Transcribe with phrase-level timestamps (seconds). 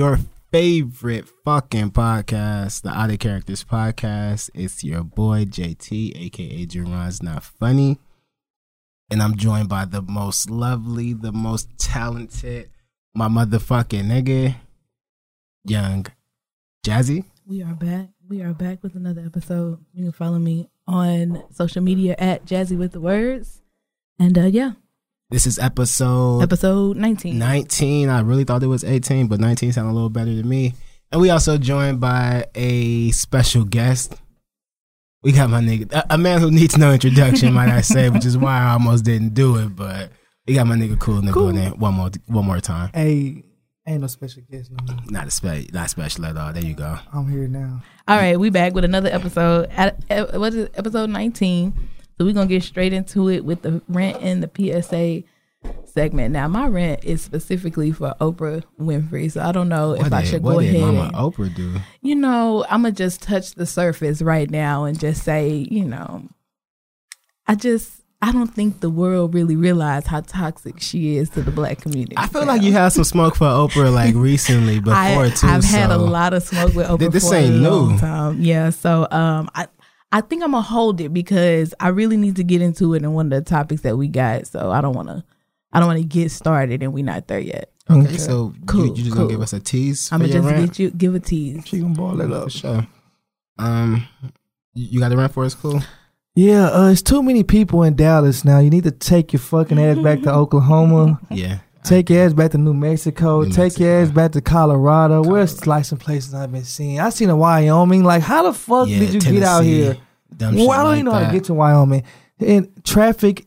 [0.00, 0.18] your
[0.50, 4.48] favorite fucking podcast, the Out of Characters podcast.
[4.54, 7.98] It's your boy JT, aka Jerron's Not Funny.
[9.10, 12.70] And I'm joined by the most lovely, the most talented,
[13.14, 14.54] my motherfucking nigga,
[15.66, 16.06] Young
[16.82, 17.26] Jazzy.
[17.46, 18.08] We are back.
[18.26, 19.84] We are back with another episode.
[19.92, 23.60] You can follow me on social media at Jazzy with the Words.
[24.18, 24.72] And uh yeah,
[25.30, 27.38] This is episode episode 19.
[27.38, 28.08] 19.
[28.08, 30.74] I really thought it was 18, but 19 sounded a little better to me.
[31.12, 34.14] And we also joined by a special guest.
[35.22, 38.24] We got my nigga, a, a man who needs no introduction, might I say, which
[38.24, 39.76] is why I almost didn't do it.
[39.76, 40.10] But
[40.46, 41.52] we got my nigga Cool in the Cool.
[41.52, 42.90] building one more one more time.
[42.92, 43.44] Hey,
[43.86, 45.04] ain't no special guest no more.
[45.10, 46.52] Not a spe- not special at all.
[46.52, 46.98] There you go.
[47.12, 47.82] I'm here now.
[48.08, 49.68] All right, we back with another episode.
[49.76, 50.72] At, at, what is it?
[50.74, 51.72] Episode 19.
[52.20, 54.50] So we're going to get straight into it with the rent and the
[54.82, 55.22] PSA
[55.86, 56.34] segment.
[56.34, 59.32] Now, my rent is specifically for Oprah Winfrey.
[59.32, 60.94] So I don't know if What I did, should what go did ahead.
[60.96, 61.76] Mama Oprah do?
[62.02, 66.28] you know, I'm gonna just touch the surface right now and just say, you know,
[67.46, 71.50] I just I don't think the world really realized how toxic she is to the
[71.50, 72.18] black community.
[72.18, 75.46] I feel like you had some smoke for Oprah like recently before I, too.
[75.46, 77.96] I've had a lot of smoke with Oprah This ain't new.
[77.96, 78.42] time.
[78.42, 79.68] Yeah, so um, I
[80.12, 83.12] I think I'm gonna hold it because I really need to get into it in
[83.12, 84.46] one of the topics that we got.
[84.46, 85.22] So I don't want to
[85.72, 87.70] I don't want to get started and we're not there yet.
[87.88, 89.24] Okay, so Cool, you, you just cool.
[89.24, 90.10] gonna give us a tease?
[90.12, 90.66] I'm gonna just rant?
[90.70, 91.64] get you give a tease.
[91.66, 92.44] She gonna ball it up.
[92.44, 92.86] For sure.
[93.58, 94.06] Um,
[94.74, 95.80] you you got a rant for us, cool?
[96.34, 98.60] Yeah, uh, it's too many people in Dallas now.
[98.60, 101.20] You need to take your fucking ass back to Oklahoma.
[101.30, 101.58] Yeah.
[101.82, 103.42] Take your ass back to New Mexico.
[103.42, 104.02] New take your Mexico.
[104.02, 105.22] ass back to Colorado.
[105.22, 107.00] Where's like some places I've been seeing?
[107.00, 108.04] I seen a Wyoming.
[108.04, 109.96] Like, how the fuck Yeah, did you get out here?
[110.36, 112.04] dumb Well, I don't like even know how to get to Wyoming.
[112.38, 113.46] And traffic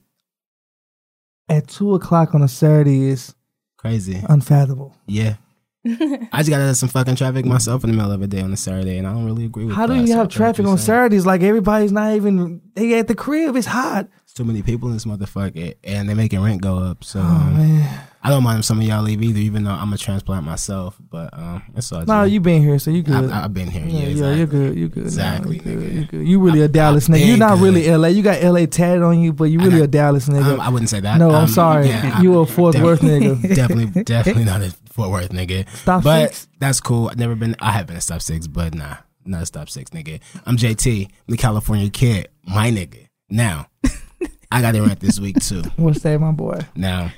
[1.50, 3.36] at two o'clock on a Saturday is
[3.78, 4.24] Crazy.
[4.28, 4.96] unfathomable.
[5.08, 5.36] Yeah.
[5.86, 8.40] I just got out of some fucking traffic myself in the middle of a day
[8.42, 9.94] on a Saturday, and I don't really agree with How that.
[9.94, 10.78] do you so have traffic on.
[10.78, 11.26] Saturdays?
[11.26, 13.58] Like everybody's not even they at the crib.
[13.58, 14.08] It's hot.
[14.24, 17.04] It's too many people in this motherfucker, and they're making rent go up.
[17.04, 18.00] So Oh um, man.
[18.26, 20.96] I don't mind if some of y'all leave either, even though I'm a transplant myself.
[21.10, 22.06] But um, it's all.
[22.06, 22.32] No, good.
[22.32, 23.16] you been here, so you good.
[23.16, 23.86] I've, I've been here.
[23.86, 24.78] yeah, Yeah, yeah, you're good.
[24.78, 25.04] You good.
[25.04, 25.80] Exactly, Nah, you good.
[25.90, 25.94] nigga.
[25.94, 26.28] You good.
[26.28, 27.28] You really a Dallas I- nigga.
[27.28, 27.88] You're not been really.
[27.90, 28.08] LA.
[28.08, 30.54] You got LA tatted on you, but you I really got- a Dallas nigga.
[30.54, 31.18] Um, I wouldn't say that.
[31.18, 31.90] no, I'm Um, sorry.
[31.90, 33.42] yeah, I- you a Fort Worth nigga.
[33.56, 35.68] definitely, definitely not a Fort Worth nigga.
[35.76, 36.48] Stop but six.
[36.60, 37.10] that's cool.
[37.10, 37.58] I've never been.
[37.60, 40.22] I have been a stop six, but nah, not a stop six nigga.
[40.46, 43.08] I'm JT, the California kid, my nigga.
[43.30, 43.68] Now,
[44.52, 45.64] I got to rant this week too.
[45.76, 46.60] What's that, my boy?
[46.76, 47.12] Now,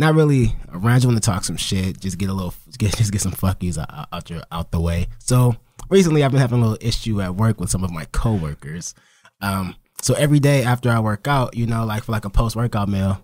[0.00, 1.02] not really around.
[1.02, 2.00] You want to talk some shit.
[2.00, 5.06] Just get a little, get just get some fuckies out, out your out the way.
[5.18, 5.54] So
[5.88, 8.94] recently, I've been having a little issue at work with some of my coworkers.
[9.40, 12.56] Um, so every day after I work out, you know, like for like a post
[12.56, 13.22] workout meal,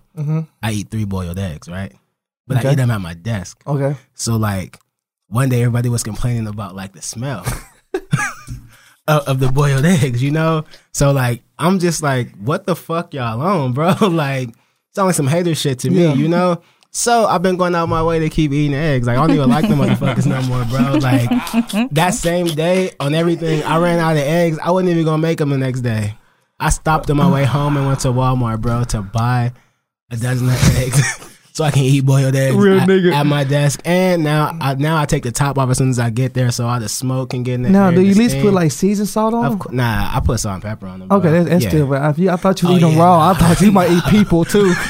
[0.63, 1.93] I eat three boiled eggs, right?
[2.47, 3.63] But I eat them at my desk.
[3.67, 3.97] Okay.
[4.15, 4.79] So like
[5.29, 7.45] one day everybody was complaining about like the smell
[9.09, 10.65] of, of the boiled eggs, you know?
[10.93, 13.95] So like I'm just like, what the fuck y'all on, bro?
[14.03, 14.51] like
[14.97, 16.15] sound like some hater shit to Yeah.
[16.15, 16.61] me, you know?
[16.91, 19.07] So I've been going out my way to keep eating eggs.
[19.07, 20.95] Like I don't even like the motherfuckers no more, bro.
[20.99, 21.29] Like
[21.91, 24.59] that same day on everything, I ran out of eggs.
[24.63, 26.17] I wasn't even gonna make them the next day.
[26.59, 29.53] I stopped on my way home and went to Walmart, bro, to buy
[30.11, 31.33] a dozen of eggs.
[31.57, 33.15] So I can eat boiled eggs Real at, nigga.
[33.15, 35.99] at my desk, and now I now I take the top off as soon as
[35.99, 37.63] I get there, so all the smoke can get in.
[37.63, 37.73] there.
[37.73, 39.47] Now, do you at least put like seasoned salt on?
[39.47, 39.77] Of them?
[39.77, 41.11] nah, I put salt and pepper on them.
[41.11, 41.71] Okay, that's, that's Yeah.
[41.71, 41.87] still.
[41.87, 43.17] But I, I thought you Oh, eat them yeah, raw.
[43.21, 43.31] nah.
[43.31, 44.75] I thought you might eat people too.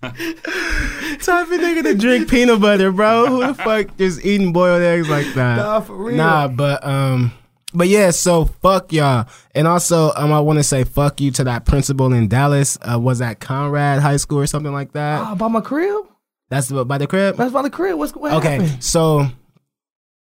[0.00, 3.26] type of nigga to drink peanut butter, bro.
[3.26, 5.56] Who the fuck just eating boiled eggs like that?
[5.56, 6.16] Nah, for real.
[6.16, 7.32] Nah, but um,
[7.74, 8.10] but yeah.
[8.10, 12.12] So fuck y'all, and also um, I want to say fuck you to that principal
[12.12, 12.78] in Dallas.
[12.80, 15.20] Uh, was that Conrad High School or something like that?
[15.20, 16.04] Ah, by my crib.
[16.48, 17.36] That's by the crib.
[17.36, 17.96] That's by the crib.
[17.98, 18.82] What's what Okay, happened?
[18.82, 19.26] so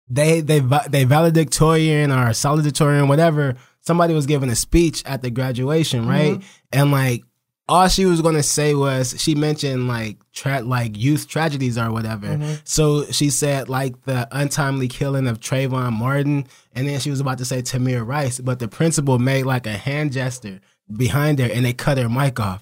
[0.09, 0.59] they they
[0.89, 3.55] they valedictorian or salutatorian, whatever.
[3.81, 6.41] Somebody was giving a speech at the graduation, right?
[6.73, 7.23] And like
[7.69, 12.27] all she was gonna say was she mentioned like tra- like youth tragedies or whatever.
[12.27, 12.53] Mm-hmm.
[12.63, 17.39] So she said like the untimely killing of Trayvon Martin, and then she was about
[17.39, 20.61] to say Tamir Rice, but the principal made like a hand gesture
[20.95, 22.61] behind her, and they cut her mic off.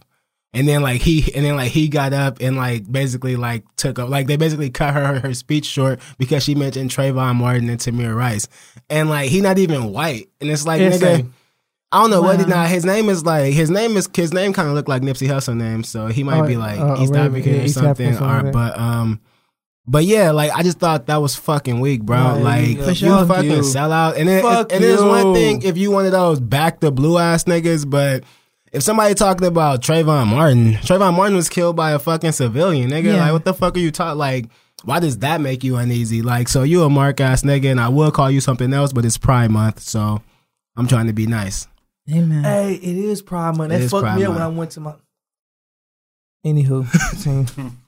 [0.54, 4.00] And then like he and then like he got up and like basically like took
[4.00, 7.80] up like they basically cut her her speech short because she mentioned Trayvon Martin and
[7.80, 8.48] Tamir Rice.
[8.90, 10.30] And like he not even white.
[10.40, 11.00] And it's like Insane.
[11.02, 11.32] nigga
[11.92, 12.50] I don't know what he Wow.
[12.50, 15.28] now his name is like his name is his name kind of look like Nipsey
[15.28, 17.74] Hussle name, so he might Oh, be like uh, East Arabian, African yeah, or East
[17.76, 18.08] something.
[18.08, 19.20] African, or, something but um
[19.88, 22.18] but yeah, like I just thought that was fucking weak, bro.
[22.18, 22.88] Right, like yeah.
[22.88, 23.26] you sure.
[23.26, 23.64] fucking Fuck you.
[23.64, 24.18] sell out.
[24.18, 27.18] And then Fuck and there's one thing if you one of those back the blue
[27.20, 28.24] ass niggas, but
[28.74, 33.14] if somebody talking about Trayvon Martin, Trayvon Martin was killed by a fucking civilian, nigga.
[33.14, 33.22] Yeah.
[33.24, 34.18] Like, what the fuck are you talking?
[34.18, 34.48] Like,
[34.84, 36.22] why does that make you uneasy?
[36.24, 39.06] Like, so you a mark ass nigga, and I will call you something else, but
[39.06, 40.22] it's Pride Month, so
[40.76, 41.68] I'm trying to be nice.
[42.12, 42.44] Amen.
[42.44, 43.72] Hey, it is Pride Month.
[43.72, 44.94] It That is fucked Pride me up when I went to my.
[46.46, 47.48] Anywho, team.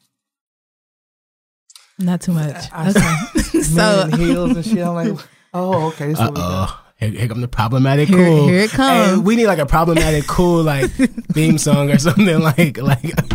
[2.00, 2.56] Not too much.
[2.72, 3.60] I- Okay.
[3.62, 4.80] so heels and shit.
[4.80, 5.19] I'm like,
[5.54, 6.08] oh, okay.
[6.08, 6.69] This Uh what we got.
[6.69, 6.84] oh.
[7.00, 8.48] Here, here come the problematic Here- cool.
[8.48, 9.24] here it Hey, come.
[9.24, 10.90] we need like a problematic cool like
[11.34, 13.06] theme song or something like like.
[13.22, 13.28] uh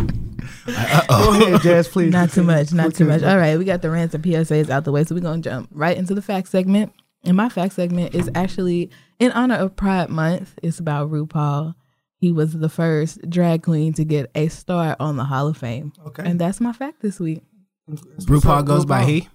[0.65, 1.41] Go oh.
[1.47, 2.11] ahead, Jazz, please.
[2.11, 2.73] not too much.
[2.73, 3.23] Not too much.
[3.23, 5.69] All right, we got the rants and PSAs out the way, so we're gonna jump
[5.71, 6.91] right into the fact segment.
[7.23, 8.89] And my fact segment is actually
[9.19, 10.59] in honor of Pride Month.
[10.61, 11.75] It's about RuPaul.
[12.17, 15.91] He was the first drag queen to get a star on the Hall of Fame,
[16.07, 16.23] Okay.
[16.25, 17.41] and that's my fact this week.
[17.89, 19.27] RuPaul goes by he.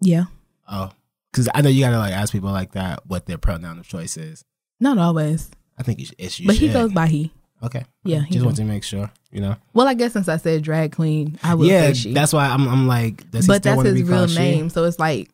[0.00, 0.24] Yeah,
[0.68, 0.90] Oh,
[1.32, 4.16] because I know you gotta like ask people like that what their pronoun of choice
[4.16, 4.44] is.
[4.78, 6.16] not always, I think you should.
[6.18, 7.32] It's, you but he goes by he.
[7.62, 7.84] Okay.
[8.04, 9.56] Yeah, Just want to make sure, you know.
[9.74, 12.12] Well, I guess since I said drag queen, I would yeah, say she.
[12.14, 12.66] that's why I'm.
[12.66, 14.38] I'm like, does he but still that's his be real called she?
[14.38, 14.70] name.
[14.70, 15.30] So it's like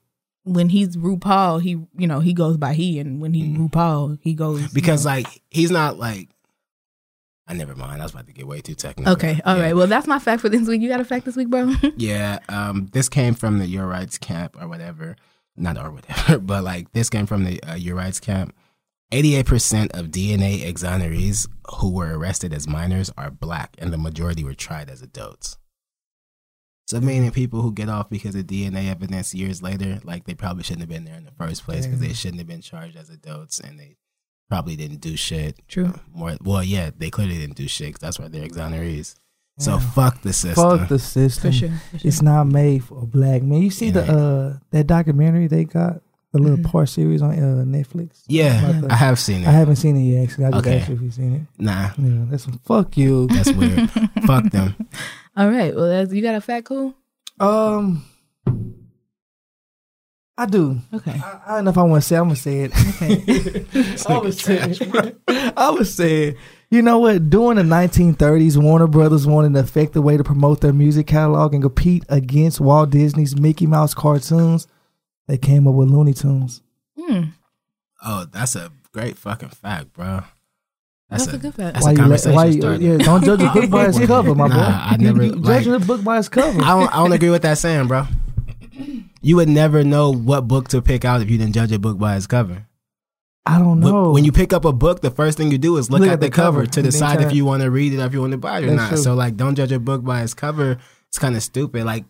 [0.47, 4.33] when he's RuPaul, he you know he goes by he, and when he RuPaul, he
[4.35, 4.75] goes you Mm.
[4.75, 5.11] Because know.
[5.13, 6.29] like he's not like.
[7.49, 8.01] I never mind.
[8.01, 9.13] I was about to get way too technical.
[9.13, 9.69] okay, all right.
[9.69, 9.73] Yeah.
[9.75, 10.81] Well, that's my fact for this week.
[10.83, 11.73] You got a fact this week, bro?
[11.97, 15.15] Yeah, um, this came from the Your Rights camp or whatever.
[15.57, 18.55] Not or whatever, but like this came from the uh, Your Rights camp.
[19.13, 24.53] 88% of DNA exonerees who were arrested as minors are black, and the majority were
[24.55, 25.57] tried as adults.
[26.87, 30.63] So, meaning people who get off because of DNA evidence years later, like they probably
[30.63, 33.11] shouldn't have been there in the first place because they shouldn't have been charged as
[33.11, 33.97] adults and they
[34.49, 35.59] probably didn't do shit.
[35.67, 35.93] True.
[36.15, 39.17] More, well, yeah, they clearly didn't do shit 'cause that's why they're exonerees.
[39.59, 39.81] So, Yeah.
[39.81, 40.79] fuck the system.
[40.79, 41.51] Fuck the system.
[41.51, 41.69] For sure.
[41.91, 42.09] For sure.
[42.09, 43.63] It's not made for a black man.
[43.63, 46.03] You see It the uh that documentary they got
[46.37, 46.71] the little Mhm.
[46.71, 48.23] part series on uh, Netflix.
[48.29, 49.49] Yeah, the- I have seen it.
[49.49, 50.25] I haven't seen it yet.
[50.25, 50.79] Actually, I just Okay.
[50.79, 51.43] asked you if you've seen it.
[51.63, 53.27] Nah, Yeah, that's some fuck you.
[53.33, 53.91] that's weird.
[54.27, 54.75] Fuck them.
[55.37, 55.75] All right.
[55.75, 56.95] Well, that's, you got a fat cool.
[57.41, 58.05] Um,
[60.39, 60.79] I do.
[60.93, 61.13] Okay.
[61.13, 62.17] I, I don't know if I want to say.
[62.17, 62.73] I'm gonna say it.
[62.75, 63.65] Okay.
[64.15, 64.77] I was saying,
[65.57, 66.37] I was saying,
[66.71, 67.31] you know what?
[67.31, 71.63] During the 1930s, Warner Brothers wanted an effective way to promote their music catalog and
[71.63, 74.67] compete against Walt Disney's Mickey Mouse cartoons.
[75.29, 76.63] They came up with Looney Tunes.
[76.99, 77.25] Hmm.
[78.05, 80.23] Oh, that's a great fucking fact, bro.
[81.09, 81.75] That's a good fact.
[81.75, 82.01] That's why a you?
[82.01, 82.61] Conversation why you?
[82.61, 82.83] starter.
[82.83, 84.55] Yeah, don't judge a book by its cover, my boy.
[84.55, 86.61] Nah, I never, you like- judging a book by its cover.
[86.63, 88.07] I don't, I don't agree with that saying, bro.
[89.23, 91.99] You would never know what book to pick out if you didn't judge a book
[91.99, 92.67] by its cover.
[93.45, 94.11] I don't know.
[94.11, 96.31] When you pick up a book, the first thing you do is look, at, the,
[96.31, 98.59] cover, to decide if you want to read it or if you want to buy
[98.59, 98.89] it or That's not.
[98.89, 98.97] true.
[98.99, 100.79] So, like, don't judge a book by its cover.
[101.09, 101.85] It's kind of stupid.
[101.85, 102.05] Like,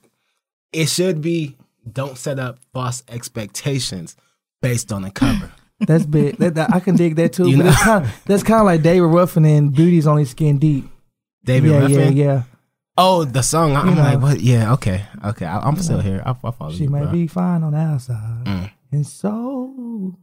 [0.73, 1.57] it should be
[1.91, 4.17] don't set up false expectations
[4.63, 5.51] based on the cover.
[5.81, 6.37] That's big.
[6.39, 7.49] That, that- I can dig that too.
[7.51, 10.25] You but know- that's kind of that's kind of like David Ruffin and Beauty's Only
[10.25, 10.87] Skin Deep.
[11.45, 12.17] David yeah, Ruffin.
[12.17, 12.43] yeah, yeah.
[12.99, 13.77] Oh, the song.
[13.77, 14.03] I'm You know.
[14.03, 14.41] like, what?
[14.41, 15.45] Yeah, okay, okay.
[15.45, 16.23] I, I'm still here.
[16.25, 17.13] I, I follow She you, might bro.
[17.13, 18.71] be fine on the outside, Mm.
[18.93, 20.17] and so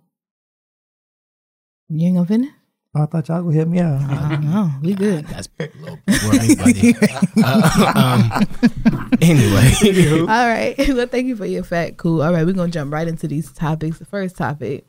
[1.90, 2.50] You ain't gonna finish?
[2.96, 4.02] I thought y'all would help me out.
[4.02, 4.82] I don't.
[4.82, 5.26] We good.
[5.30, 6.96] That's a little before me, buddy.
[7.46, 10.76] Uh, um, anyway, All right.
[10.78, 11.98] Well, thank you for your fact.
[11.98, 12.22] Cool.
[12.22, 13.98] All right, we're gonna jump right into these topics.
[13.98, 14.86] The first topic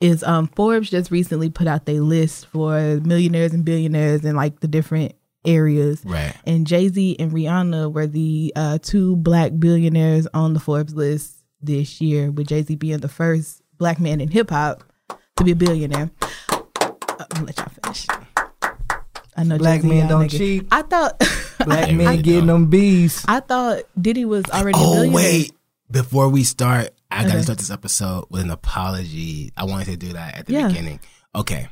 [0.00, 4.60] is um Forbes just recently put out their list for millionaires and billionaires in like
[4.60, 5.14] the different
[5.46, 6.02] areas.
[6.04, 6.34] Right.
[6.44, 11.38] And Jay Z and Rihanna were the uh, two black billionaires on the Forbes list
[11.62, 14.84] this year, with Jay Z being the first black man in hip hop
[15.36, 16.10] to be a billionaire.
[17.18, 18.06] Uh, I'm gonna let y'all finish.
[19.38, 20.66] I know Black Jay-Z, men don't niggas- cheat.
[20.72, 21.18] I thought
[21.64, 22.22] Black There we men go.
[22.22, 23.24] getting them bees.
[23.28, 24.78] I thought Diddy was already.
[24.78, 25.52] a Oh wait,
[25.90, 29.52] before we start, I gotta start this episode with an apology.
[29.56, 30.68] I wanted to do that at the Yeah.
[30.68, 31.00] beginning.
[31.34, 31.68] Okay,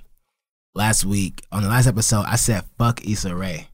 [0.74, 3.68] last week on the last episode, I said fuck Issa Rae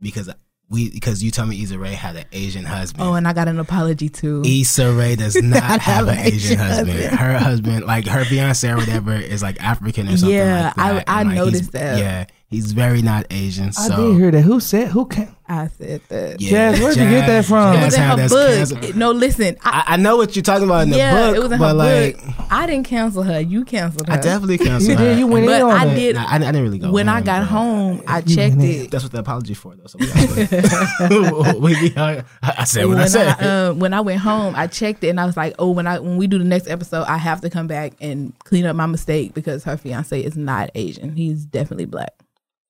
[0.00, 0.30] because
[0.70, 3.02] we because you told me Issa Rae had an Asian husband.
[3.06, 4.42] Oh, and I got an apology too.
[4.44, 6.88] Issa Rae does not Not have an have an Asian Asian husband.
[6.98, 7.18] husband.
[7.20, 11.08] Her husband, like her fiance or whatever, is like African or something Yeah, like that.
[11.08, 11.98] I- I like, noticed that.
[11.98, 13.68] Yeah, he's very not Asian.
[13.68, 14.42] I So did hear that.
[14.42, 14.88] Who said?
[14.88, 15.33] Who can?
[15.46, 16.40] I said that.
[16.40, 17.76] yeah, Jazz, where'd you get that from?
[17.76, 18.54] It was in her us book.
[18.70, 18.96] canceled.
[18.96, 19.56] No, listen.
[19.62, 21.58] I, I, I know what you're talking about in the yeah, book, it was in
[21.58, 22.34] but her like book.
[22.50, 23.40] I didn't cancel her.
[23.40, 24.14] You canceled her.
[24.14, 25.04] I definitely canceled You her.
[25.04, 25.18] did.
[25.18, 25.94] You went But in on I that.
[25.94, 26.16] did.
[26.16, 26.90] Nah, I, I didn't really go.
[26.90, 28.90] when I got but home, I checked it.
[28.90, 29.84] that's what the apology for, though.
[29.86, 30.06] So we
[30.48, 33.36] gotta- we, we, I, I said what when I said.
[33.38, 35.86] I, uh, when I went home, I checked it and I was like, "Oh, when
[35.86, 38.76] I when we do the next episode, I have to come back and clean up
[38.76, 41.14] my mistake because her fiance is not Asian.
[41.16, 42.14] He's definitely black."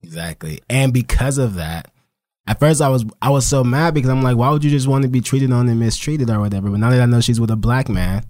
[0.02, 0.60] Exactly.
[0.68, 1.90] And because of that,
[2.46, 4.86] at first I was I was so mad because I'm like, why would you just
[4.88, 6.70] want to be treated on and mistreated or whatever?
[6.70, 8.24] But now that I know she's with a black man,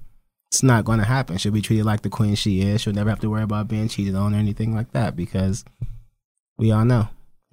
[0.50, 1.36] it's not going to happen.
[1.38, 2.80] She'll be treated like the queen she is.
[2.80, 5.64] She'll never have to worry about being cheated on or anything like that because
[6.56, 7.08] we all know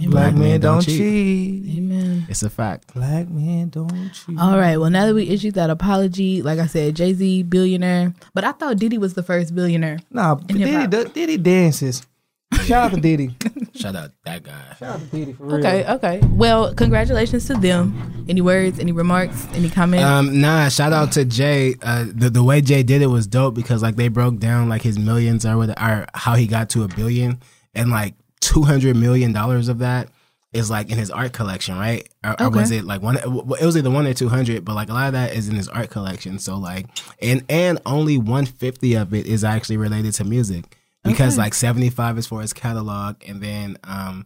[0.10, 1.78] Black men don't cheat.
[1.78, 2.26] Amen.
[2.30, 2.94] It's a fact.
[2.94, 4.40] Black men don't cheat.
[4.40, 4.78] All right.
[4.78, 8.52] Well, now that we issued that apology, like I said, Jay Z billionaire, but I
[8.54, 10.00] thought Diddy was the first billionaire.
[10.10, 12.06] Nah, In Diddy, Diddy dances.
[12.54, 13.36] Shout out to Diddy.
[13.74, 14.76] Shout out that guy.
[14.80, 15.56] Shout out to Diddy for real.
[15.58, 15.86] Okay.
[15.88, 16.20] Okay.
[16.32, 18.26] Well, congratulations to them.
[18.30, 18.80] Any words?
[18.80, 19.48] Any remarks?
[19.54, 20.06] Any comments?
[20.06, 21.76] Um, nah, shout out to Jay.
[21.82, 24.82] Uh, the the way Jay did it was dope because like they broke down like
[24.82, 27.40] his millions or what or how he got to a billion
[27.74, 30.10] and like two hundred million dollars of that
[30.54, 32.08] is like in his art collection, right?
[32.24, 33.18] Or, or was it like one?
[33.18, 35.56] It was either one or two hundred, but like a lot of that is in
[35.56, 36.40] his art collection.
[36.40, 36.88] So like,
[37.22, 41.44] and and only one fifty of it is actually related to music because Okay.
[41.44, 44.26] like seventy five is for his catalog, and then um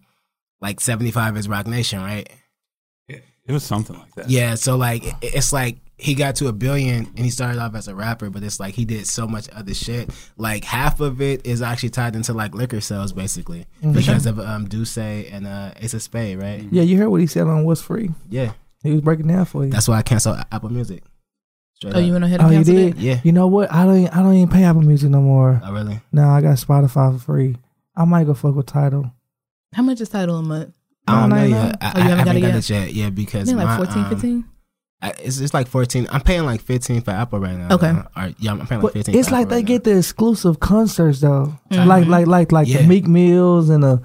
[0.61, 2.29] like seventy five is Roc Nation, right?
[3.47, 4.27] It was something like that.
[4.27, 7.75] Yeah, so like it- it's like he got to a billion and he started off
[7.75, 10.09] as a rapper, but it's like he did so much other shit.
[10.35, 14.67] Like half of it is actually tied into like liquor sales, basically, because of um
[14.67, 16.65] D'ussé and uh Ace of Spade, right?
[16.71, 18.09] Yeah, you heard what he said on What's Free.
[18.31, 19.69] Yeah, He was breaking down for you.
[19.69, 21.03] that's why I canceled Apple Music.
[21.75, 22.05] Straight oh, up.
[22.05, 22.95] you went ahead oh, you did?
[22.95, 22.97] it?
[22.97, 23.19] Yeah.
[23.23, 23.71] You know what?
[23.71, 24.07] I don't.
[24.07, 25.61] I don't even pay Apple Music no more.
[25.63, 25.99] Oh really?
[26.11, 27.57] No, I got Spotify for free.
[27.95, 29.11] I might go fuck with Tidal.
[29.73, 30.73] How much is Tidal a month?
[31.07, 31.77] I don't know no, yet.
[31.81, 32.57] I, Oh, you I haven't got haven't it got yet?
[32.57, 32.93] it yet.
[32.93, 34.45] Yeah, because think like my, 14, um, 15?
[35.01, 36.07] I, it's it's like fourteen.
[36.09, 37.75] I'm paying like fifteen for Apple right now.
[37.75, 37.89] Okay.
[37.89, 39.15] Uh, or, yeah, I'm paying like But fifteen.
[39.15, 41.85] it's like Apple they right get the exclusive concerts though, Mhm.
[41.85, 42.81] like like like like Yeah.
[42.81, 44.01] the Meek Mills and the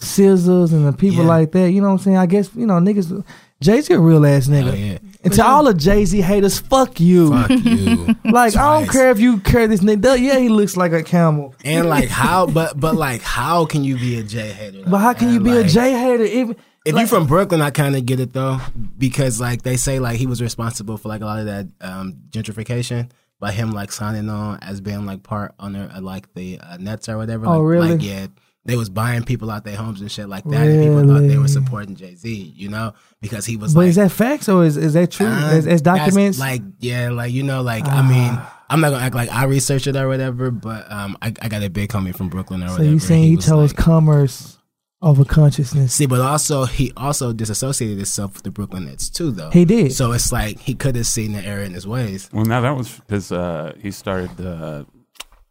[0.00, 1.28] Scissors and the people Yeah.
[1.28, 1.70] like that.
[1.70, 2.16] You know what I'm saying?
[2.16, 3.22] I guess you know niggas.
[3.60, 4.72] Jay Z a real ass nigga.
[4.72, 4.98] Oh yeah.
[5.22, 7.30] And to all the Jay Z haters, fuck you.
[7.32, 8.16] Fuck you.
[8.24, 10.18] Like I don't care if you care this nigga.
[10.20, 11.54] Yeah, he looks like a camel.
[11.64, 14.82] And like how, but but like how can you be a Jay hater?
[14.86, 16.24] But how can you be a Jay hater?
[16.24, 16.50] If,
[16.86, 18.58] If like- you're from Brooklyn, I kind of get it though,
[18.96, 22.14] because like they say like he was responsible for like a lot of that um,
[22.30, 26.76] gentrification by him like signing on as being like part owner of like the uh,
[26.78, 27.46] Nets or whatever.
[27.46, 27.90] Oh, like, really?
[27.92, 28.26] Like yeah,
[28.64, 31.38] they was buying people out their homes and shit like that, and people thought they
[31.38, 33.74] were supporting Jay Z, you know, because he was.
[33.74, 35.26] but like, is that facts or is, is that true?
[35.26, 36.38] uh, as, as documents?
[36.38, 38.38] like yeah, like you know, like I mean.
[38.72, 41.64] I'm not gonna act like I researched it or whatever, but um, I, I got
[41.64, 42.90] a big homie from Brooklyn or so whatever.
[42.92, 44.58] you saying he was chose like- commerce
[45.02, 45.92] over consciousness?
[45.92, 49.50] See, but also he also disassociated himself with the Brooklyn Nets too, though.
[49.50, 49.92] He did.
[49.92, 52.30] So it's like he could have seen the error in his ways.
[52.32, 54.86] Well, now that was because uh, he started the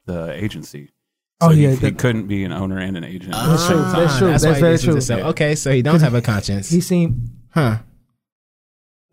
[0.05, 0.91] the agency.
[1.41, 3.33] Oh, So he, yeah, he that- couldn't be an owner and an agent.
[3.33, 3.77] at That's true.
[3.77, 4.27] That's true.
[4.27, 4.93] Ah, That's, That's why very he distance true.
[5.15, 5.21] himself.
[5.31, 7.29] Okay, so he don't have a conscience, He seemed.
[7.51, 7.77] huh?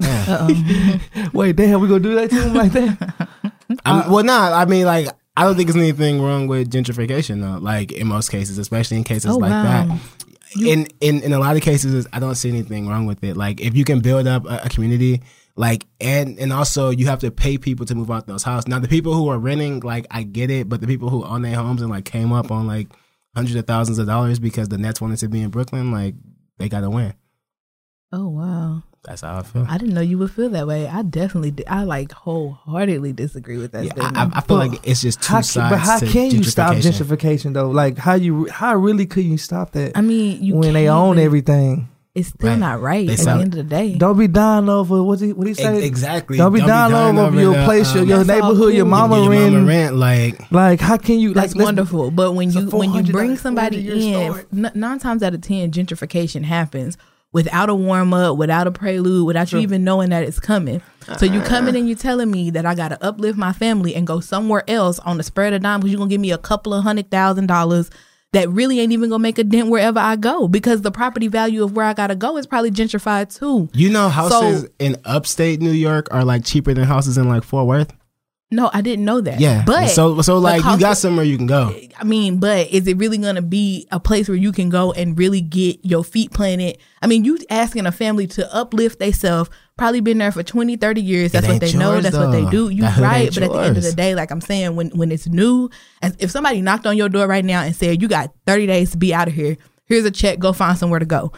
[0.00, 0.24] Yeah.
[0.28, 1.28] Uh-oh.
[1.32, 3.28] Wait, damn, we gonna do that to him like that?
[3.84, 4.52] I'm- well, nah.
[4.54, 7.58] I mean, like, I don't think there's anything wrong with gentrification, though.
[7.60, 9.62] Like in most cases, especially in cases Oh, like wow.
[9.86, 10.00] that.
[10.60, 13.36] in in in a lot of cases, I don't see anything wrong with it.
[13.36, 15.22] Like if you can build up a, a community,
[15.56, 18.68] like and and also you have to pay people to move out those houses.
[18.68, 21.42] Now the people who are renting, like I get it, but the people who own
[21.42, 22.88] their homes and like came up on like
[23.34, 26.14] hundreds of thousands of dollars because the Nets wanted to be in Brooklyn, like
[26.58, 27.14] they got to win.
[28.12, 28.82] Oh, wow.
[29.04, 29.66] That's how I feel.
[29.68, 30.86] I didn't know you would feel that way.
[30.88, 34.16] I definitely, di- I like wholeheartedly disagree with that Yeah, statement.
[34.16, 35.70] I, I- I feel like it's just two How, sides.
[35.74, 37.16] but how to can you stop gentrification.
[37.16, 37.70] gentrification though?
[37.70, 40.96] Like how you how really could you stop that I mean, you when they can't
[40.96, 41.88] own really- everything?
[42.16, 42.58] It's still Right.
[42.58, 43.94] not right They at sell the end of the day.
[43.96, 46.38] Don't be dying over what he what he Ex- say exactly.
[46.38, 49.20] Don't be dying over your the, place, your, um, your That's all neighborhood, your mama
[49.20, 49.52] your rent.
[49.54, 49.96] mama rent.
[49.96, 51.34] Like Like, how can you?
[51.34, 52.10] That's like, wonderful.
[52.10, 56.42] But when you when you bring somebody in, n- nine times out of ten, gentrification
[56.42, 56.96] happens
[57.32, 60.80] without a warm up, without a prelude, without you even knowing that it's coming.
[61.18, 64.06] So you coming and you telling me that I got to uplift my family and
[64.06, 66.72] go somewhere else on the spread of dime because you're gonna give me a couple
[66.74, 67.90] of hundred thousand dollars
[68.32, 71.62] that really ain't even gonna make a dent wherever I go because the property value
[71.62, 73.68] of where I gotta go is probably gentrified too.
[73.72, 77.44] you know, houses So- in upstate New York are like cheaper than houses in like
[77.44, 77.92] Fort Worth.
[78.48, 79.40] No, I didn't know that.
[79.40, 81.74] Yeah, but so so like you got somewhere you can go.
[81.98, 84.92] I mean, but is it really going to be a place where you can go
[84.92, 86.78] and really get your feet planted?
[87.02, 91.00] I mean, you asking a family to uplift themselves, probably been there for 20, 30
[91.00, 91.32] years.
[91.32, 91.94] That's what they know.
[91.94, 92.68] yours, That's what they do.
[92.68, 93.34] You That right.
[93.34, 95.68] But at the end of the day, like I'm saying, when, when it's new,
[96.02, 98.92] as if somebody knocked on your door right now and said, you got 30 days
[98.92, 101.32] to be out of here, here's a check, go find somewhere to go.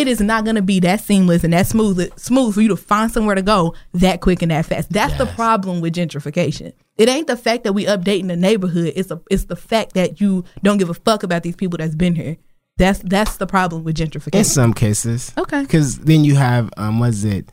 [0.00, 2.76] It is not going to be that seamless and that smooth smooth for you to
[2.76, 4.90] find somewhere to go that quick and that fast.
[4.90, 6.72] That's the problem with gentrification.
[6.96, 8.94] It ain't the fact that we updating the neighborhood.
[8.96, 11.94] It's a it's the fact that you don't give a fuck about these people that's
[11.94, 12.38] been here.
[12.78, 14.34] That's that's the problem with gentrification.
[14.38, 15.60] In some cases, Okay.
[15.60, 17.50] because then you have um, what's it,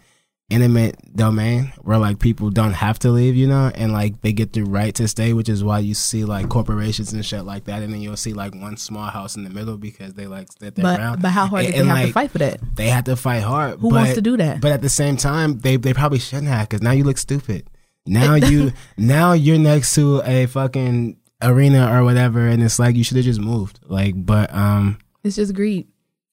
[0.49, 4.53] intimate domain where like people don't have to leave, you know, and like they get
[4.53, 7.81] the right to stay, which is why you see like corporations and shit like that,
[7.83, 10.75] and then you'll see like one small house in the middle because they like stood
[10.75, 11.21] their but ground.
[11.21, 12.59] but how hard And- did they and, have to fight for that?
[12.75, 13.79] They had to fight hard.
[13.79, 14.61] Who but, wants to do that?
[14.61, 17.69] But at the same time, they they probably shouldn't have because now you look stupid.
[18.05, 23.03] Now you now you're next to a fucking arena or whatever, and it's like you
[23.03, 23.79] should have just moved.
[23.83, 25.87] Like, but um, It's just greed.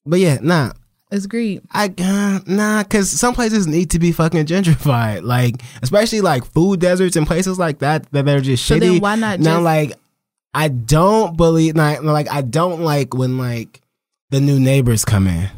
[0.07, 0.73] but yeah, nah.
[1.11, 1.63] It's greed.
[1.71, 6.81] I uh, nah, cause some places need to be fucking gentrified, like especially like food
[6.81, 8.81] deserts and places like that that are just So shitty.
[8.81, 9.57] then why not now?
[9.57, 9.93] just- Like,
[10.55, 13.81] I don't believe, like, like I don't like when like
[14.31, 15.49] the new neighbors come in,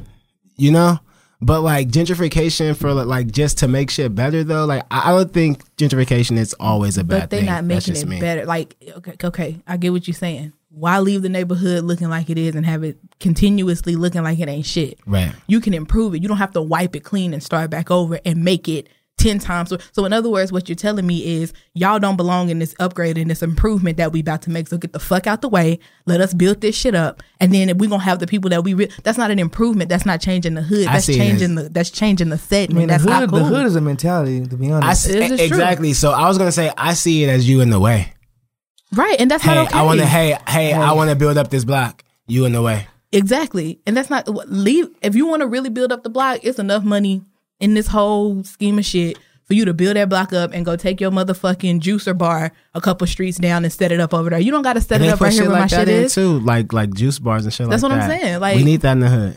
[0.56, 0.98] you know.
[1.40, 5.62] But like gentrification for like just to make shit better though, like I don't think
[5.76, 7.46] gentrification is always a bad But they're thing.
[7.46, 8.18] not making it me.
[8.20, 8.46] better.
[8.46, 10.54] Like okay, okay, I get what you're saying.
[10.78, 14.46] Why leave the neighborhood looking like it is and have it continuously looking like it
[14.48, 14.98] ain't shit?
[15.06, 15.32] Right.
[15.46, 16.20] you can improve it.
[16.22, 19.38] You don't have to wipe it clean and start back over and make it 10
[19.38, 19.70] times.
[19.70, 22.74] So, so in other words, what you're telling me is y'all don't belong in this
[22.78, 24.68] upgrade and this improvement that we about to make.
[24.68, 25.78] So get the fuck out the way.
[26.04, 27.22] Let us build this shit up.
[27.40, 29.88] And then we're going to have the people that we, re- that's not an improvement.
[29.88, 30.86] That's not changing the hood.
[30.88, 32.76] That's changing the, that's changing the I setting.
[32.76, 33.38] mean, the that's not hood, cool.
[33.38, 34.46] the hood is a mentality.
[34.46, 35.46] To be I honest, see, This is true.
[35.46, 35.94] exactly.
[35.94, 38.12] So I was gonna say I see it as you in the way.
[38.96, 39.16] Right.
[39.20, 39.78] And that's Hey, not okay.
[39.78, 40.06] I want to.
[40.06, 42.02] Hey, hey, I want to build up this block.
[42.26, 42.86] You in the way.
[43.12, 43.78] Exactly.
[43.86, 46.82] And that's not leave if you want to really build up the block, it's enough
[46.84, 47.22] money
[47.60, 50.74] in this whole scheme of shit for you to build that block up and go
[50.74, 54.40] take your motherfucking juicer bar a couple streets down and set it up over there.
[54.40, 55.70] You don't got to set And it up put right here shit where my like
[55.70, 56.14] that shit is.
[56.14, 58.10] too, like like juice bars and shit That's like what that.
[58.10, 59.36] I'm saying, like- we need that in the hood.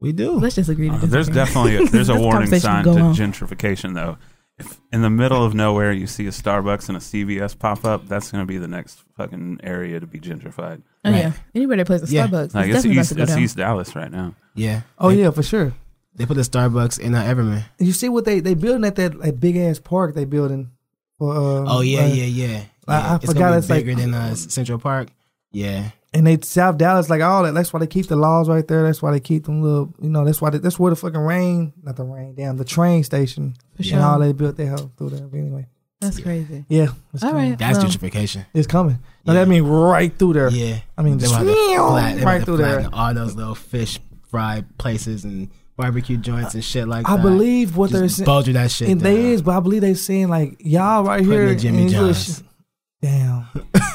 [0.00, 0.32] We do.
[0.38, 3.14] Let's just agree to Uh, there's definitely a, there's a warning sign to on.
[3.14, 4.16] gentrification though.
[4.64, 8.06] If in the middle of nowhere you see a Starbucks and a CVS pop up,
[8.08, 10.82] that's going to be the next fucking area to be gentrified.
[11.04, 12.26] Oh yeah, anybody that plays a Yeah.
[12.26, 13.42] Starbucks, Like it's it's definitely about East, to go it's down.
[13.42, 14.34] East Dallas right now.
[14.54, 14.82] Yeah.
[14.98, 15.72] oh They- yeah, for sure.
[16.14, 17.64] They put a Starbucks in uh, Everman.
[17.78, 20.70] You see what they they building at that like, big ass park they building
[21.18, 21.34] for.
[21.34, 22.46] Um, Oh yeah, uh, yeah, yeah.
[22.86, 23.12] I- yeah.
[23.12, 25.08] I it's forgot gonna be it's like- bigger than uh, Central Park.
[25.52, 25.90] Yeah.
[26.14, 27.54] And they South Dallas like all that.
[27.54, 28.82] That's why they keep the laws right there.
[28.82, 29.94] That's why they keep them little.
[30.00, 30.24] You know.
[30.26, 33.54] That's why they, that's where the fucking rain, not the rain, damn the train station
[33.76, 35.26] For and all they built their house through there.
[35.26, 35.66] But anyway,
[36.02, 36.66] That's crazy.
[36.68, 37.50] yeah, it's All coming.
[37.50, 37.58] right.
[37.58, 38.44] That's Well, gentrification.
[38.52, 38.98] It's coming.
[39.24, 40.50] No, that mean right through there.
[40.50, 40.80] Yeah.
[40.98, 42.88] I mean, just want flat, right through there.
[42.92, 43.98] all those little fish
[44.28, 45.48] fry places and
[45.78, 47.20] barbecue joints and shit like I that.
[47.20, 48.26] I believe what they're Just saying.
[48.26, 48.88] bulger that shit.
[48.90, 49.14] And down.
[49.14, 51.54] they is, but I believe they saying like y'all right Putting here.
[51.54, 52.38] Jimmy and these little John's.
[52.38, 52.42] sh-
[53.00, 53.46] Damn.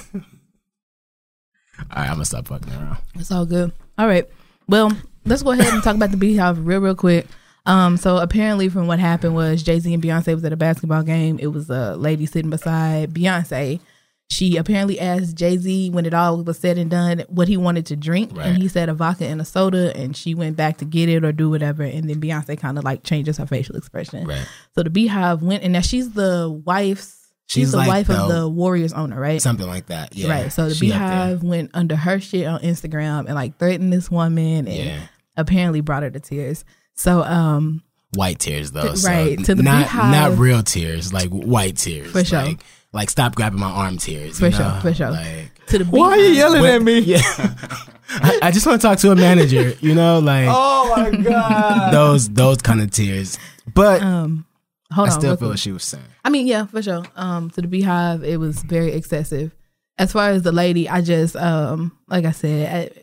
[1.92, 2.98] All right, I'm gonna stop fucking around.
[3.16, 3.72] It's all good.
[3.98, 4.28] All right.
[4.68, 4.92] Well,
[5.26, 7.28] let's go ahead and talk about the Beyhive real, real quick.
[7.66, 11.04] Um, so apparently, from what happened was Jay Z and Beyonce was at a basketball
[11.04, 11.38] game.
[11.40, 13.80] It was a lady sitting beside Beyonce.
[14.30, 17.86] She apparently asked Jay Z when it all was said and done what he wanted
[17.88, 18.48] to drink, Right.
[18.48, 21.24] and he said a vodka and a soda, and she went back to get it
[21.24, 24.28] or do whatever, and then Beyonce kind of like changes her facial expression.
[24.28, 24.46] Right.
[24.76, 27.17] So the Beyhive went, and now she's the wife's.
[27.48, 29.42] She's, She's the like wife of the- the Warriors owner, right?
[29.42, 30.16] Something like that.
[30.16, 30.30] Yeah.
[30.30, 30.52] Right.
[30.52, 30.90] So the She.
[30.92, 35.00] Beyhive went under her shit on Instagram and like threatened this woman and Yeah.
[35.38, 36.66] apparently brought her to tears.
[36.96, 37.84] So um
[38.14, 38.84] White tears though.
[38.84, 40.12] Th- so right, to the not Beyhive.
[40.12, 42.12] not real tears, like white tears.
[42.12, 42.42] For sure.
[42.44, 44.40] Like, like stop grabbing my arm tears.
[44.40, 44.80] For you sure, know?
[44.82, 45.12] for sure.
[45.12, 47.00] Like to the Why are you Beyhive- yelling at me?
[47.00, 47.22] Yeah.
[48.10, 51.94] I, I just want to talk to a manager, you know, like Oh my god.
[51.94, 53.38] those those kind of tears.
[53.74, 54.46] But um
[54.92, 55.20] hold I on.
[55.20, 56.04] still feel what she was saying.
[56.26, 57.04] I mean, yeah, for sure.
[57.16, 59.52] Um to the Beyhive, it was very excessive.
[59.98, 63.02] As far as the lady, I just um like I said, I,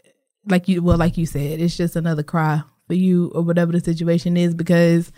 [0.48, 3.80] like you well like you said, it's just another cry for you or whatever the
[3.80, 5.10] situation is because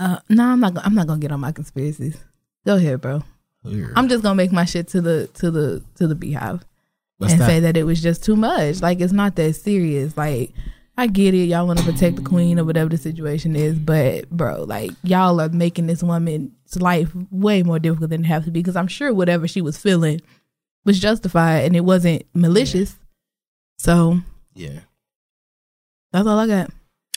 [0.00, 2.16] uh no I'm not gonna- I'm not gonna get on my conspiracies.
[2.66, 3.22] Go ahead, bro.
[3.96, 6.62] I'm just gonna make my shit to the to the to the Beyhive
[7.18, 7.46] What's and that?
[7.46, 8.80] say that it was just too much.
[8.80, 10.16] Like it's not that serious.
[10.16, 10.52] Like
[10.98, 14.30] I get it, y'all want to protect the queen or whatever the situation is, but
[14.30, 18.50] bro, like y'all are making this woman's life way more difficult than it has to
[18.50, 20.22] be because I'm sure whatever she was feeling
[20.86, 22.96] was justified and it wasn't malicious.
[23.78, 24.20] So
[24.54, 24.80] yeah.
[26.12, 26.70] that's all I got.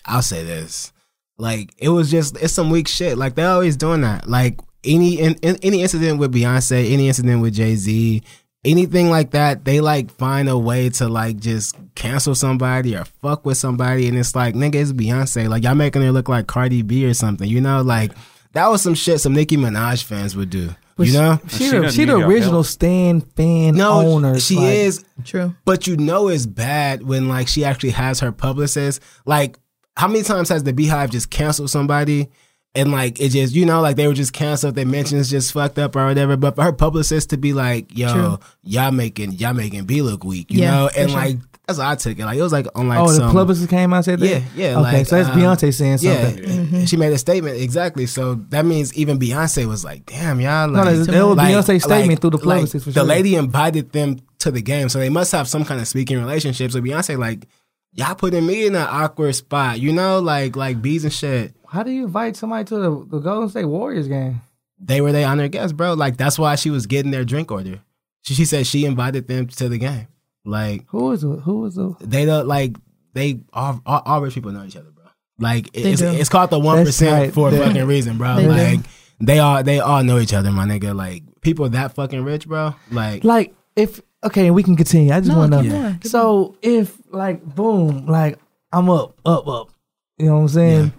[0.05, 0.91] I'll say this.
[1.37, 3.17] Like it was just it's some weak shit.
[3.17, 4.27] Like they're always doing that.
[4.27, 8.21] Like any in, in, any incident with Beyonce, any incident with Jay Z,
[8.63, 13.45] anything like that, they like find a way to like just cancel somebody or fuck
[13.45, 15.50] with somebody, and it's like nigga, it's Beyonce.
[15.50, 17.50] Like y'all making her look like Cardi B or something.
[17.50, 18.12] You know, like
[18.54, 20.76] that was some shit some Nicki Minaj fans would do.
[20.98, 22.65] You know, She, She the, she the original help.
[22.65, 24.38] Stan fan no, owner.
[24.38, 25.06] she like, is.
[25.24, 25.56] True.
[25.63, 29.02] But you know it's bad when like she actually has her publicist.
[29.26, 29.58] Like
[29.95, 32.30] how many times has the Beyhive just canceled somebody
[32.75, 35.79] and like it just you know like they were just canceled, their mentions just fucked
[35.79, 36.38] up or whatever.
[36.38, 38.39] But for her publicist to be like, yo, True.
[38.63, 41.19] y'all making y'all making B look weak, you Yeah, know, and sure.
[41.19, 42.25] like that's how I took it.
[42.25, 44.27] Like it was like on like oh, the some, publicist came out and said that.
[44.27, 44.79] Yeah, yeah.
[44.79, 46.86] Okay, like, so that's um, Beyonce saying Yeah, something.
[46.86, 48.05] she made a statement exactly.
[48.08, 51.53] So that means even Beyonce was like, "Damn, y'all." No, Like, that, that was like-
[51.53, 54.99] Beyonce's statement like- through the publicist for The lady invited them to the game, so
[54.99, 56.71] they must have some kind of speaking relationship.
[56.71, 57.47] So Beyonce, like,
[57.93, 61.55] y'all putting me in an awkward spot, you know, like like bees and shit.
[61.71, 64.41] How do you invite somebody to the, the Golden State Warriors game?
[64.79, 65.93] They were they honored guests, bro.
[65.93, 67.79] Like that's why she was getting their drink order.
[68.23, 70.08] She, she said she invited them to the game.
[70.45, 72.75] Like Who was the, who was the they don't like
[73.13, 75.03] they all, all, all rich people know each other, bro.
[75.38, 78.36] Like They it's it's called the one That's percent for a fucking reason, bro.
[78.38, 78.49] They do.
[78.49, 78.79] like
[79.19, 80.95] they all they all know each other, my nigga.
[80.95, 82.73] Like people that fucking rich, bro.
[82.89, 85.13] Like like if okay, we can continue.
[85.13, 85.82] I just No, want to keep know.
[85.82, 88.39] going, So if like boom, like
[88.71, 89.71] I'm up, up, up.
[90.17, 90.93] You know what I'm saying?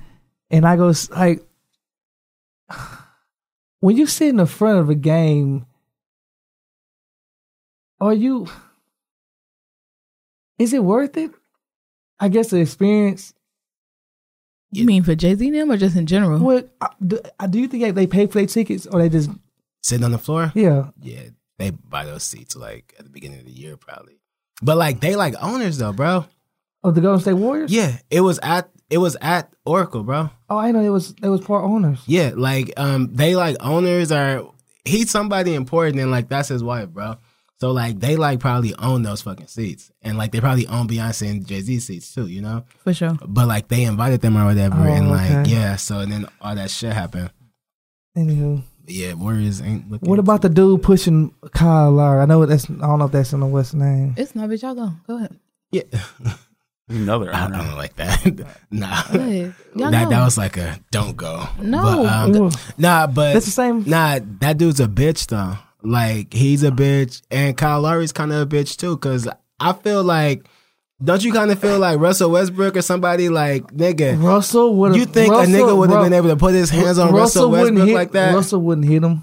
[0.50, 1.42] And I go like
[3.80, 5.66] when you sit in the front of a game,
[8.00, 8.48] are you?
[10.58, 11.30] Is it worth it?
[12.18, 13.34] I guess the experience.
[14.72, 16.38] You mean for Jay Z and them or just in general?
[16.38, 19.30] What uh, do, uh, do you think they pay for their tickets or they just
[19.82, 20.52] sitting on the floor.
[20.54, 20.90] yeah?
[21.00, 21.22] Yeah,
[21.58, 24.20] they buy those seats like at the beginning of the year, probably.
[24.62, 26.26] But like they like owners though, bro.
[26.84, 27.72] Of the Golden State Warriors?
[27.72, 30.30] Yeah, it was at it was at Oracle, bro.
[30.48, 32.02] Oh, I know it was it was part owners.
[32.06, 34.42] Yeah, like um, they like owners are
[34.84, 37.16] he's somebody important and like that's his wife, bro.
[37.60, 41.30] So like they like probably own those fucking seats and like they probably own Beyonce
[41.30, 42.64] and Jay Z seats too, you know.
[42.84, 43.16] For sure.
[43.26, 45.50] But like they invited them or whatever, Oh, and like okay.
[45.50, 47.30] yeah, so and then all that shit happened.
[48.16, 48.62] Anywho.
[48.86, 50.08] Yeah, Warriors ain't looking.
[50.08, 52.22] What about the dude pushing Kyle Lowry?
[52.22, 54.14] I know that's I don't know if that's in the West name.
[54.16, 54.62] It's not, bitch.
[54.62, 54.90] Y'all go.
[55.06, 55.38] Go ahead.
[55.70, 55.82] Yeah,
[56.90, 57.58] Another I honor.
[57.58, 58.26] don't like that.
[58.70, 59.18] nah, Go.
[59.76, 60.10] Y'all that go.
[60.10, 61.46] that was like a don't go.
[61.62, 61.82] No.
[62.04, 63.84] but, um, nah, but that's the same.
[63.86, 65.54] Nah, that dude's a bitch though.
[65.82, 68.96] Like he's a bitch, and Kyle Lowry's kind of a bitch too.
[68.98, 69.26] Cause
[69.58, 70.44] I feel like,
[71.02, 74.22] don't you kind of feel like Russell Westbrook or somebody like nigga?
[74.22, 74.96] Russell would.
[74.96, 77.68] You think a nigga would have been able to put his hands on Russell, wouldn't
[77.76, 78.34] Westbrook hit, like that?
[78.34, 79.22] Russell wouldn't hit him.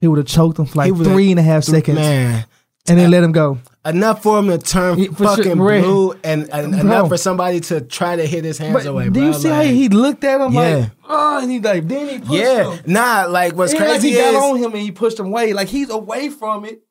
[0.00, 2.44] He would have choked him for He like would've- three and a half seconds, Man,
[2.86, 3.58] and then let him go.
[3.86, 5.82] Enough for him to turn sure, fucking right.
[5.82, 9.04] blue, and, and enough for somebody to try to hit his hands But away.
[9.04, 9.22] do bro.
[9.28, 10.60] you see how he looked at him Yeah.
[10.76, 12.82] like, oh, and he like, then he pushed Yeah, him.
[12.86, 13.26] nah.
[13.28, 15.52] Like what's And like crazy he got on him and he pushed him away.
[15.52, 16.82] Like he's away from it,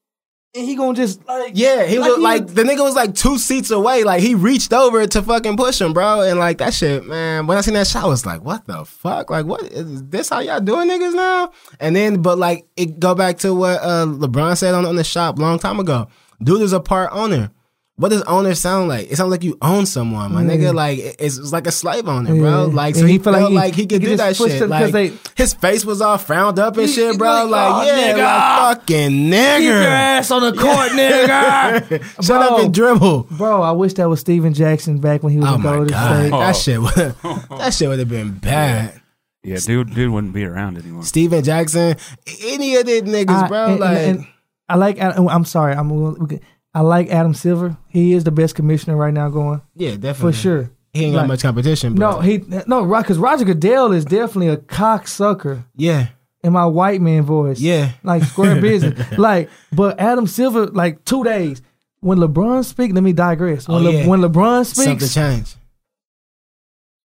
[0.56, 3.38] and he gonna just like, Yeah, he Like was like the nigga was like two
[3.38, 4.06] seats away.
[4.06, 6.22] Like he reached over to fucking push him, bro.
[6.22, 7.46] And like that shit, man.
[7.46, 9.30] When I seen that shot, I was like, what the fuck?
[9.30, 10.30] Like, what is this?
[10.30, 11.52] How y'all doing, niggas now?
[11.82, 15.04] And then, but like, it go back to what uh, LeBron said on, on the
[15.04, 16.08] shop long time ago.
[16.44, 17.52] Dude is a part owner.
[17.98, 19.10] What does owner sound like?
[19.10, 20.72] It sounds like you own someone, my nigga.
[20.72, 20.76] Mm.
[20.76, 22.66] Like it's, it's like a slave owner, bro.
[22.66, 24.52] Like so And he, he felt like like he- he, could he do that shit.
[24.52, 27.30] him 'cause Like they- his face was all frowned up and He- shit, bro.
[27.46, 29.58] like, Like, "Oh, yeah, nigga." like fucking nigger.
[29.60, 32.04] Keep your ass on the court, nigga.
[32.26, 32.66] Shut up Bro.
[32.66, 33.28] and dribble.
[33.32, 35.88] Bro, I wish that was Stephen Jackson back when he was Oh in my Golden
[35.88, 36.32] god, State.
[36.32, 37.16] that shit would
[37.60, 39.02] that shit would have been bad.
[39.42, 41.04] Yeah, dude, dude wouldn't be around anymore.
[41.04, 41.96] Stephen Jackson,
[42.44, 43.66] any of these niggas, I- bro.
[43.68, 44.28] and- like, and- and
[44.68, 45.00] I like.
[45.00, 45.74] Adam- oh, I'm sorry.
[45.74, 46.40] I'm.
[46.74, 47.78] I like Adam Silver.
[47.88, 50.72] He is the best commissioner right now going yeah, definitely for sure.
[50.94, 51.96] He ain't got Like- much competition.
[51.96, 56.08] But No, he no because Roger Goodell is definitely a cocksucker yeah,
[56.44, 57.60] in my white man voice.
[57.60, 59.00] yeah, like square business.
[59.18, 61.62] Like, but Adam Silver, like two days
[62.02, 62.94] when LeBron speak.
[62.94, 63.68] Let me digress.
[63.68, 64.08] When, Oh, Le- yeah.
[64.08, 65.56] when LeBron something speaks, changed.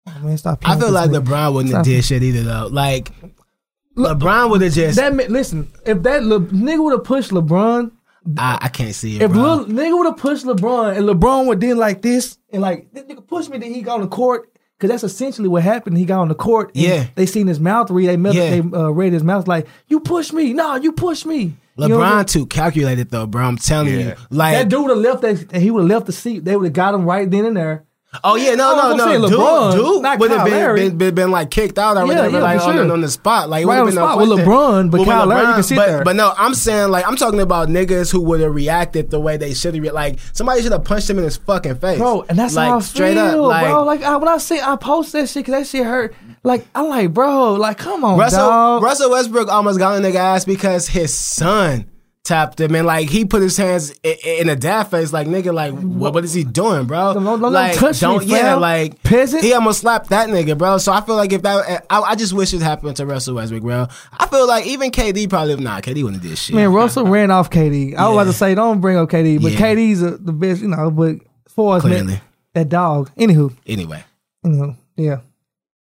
[0.08, 0.58] oh, man, stop.
[0.68, 1.24] I feel like nigga.
[1.24, 1.92] LeBron wouldn't have Stop.
[1.92, 2.68] did shit either though.
[2.70, 3.10] Like
[3.96, 4.96] LeBron would have just.
[4.96, 7.92] That listen, if that Le- nigga would have pushed LeBron,
[8.38, 9.40] I, I can't see it, if bro.
[9.42, 13.04] little nigga would have pushed LeBron and LeBron would then like this and like this
[13.04, 14.50] nigga pushed me, then he got on the court.
[14.76, 15.96] Because that's essentially what happened.
[15.96, 16.72] He got on the court.
[16.74, 17.07] and Yeah.
[17.14, 18.09] They seen his mouth read.
[18.09, 18.50] They, met, Yeah.
[18.50, 20.52] they uh, read his mouth like, you push me.
[20.52, 21.54] No, you push me.
[21.76, 23.44] You know what I'm LeBron too calculated though, bro.
[23.44, 23.98] I'm telling Yeah.
[24.00, 26.44] you, like, that dude would have left that, he would have left the seat.
[26.44, 27.85] They would have got him right then and there.
[28.22, 31.14] Oh yeah, no, no, no, saying dude, LeBron, dude not would have been, been, been
[31.14, 32.92] been like kicked out or Yeah, whatever, yeah, like on, sure.
[32.92, 34.29] on the spot, like it Right on the spot with.
[34.29, 36.05] LeBron, but with Kyle Lowry, you can sit but, there.
[36.05, 39.37] But no, I'm saying like I'm talking about niggas who would have reacted the way
[39.37, 39.83] they should have.
[39.83, 42.68] Re- like somebody should have punched him in his fucking face, Bro, and that's like
[42.68, 43.85] how I straight feel, up, like, bro.
[43.85, 46.14] Like I, when I say I post that shit, cause that shit hurt.
[46.42, 48.83] Like I'm like, bro, like come on, Russell dog.
[48.83, 51.87] Russell Westbrook almost got in the nigga ass because his son
[52.24, 55.52] tapped him and like he put his hands in, in a dad face like nigga
[55.52, 58.60] like what what is he doing bro Don't- don't like touch don't yeah fam.
[58.60, 59.42] like Peasant.
[59.44, 62.32] he almost slapped that nigga bro so I feel like if that I, I just
[62.32, 66.02] wish it happened to Russell Westbrook bro I feel like even KD probably nah KD
[66.02, 67.94] wouldn't have did shit Man, Russell ran off KD.
[67.94, 69.58] I was about to say, don't bring up KD, but Yeah.
[69.60, 70.90] KD's a, the best, you know.
[70.90, 71.16] But
[71.48, 72.06] for us, Clearly.
[72.06, 72.20] man,
[72.54, 73.10] that dog.
[73.16, 74.02] Anywho, anyway
[74.42, 75.18] you know, yeah.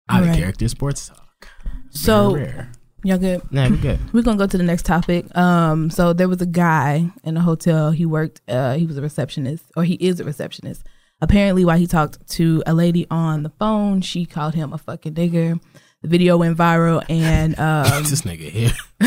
[0.08, 0.38] out of Right.
[0.38, 1.48] character sports talk
[1.90, 2.72] So Rare.
[3.02, 3.42] Y'all good?
[3.52, 5.34] nah we good We're gonna go to the next topic.
[5.36, 7.90] Um, so there was a guy in a hotel.
[7.90, 8.40] He worked.
[8.48, 10.84] Uh, he was a receptionist, or he is a receptionist.
[11.20, 15.14] Apparently, while he talked to a lady on the phone, she called him a fucking
[15.14, 15.60] nigger.
[16.02, 18.72] The video went viral, and um, this nigga here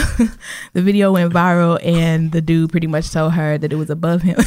[0.74, 4.22] the video went viral, and the dude pretty much told her that it was above
[4.22, 4.38] him.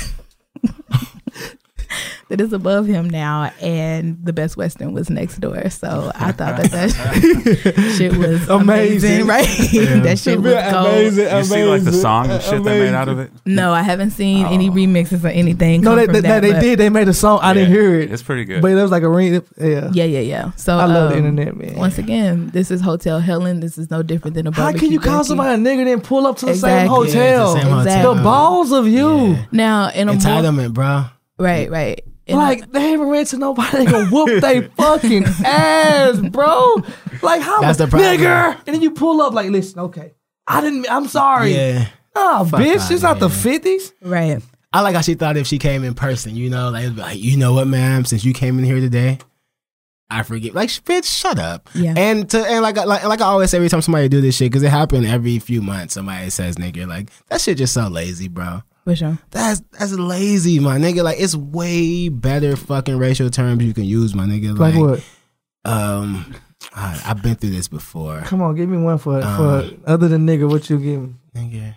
[2.29, 5.71] That it's above him now, and the Best Western was next door.
[5.71, 9.27] So I thought that that shit was amazing, Amazing.
[9.27, 9.47] right?
[10.05, 11.15] that shit was gold.
[11.15, 13.31] You see like the song and shit they made out of it?
[13.47, 15.81] No, I haven't seen any remixes or anything.
[15.81, 16.79] No, they, they, that, they did.
[16.79, 17.41] They made a song.
[17.43, 18.61] I didn't hear it, It's pretty good.
[18.61, 19.43] but it was like a ring.
[19.59, 20.51] Yeah, Yeah, yeah, yeah.
[20.53, 21.77] So I love the um, internet, man.
[21.77, 23.61] Once again, this is Hotel Helen.
[23.61, 24.89] This is no different than a How barbecue.
[24.89, 27.15] can you call somebody a nigga then pull up to the same hotel?
[27.15, 28.15] Yeah, the same Exactly.
[28.17, 29.29] The balls of you.
[29.29, 29.45] Yeah.
[29.51, 31.07] now in a more, entitlement bro
[31.39, 32.05] right, right.
[32.37, 33.79] Like they haven't ran to nobody.
[33.79, 36.77] They gonna whoop they fucking ass, bro.
[37.23, 38.19] Like how That's much the problem.
[38.19, 38.57] nigger?
[38.67, 40.15] And then you pull up like, listen, okay,
[40.47, 40.87] I didn't.
[40.91, 41.55] I'm sorry.
[41.55, 43.93] yeah Nah, bitch, outta it's not the fifties.
[44.03, 44.43] right.
[44.73, 47.39] I like how she thought if she came in person, you know, like, like, you
[47.39, 49.19] know what, ma'am, since you came in here today,
[50.11, 50.55] I forget.
[50.55, 51.71] Like, bitch, shut up.
[51.75, 51.95] Yeah.
[51.97, 54.51] And to and like like like I always say every time somebody do this shit,
[54.51, 55.95] because it happened every few months.
[55.95, 58.63] Somebody says nigga, like that shit just so lazy, bro.
[58.89, 59.19] For sure.
[59.33, 61.03] That's that's lazy, my nigga.
[61.05, 64.57] Like it's way better fucking racial terms you can use, my nigga.
[64.59, 65.05] Like, Like, what?
[65.71, 66.35] um,
[66.75, 70.09] I, I've been through this before, Come on, give me one for Um, for other
[70.09, 70.49] than nigga.
[70.49, 71.15] What you give me?
[71.37, 71.75] nigga.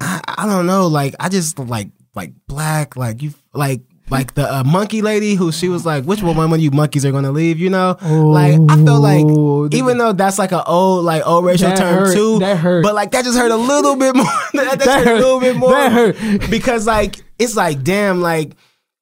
[0.00, 0.86] I, I don't know.
[0.86, 2.96] Like I just like like black.
[2.96, 6.60] Like you like like the uh, monkey lady who she was like, which one of
[6.60, 7.58] you monkeys are gonna leave?
[7.58, 11.72] You know, like I feel like even though that's like an old like old racial
[11.74, 12.14] term hurt.
[12.14, 12.82] too, That hurt.
[12.82, 14.24] But like that just hurt a little bit more.
[14.54, 15.70] that, that That hurt a little bit more.
[15.70, 16.50] That hurt.
[16.50, 18.52] because like it's like damn like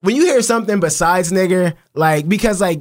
[0.01, 2.81] when you hear something besides nigger like because like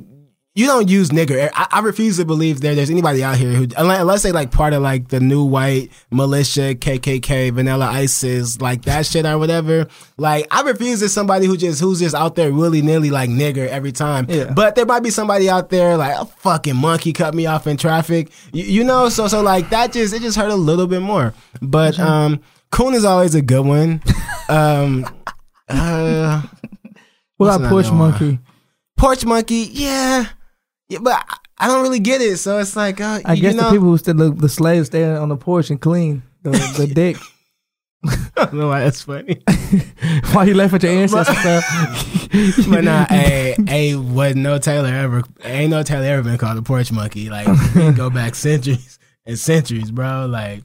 [0.55, 1.49] you don't use nigger.
[1.53, 4.51] I, I refuse to believe there there's anybody out here who unless, unless they like
[4.51, 9.87] part of like the new white militia, KKK, Vanilla ISIS, like that shit or whatever.
[10.17, 13.67] Like I refuse to somebody who just who's just out there willy nilly like nigger
[13.67, 14.27] every time.
[14.29, 14.51] Yeah.
[14.53, 17.75] But there might be somebody out there like a fucking monkey cut me off in
[17.75, 18.31] traffic.
[18.51, 21.33] You, you know, so so like that just it just hurt a little bit more.
[21.63, 24.03] But um, Coon is always a good one.
[24.49, 25.05] Um,
[25.69, 26.43] uh,
[27.37, 28.39] What about push monkey?
[28.97, 30.27] porch monkey, yeah,
[30.89, 32.37] yeah, but I, I don't really get it.
[32.37, 34.87] So it's like, uh, I you guess know, the people who still the, the slaves
[34.87, 37.15] stay on the porch and clean the, the deck.
[38.05, 39.41] I don't know why that's funny.
[40.33, 41.37] Why you laugh at your ancestors?
[41.37, 42.69] fam?
[42.69, 45.23] but nah, hey, hey, was no Taylor ever?
[45.43, 47.29] Ain't no Taylor ever been called a porch monkey?
[47.29, 47.47] Like
[47.95, 50.25] go back centuries and centuries, bro.
[50.25, 50.63] Like,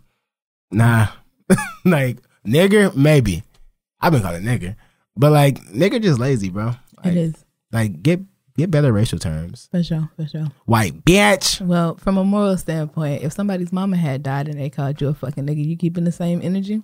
[0.73, 1.09] nah,
[1.85, 3.45] like nigger, maybe.
[4.01, 4.75] I've been called a nigger,
[5.17, 6.73] but like nigger just lazy, bro.
[7.05, 7.45] Like, it is.
[7.71, 8.21] Like get
[8.59, 9.69] get better racial terms.
[9.71, 10.11] For sure.
[10.17, 10.47] For sure.
[10.67, 11.61] White bitch.
[11.65, 15.15] Well, from a moral standpoint, if somebody's mama had died and they called you a
[15.15, 16.83] fucking nigga, you keeping the same energy?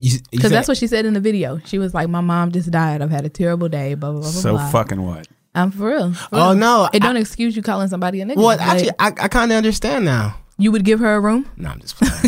[0.00, 1.58] You, you Because that's what she said in the video.
[1.64, 3.00] She was like, "My mom just died.
[3.02, 4.40] I've had a terrible day." Blah blah blah blah.
[4.40, 4.70] So blah.
[4.70, 5.26] fucking what?
[5.54, 6.12] I'm for real.
[6.12, 6.54] for Oh real.
[6.54, 6.84] no!
[6.92, 8.36] It I- don't excuse you calling somebody a nigga.
[8.36, 10.36] Well, but actually, I, I kind of understand now.
[10.58, 11.48] You would give her a room.
[11.56, 12.12] No, I'm just playing.
[12.14, 12.22] I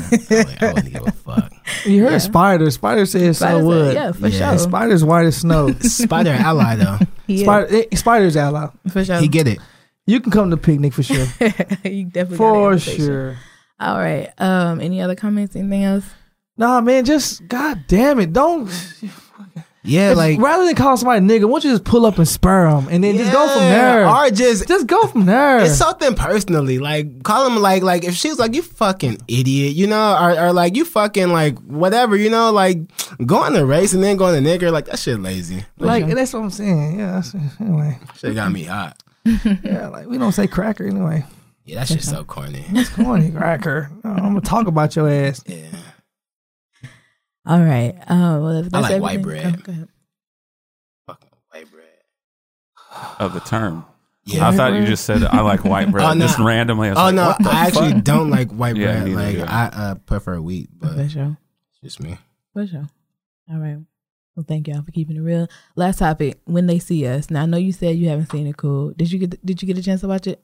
[0.45, 1.53] wouldn't, I wouldn't give a fuck.
[1.85, 2.19] you heard Yeah.
[2.19, 2.71] Spider.
[2.71, 3.95] Spider says Spider so said- what?
[3.95, 4.59] Yeah, for Yeah, sure.
[4.59, 5.73] Spider's white as snow.
[5.81, 8.69] Spider ally though, He, Spider, eh, Spider's ally.
[8.89, 9.19] for sure.
[9.21, 9.59] he get it.
[10.07, 11.27] You can come to picnic for sure.
[11.85, 13.05] you definitely got for invitation.
[13.07, 13.37] sure.
[13.79, 14.31] All right.
[14.39, 14.81] Um.
[14.81, 15.55] Any other comments?
[15.57, 16.05] Anything else?
[16.57, 18.69] Nah, man, just god damn it, don't.
[19.83, 22.71] Yeah, like rather than call somebody nigga, why don't you just pull up and spur
[22.71, 24.07] them and then just go from there?
[24.07, 25.61] Or just just go from there.
[25.61, 26.79] it's something personally.
[26.79, 30.39] Like call him like like if she was like you fucking idiot, you know, or,
[30.39, 32.79] or like you fucking like whatever, you know, like
[33.25, 35.65] going to race and then going to nigger, like that shit lazy.
[35.79, 36.99] like that's what I'm saying.
[36.99, 37.99] Yeah, that's, anyway.
[38.17, 39.03] Shit got me hot.
[39.63, 41.25] yeah, like we don't say cracker anyway.
[41.65, 42.65] Yeah, that shit's so corny.
[42.71, 43.91] It's corny, cracker.
[44.05, 45.43] I'm gonna talk about your ass.
[45.47, 45.69] Yeah.
[47.47, 47.95] All right.
[48.07, 49.89] Um, well, if that's like white everything- bread.
[49.89, 49.89] oh.
[51.07, 51.87] Fucking white bread.
[53.19, 53.85] Of the term.
[54.25, 54.49] Yeah.
[54.49, 56.05] I thought you just said I like white bread.
[56.07, 56.27] Oh, no.
[56.27, 56.89] Just randomly.
[56.89, 58.05] I was Oh like, no, what the I actually fuck?
[58.05, 59.07] don't like white bread.
[59.07, 59.65] neither like I.
[59.67, 61.39] I uh, prefer wheat, but For sure.
[61.71, 62.19] it's just me.
[62.53, 62.87] For sure.
[63.51, 63.79] All right.
[64.37, 65.49] Well, thank y'all for keeping it real.
[65.77, 67.31] Last topic: when they see us.
[67.31, 68.57] Now, I know you said you haven't seen it.
[68.57, 68.93] Cool.
[68.93, 69.45] Did you get?
[69.45, 70.41] Did you get a chance to watch it?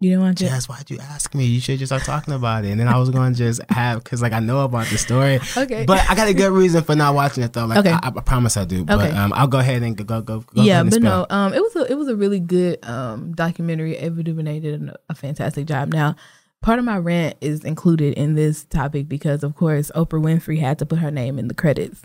[0.00, 0.46] You didn't watch it.
[0.48, 1.44] Jazz, why'd you ask me?
[1.44, 4.04] You should just start talking about it, and then I was going to just have
[4.04, 5.40] because like I know about the story.
[5.56, 5.84] Okay.
[5.86, 7.66] But I got a good reason for not watching it though.
[7.66, 7.90] Like Okay.
[7.90, 8.84] I, I promise I do.
[8.84, 9.10] But Okay.
[9.16, 10.40] um, I'll go ahead and go go go.
[10.54, 13.96] go yeah, but no, um, it was a it was a really good um documentary.
[13.96, 15.92] Ava DuVernay did a, a fantastic job.
[15.92, 16.14] Now,
[16.62, 20.78] part of my rant is included in this topic because, of course, Oprah Winfrey had
[20.78, 22.02] to put her name in the credits.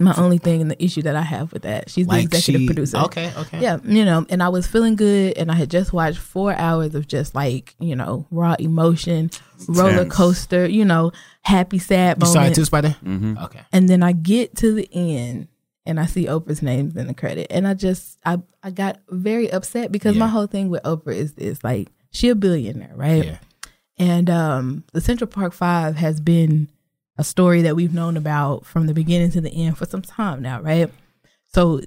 [0.00, 2.66] My only thing and the issue that I have with that, she's the executive she,
[2.66, 2.96] producer.
[2.98, 3.60] Okay, okay.
[3.60, 6.94] Yeah, you know, and I was feeling good, and I had just watched four hours
[6.94, 9.30] of just like you know raw emotion,
[9.68, 12.96] roller coaster, you know, happy sad You saw it too, Spider?
[13.04, 13.42] Mhm.
[13.44, 13.60] Okay.
[13.72, 15.48] And then I get to the end
[15.86, 17.48] and I see Oprah's names in the credit.
[17.50, 21.34] And I just I I got very upset because my whole thing with Oprah is
[21.34, 23.24] this like she a billionaire, right?
[23.24, 23.38] Yeah.
[23.98, 26.68] And um the Central Park Five has been
[27.16, 30.42] a story that we've known about from the beginning to the end for some time
[30.42, 30.90] now, right?
[31.52, 31.80] So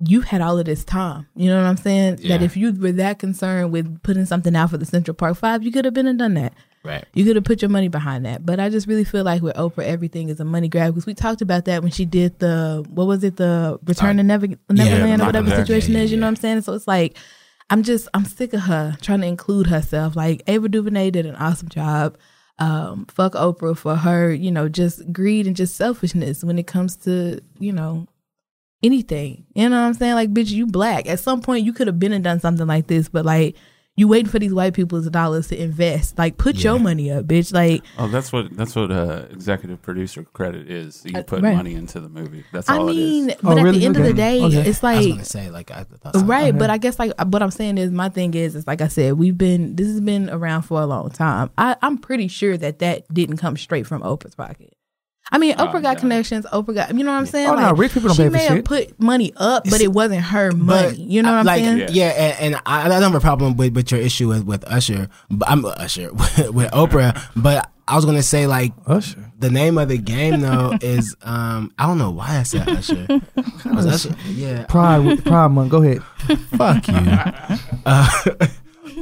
[0.00, 1.26] you've had all of this time.
[1.34, 2.16] You know what I'm saying?
[2.28, 5.62] That if you were that concerned with putting something out for the Central Park Five,
[5.62, 6.52] you could have been and done that.
[6.84, 7.04] Right.
[7.12, 8.46] You could have put your money behind that.
[8.46, 11.14] But I just really feel like with Oprah, everything is a money grab because we
[11.14, 15.22] talked about that when she did the what was it, the Return to Never Neverland
[15.22, 16.10] or whatever the situation Yeah, is.
[16.10, 16.62] You yeah, know what I'm saying?
[16.62, 17.16] So it's like
[17.68, 20.14] I'm just I'm sick of her trying to include herself.
[20.14, 22.16] Like Ava DuVernay did an awesome job.
[22.58, 26.96] Um, fuck Oprah for her, you know, just greed and just selfishness when it comes
[26.96, 28.06] to you know
[28.82, 29.46] anything.
[29.54, 30.14] You know what I'm saying?
[30.14, 31.06] Like, bitch, you black.
[31.06, 33.56] At some point, you could have been and done something like this, but like,
[33.98, 36.16] you waiting for these white people's dollars to invest.
[36.16, 37.52] Like, put your money up, bitch.
[37.52, 41.02] Like, Oh, that's what that's what uh, executive producer credit is.
[41.04, 41.56] You Uh, put right.
[41.56, 42.44] money into the movie.
[42.52, 43.40] That's I all mean, it is.
[43.42, 43.78] but Oh, at really?
[43.80, 44.60] the end of the day, Okay.
[44.60, 46.16] it's I was like gonna say like I thought.
[46.26, 46.58] Right, Okay.
[46.58, 49.14] but I guess like what I'm saying is my thing is is like I said
[49.14, 51.50] we've been this has been around for a long time.
[51.58, 54.72] I I'm pretty sure that that didn't come straight from Oprah's pocket.
[55.30, 56.00] I mean, Oh, Oprah got yeah.
[56.00, 56.46] connections.
[56.52, 57.48] Oprah got you know what I'm saying.
[57.48, 58.64] Oh, no, rich people don't she pay for may have shit.
[58.64, 61.02] put money up, but it wasn't her But, money.
[61.02, 61.78] You know what I'm like, saying?
[61.78, 61.86] Yeah.
[61.90, 62.06] Yeah,
[62.40, 65.08] and, and I, I don't have a problem with, with your issue with, with Usher.
[65.30, 67.20] But I'm Usher with, with Oprah.
[67.36, 69.30] But I was gonna say like Usher.
[69.38, 73.06] the name of the game though is um I don't know why I said Usher.
[73.66, 74.14] Was Usher?
[74.28, 74.64] Yeah.
[74.66, 75.70] Pride, Pride Month.
[75.70, 76.02] Go ahead.
[76.56, 76.94] Fuck you.
[77.86, 78.10] Uh,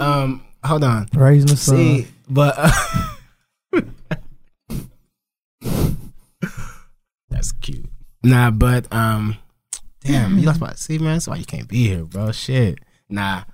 [0.01, 1.09] um, hold on.
[1.15, 1.77] Raising the sun.
[1.77, 3.83] See, but uh,
[7.37, 7.87] that's cute.
[8.23, 9.37] Nah, but um,
[10.01, 11.15] damn, you lost my see, man.
[11.15, 12.33] That's why you can't be here, bro.
[12.33, 12.79] Shit.
[13.09, 13.45] Nah,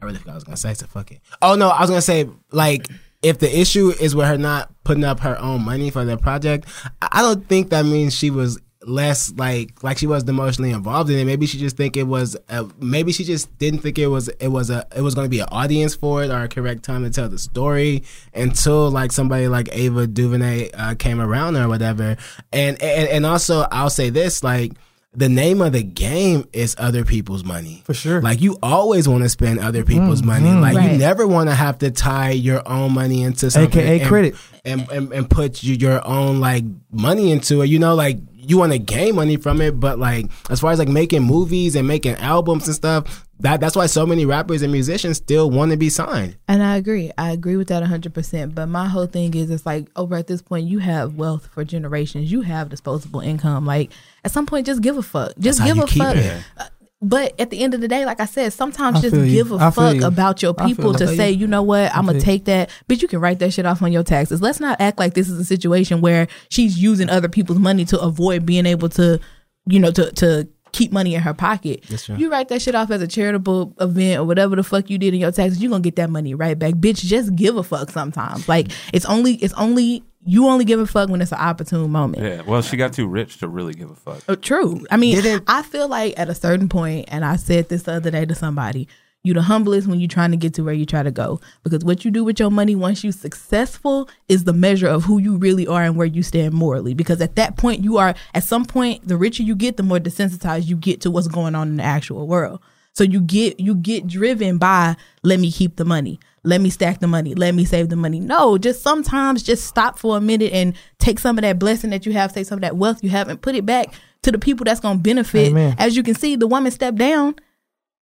[0.00, 0.74] I really forgot I was gonna say.
[0.74, 1.20] So fuck it.
[1.42, 2.88] Oh no, I was gonna say like
[3.22, 6.66] if the issue is with her not putting up her own money for the project,
[7.02, 11.10] I I don't think that means she was less like like she wasn't emotionally involved
[11.10, 11.24] in it.
[11.24, 14.48] Maybe she just think it was uh maybe she just didn't think it was it
[14.48, 17.04] was a it was going to be an audience for it or a correct time
[17.04, 18.02] to tell the story
[18.34, 22.16] until like somebody like Ava DuVernay uh, came around or whatever.
[22.52, 24.72] And and and also I'll say this like
[25.12, 27.82] the name of the game is other people's money.
[27.84, 28.22] For sure.
[28.22, 30.52] Like you always want to spend other people's money.
[30.52, 33.80] Like you never want to have to tie your own money into something.
[33.80, 34.36] AKA and- credit.
[34.62, 37.68] And, and and put your own like money into it.
[37.68, 38.18] You know, like
[38.50, 41.76] you want to gain money from it, but like as far as like making movies
[41.76, 45.70] and making albums and stuff, that that's why so many rappers and musicians still want
[45.70, 46.36] to be signed.
[46.48, 47.12] And I agree.
[47.16, 48.54] I agree with that 100%.
[48.54, 51.64] But my whole thing is it's like over at this point, you have wealth for
[51.64, 52.30] generations.
[52.32, 53.66] You have disposable income.
[53.66, 53.92] Like
[54.24, 55.32] at some point, just give a fuck.
[55.38, 56.16] Just That's give a fuck.
[56.58, 56.64] Uh,
[57.02, 59.24] But at the end of the day, like I said, sometimes I just you.
[59.26, 60.06] give a I fuck you.
[60.06, 61.38] about your people to feel say, you.
[61.38, 62.68] you know what, I'm gonna take that.
[62.88, 64.42] But you can write that shit off on your taxes.
[64.42, 67.98] Let's not act like this is a situation where she's using other people's money to
[67.98, 69.18] avoid being able to,
[69.66, 71.84] you know, to to keep money in her pocket.
[71.88, 72.16] That's true.
[72.16, 75.14] You write that shit off as a charitable event or whatever the fuck you did
[75.14, 76.74] in your taxes, you're gonna get that money right back.
[76.74, 78.48] Bitch, just give a fuck sometimes.
[78.48, 82.22] Like it's only it's only you only give a fuck when it's an opportune moment.
[82.22, 82.42] Yeah.
[82.42, 84.22] Well, she got too rich to really give a fuck.
[84.28, 84.84] Uh, True.
[84.90, 88.10] I mean, I feel like at a certain point, and I said this the other
[88.10, 88.86] day to somebody,
[89.22, 91.40] you the humblest when you're trying to get to where you try to go.
[91.62, 95.18] Because what you do with your money once you're successful is the measure of who
[95.18, 96.94] you really are and where you stand morally.
[96.94, 99.98] Because at that point, you are at some point, the richer you get, the more
[99.98, 102.60] desensitized you get to what's going on in the actual world.
[102.92, 106.18] So you get you get driven by let me keep the money.
[106.42, 107.34] Let me stack the money.
[107.34, 108.18] Let me save the money.
[108.18, 112.06] No, just sometimes just stop for a minute and take some of that blessing that
[112.06, 113.92] you have, take some of that wealth you have and put it back
[114.22, 115.48] to the people that's going to benefit.
[115.48, 115.74] Amen.
[115.78, 117.36] As you can see, the woman stepped down.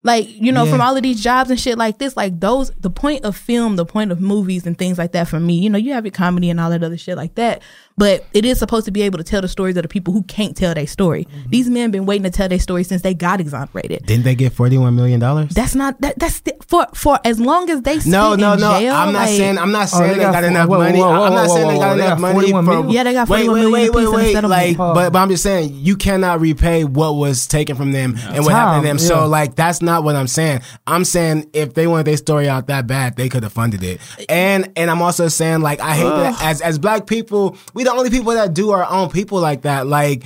[0.06, 0.70] Like, you know, Yeah.
[0.70, 3.74] from all of these jobs and shit like this, like those, the point of film,
[3.74, 6.12] the point of movies and things like that for me, you know, you have your
[6.12, 7.60] comedy and all that other shit like that.
[7.98, 10.22] But it is supposed to be able to tell the stories of the people who
[10.24, 11.24] can't tell their story.
[11.24, 11.50] Mm-hmm.
[11.50, 14.04] These men been waiting to tell their story since they got exonerated.
[14.04, 15.54] Didn't they get forty one million dollars?
[15.54, 16.18] That's not that.
[16.18, 18.78] That's the, for for as long as they No, no, in no.
[18.78, 19.58] jail, I'm not like- saying.
[19.58, 20.98] I'm not Oh, saying they they got got enough whoa, money.
[20.98, 22.50] whoa, whoa, I'm not whoa, saying they whoa, got they enough got money
[22.86, 22.92] for.
[22.92, 24.32] Yeah, they got Wait, 41 wait, wait, wait, wait.
[24.32, 24.50] settlement.
[24.50, 28.44] Like, but, but I'm just saying you cannot repay what was taken from them and
[28.44, 28.96] what happened to them.
[28.98, 30.60] Time, So like, that's not what I'm saying.
[30.86, 34.00] I'm saying if they wanted their story out that bad, they could have funded it.
[34.28, 37.92] And and I'm also saying like, I hate that as as black people, we the
[37.92, 39.86] only people that do our own people like that.
[39.86, 40.24] Like,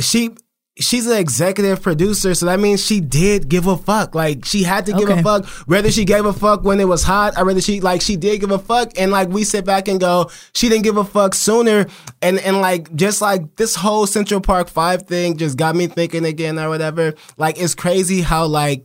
[0.00, 0.30] she.
[0.80, 4.14] She's an executive producer, so that means she did give a fuck.
[4.14, 5.18] Like she had to give Okay.
[5.18, 8.00] a fuck, whether she gave a fuck when it was hot, or whether she like
[8.00, 8.92] she did give a fuck.
[8.96, 11.88] And like we sit back and go, she didn't give a fuck sooner.
[12.22, 16.24] And and like just like this whole Central Park Five thing just got me thinking
[16.24, 17.14] again or whatever.
[17.38, 18.84] Like it's crazy how like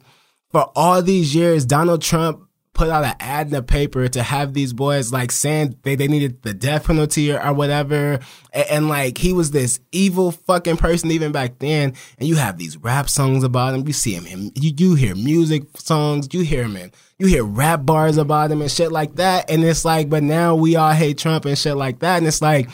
[0.51, 4.53] for all these years Donald Trump put out an ad in the paper to have
[4.53, 8.19] these boys like saying they, they needed the death penalty or, or whatever.
[8.51, 11.93] And, and like he was this evil fucking person even back then.
[12.17, 13.85] And you have these rap songs about him.
[13.85, 17.43] You see him, him you, you hear music songs, you hear him in, you hear
[17.43, 19.49] rap bars about him and shit like that.
[19.49, 22.17] And it's like, but now we all hate Trump and shit like that.
[22.17, 22.69] And it's like,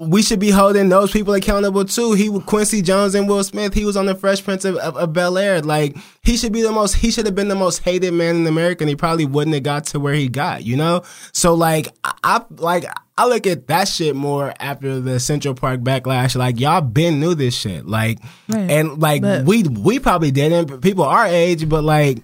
[0.00, 2.12] we should be holding those people accountable too.
[2.12, 3.74] He Quincy Jones and Will Smith.
[3.74, 5.60] He was on the Fresh Prince of, of, of Bel Air.
[5.62, 6.94] Like he should be the most.
[6.94, 8.82] He should have been the most hated man in America.
[8.82, 10.64] And he probably wouldn't have got to where he got.
[10.64, 11.02] You know.
[11.32, 12.84] So like I, I like
[13.18, 16.34] I look at that shit more after the Central Park backlash.
[16.36, 17.86] Like y'all been knew this shit.
[17.86, 18.18] Like
[18.48, 18.70] Right.
[18.70, 20.66] and like But- we we probably didn't.
[20.68, 22.18] but People our age, but like.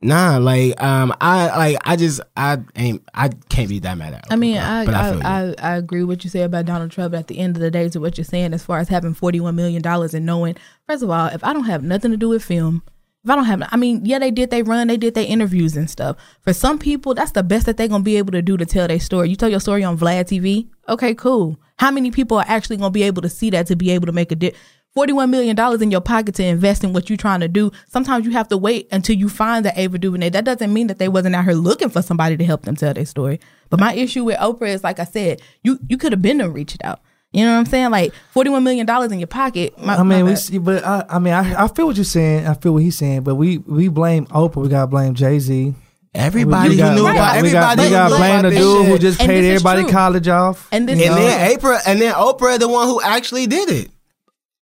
[0.00, 4.26] Nah, like um, I like I just I ain't I can't be that mad at.
[4.30, 5.40] I mean, Oprah, I I.
[5.40, 7.14] I, I agree with what you say about Donald Trump.
[7.14, 9.56] At the end of the day, to what you're saying, as far as having 41
[9.56, 12.44] million dollars and knowing, first of all, if I don't have nothing to do with
[12.44, 12.82] film,
[13.24, 15.76] if I don't have, I mean, yeah, they did they run, they did their interviews
[15.76, 16.16] and stuff.
[16.42, 18.86] For some people, that's the best that they're gonna be able to do to tell
[18.86, 19.30] their story.
[19.30, 21.58] You tell your story on Vlad TV, okay, cool.
[21.80, 24.12] How many people are actually gonna be able to see that to be able to
[24.12, 24.52] make a di-
[24.98, 27.70] $41 million in your pocket to invest in what you're trying to do.
[27.86, 30.30] Sometimes you have to wait until you find the Ava DuVernay.
[30.30, 32.92] That doesn't mean that they wasn't out here looking for somebody to help them tell
[32.94, 33.38] their story.
[33.70, 36.48] But my issue with Oprah is, like I said, you you could have been to
[36.48, 37.00] reach it out.
[37.32, 37.90] You know what I'm saying?
[37.90, 39.78] Like $41 million in your pocket.
[39.78, 42.46] My, I mean, we see, but I, I mean, I, I feel what you're saying.
[42.46, 44.62] I feel what he's saying, but we we blame Oprah.
[44.62, 45.74] We gotta blame Jay Z.
[46.14, 48.58] Everybody we who got, knew we about got, we got, we got blame the this
[48.58, 49.90] dude who just And paid everybody true.
[49.92, 50.66] college off.
[50.72, 53.90] And this And then Oprah, and then Oprah, the one who actually did it.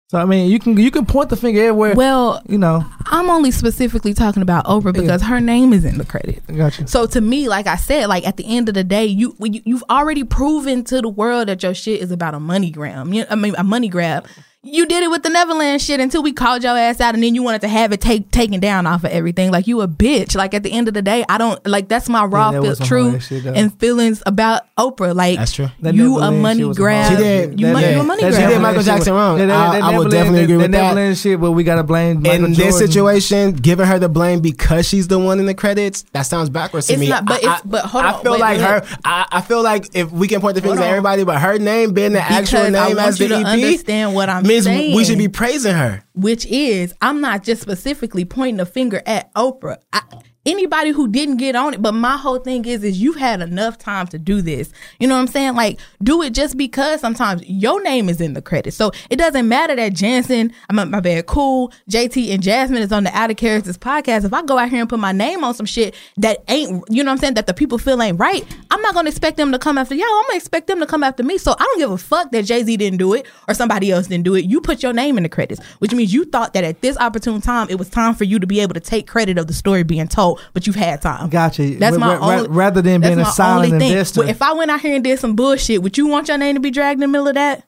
[0.08, 1.94] So I mean, you can you can point the finger everywhere.
[1.96, 6.04] well, you know, I'm only specifically talking about Oprah because her name is in the
[6.04, 6.48] credits.
[6.48, 6.86] I got you.
[6.86, 9.62] So to me, like I said, like at the end of the day, you you
[9.64, 13.12] you've already proven to the world that your shit is about a money grab.
[13.12, 14.28] You, I mean, a money grab.
[14.68, 17.34] You did it with the Neverland shit until we called your ass out, and then
[17.36, 19.50] you wanted to have it take taken down off of everything.
[19.52, 20.34] Like you a bitch.
[20.34, 22.74] Like at the end of the day, I don't like that's my raw that feel,
[22.86, 25.14] true shit, and feelings about Oprah.
[25.14, 25.68] Like That's true.
[25.82, 27.12] That you a money grab.
[27.12, 27.60] She did.
[27.60, 27.90] You, That- mon- yeah.
[27.94, 29.38] you a money that She did Michael Jackson shit- wrong.
[29.38, 30.88] that- that- I- that I will Neverland- definitely agree that- with that that.
[30.88, 34.88] Neverland shit, but we gotta blame Michael In this situation, giving her the blame because
[34.88, 37.08] she's the one in the credits, that sounds backwards to It's me.
[37.08, 38.66] not- but I, it's- but hold I on, feel wait, like wait.
[38.66, 38.82] her.
[39.04, 41.92] I, I feel like if we can point the fingers at everybody, but her name
[41.92, 44.42] being the actual Because I name want as you the to EP understand what I'm
[44.64, 44.96] saying.
[44.96, 46.02] we should be praising her.
[46.14, 49.78] which is I'm not just specifically pointing a finger at Oprah.
[49.92, 50.02] I,
[50.46, 53.76] anybody who didn't get on it, but my whole thing is is you've had enough
[53.76, 54.72] time to do this.
[55.00, 55.54] You know what I'm saying?
[55.54, 58.76] Like do it just because sometimes your name is in the credits.
[58.76, 63.04] So it doesn't matter that Jansen, I'm my bad, cool, JT and Jasmine is on
[63.04, 64.24] the Out of Characters podcast.
[64.24, 67.02] If I go out here and put my name on some shit that ain't, you
[67.02, 69.52] know what I'm saying, that the people feel ain't right, I'm not gonna expect them
[69.52, 70.06] to come after y'all.
[70.06, 71.38] I'm gonna expect them to come after me.
[71.38, 74.06] So I don't give a fuck that Jay Z didn't do it or somebody else
[74.06, 74.44] didn't do it.
[74.44, 77.40] You put your name in the credits, which means you thought that at this opportune
[77.40, 79.82] time it was time for you to be able to take credit of the story
[79.82, 81.28] being told, but you've had time.
[81.28, 81.76] Gotcha.
[81.76, 82.48] That's my Ra- ra- only.
[82.48, 83.90] rather than being a my silent thing.
[83.90, 84.20] investor.
[84.20, 86.54] Well, if I went out here and did some bullshit, would you want your name
[86.54, 87.64] to be dragged in the middle of that?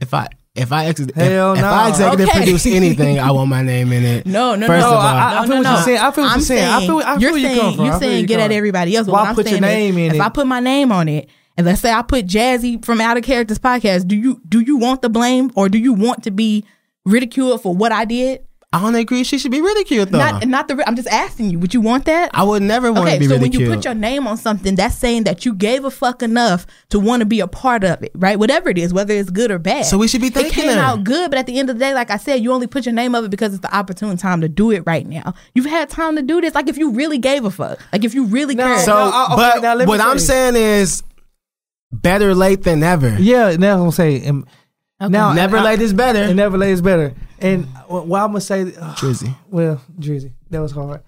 [0.00, 1.66] If I if I ex- if, Hell if no.
[1.68, 2.38] I executive Okay.
[2.38, 4.26] produce anything, I want my name in it.
[4.30, 4.88] No, no, First no.
[4.88, 5.98] of all, I- I feel what you're saying.
[5.98, 6.68] I feel what I'm you're saying.
[6.68, 7.84] I feel- I feel you're where you saying, come.
[7.86, 9.06] You're I saying get at everybody else.
[9.06, 10.20] Why what put your name in if it?
[10.20, 13.22] I put my name on it, and let's say I put Jazzy from Out of
[13.22, 16.64] Characters podcast, do you do you want the blame or do you want to be
[17.04, 18.44] ridiculed for what I did?
[18.72, 19.24] I don't agree.
[19.24, 20.18] She should be ridiculed though.
[20.18, 20.84] Not not the.
[20.88, 21.58] I'm just asking you.
[21.58, 22.30] Would you want that?
[22.32, 23.32] I would never want to be ridiculed.
[23.32, 25.90] Okay, so when you put your name on something, that's saying that you gave a
[25.90, 28.38] fuck enough to want to be a part of it, right?
[28.38, 29.86] Whatever it is, whether it's good or bad.
[29.86, 31.76] So we should be thinking It thanking came out good, but at the end of
[31.78, 33.76] the day, like I said, you only put your name of it because it's the
[33.76, 35.34] opportune time to do it right now.
[35.52, 36.54] You've had time to do this.
[36.54, 38.84] Like if you really gave a fuck, like if you really cared.
[38.84, 41.02] so, No, I- okay, but now let me what I'm saying is,
[41.90, 43.16] better late than never.
[43.18, 44.46] yeah, now I'm gonna say, um,
[45.00, 46.20] and now Never I- late is better.
[46.22, 47.14] And never late is better.
[47.40, 49.34] And uh, well, I'm gonna say, uh, Drizzy.
[49.50, 51.02] well, Drizzy, that was hard.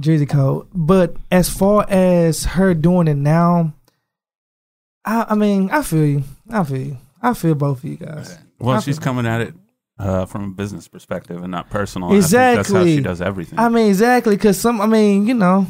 [0.00, 0.66] Drizzy Code.
[0.74, 3.74] But as far as her doing it now,
[5.04, 6.24] I, I mean, I feel you.
[6.50, 6.98] I feel you.
[7.22, 8.38] I feel both of you guys.
[8.58, 9.54] Well, I she's feel- coming at it
[9.98, 12.14] uh, from a business perspective and not personal.
[12.14, 12.40] Exactly.
[12.40, 12.96] I think that's how Exactly.
[12.96, 13.58] she does everything.
[13.58, 14.80] I mean, exactly, because some.
[14.80, 15.66] I mean, you know,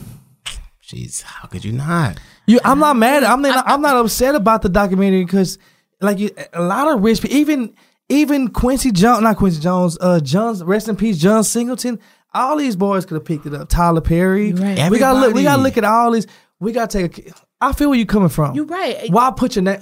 [0.84, 2.18] Jeez, how could you not?
[2.46, 3.22] You, I'm not mad.
[3.22, 3.64] I'm not.
[3.66, 5.58] I'm not upset about the documentary because,
[6.00, 7.74] like, you, a lot of rich people, even
[8.10, 11.98] even Quincy Jones, not Quincy Jones, uh, John's rest in peace, John Singleton.
[12.34, 13.68] All these boys could have picked it up.
[13.68, 14.52] Tyler Perry.
[14.52, 14.90] Right.
[14.90, 15.34] We got to look.
[15.34, 16.26] We got to look at all these.
[16.58, 17.30] We got to take.
[17.30, 18.54] A, I feel where you coming from.
[18.54, 19.10] You're right.
[19.10, 19.80] Why put your name?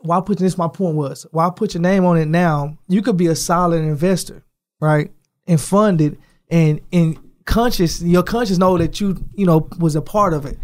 [0.00, 0.56] Why put this?
[0.56, 2.78] My point was why put your name on it now?
[2.88, 4.42] You could be a solid investor,
[4.80, 5.10] right,
[5.46, 6.18] and fund it,
[6.50, 8.02] and and conscious.
[8.02, 10.58] Your conscious know that you you know was a part of it.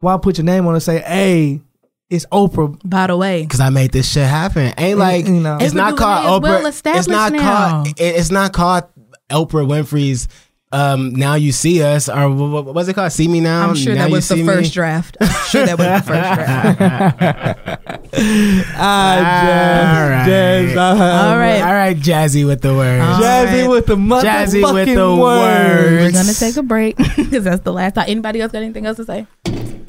[0.00, 0.76] Why put your name on it?
[0.76, 1.62] and Say, hey,
[2.14, 2.78] it's Oprah.
[2.84, 4.72] By the way, Because I made this shit happen.
[4.78, 5.58] Ain't like You know.
[5.60, 6.48] it's not called Oprah.
[6.48, 7.70] well it's not now.
[7.82, 7.88] called.
[7.88, 8.84] it- It's not called
[9.30, 10.28] Oprah Winfrey's.
[10.74, 13.12] Um, now you see us, or what, was it called?
[13.12, 13.68] See me now.
[13.68, 14.74] I'm sure Now that was the first me?
[14.74, 15.16] draft.
[15.20, 17.80] I'm sure that was the first draft.
[18.76, 20.26] Ah, All right.
[20.26, 21.60] Jazz, uh, All right.
[21.62, 23.02] all right, Jazzy with the words.
[23.04, 23.68] All Jazzy right.
[23.70, 26.02] with the motherfucking Jazzy with the words.
[26.02, 28.04] We're gonna take a break because that's the last time.
[28.08, 29.26] Anybody else got anything else to say?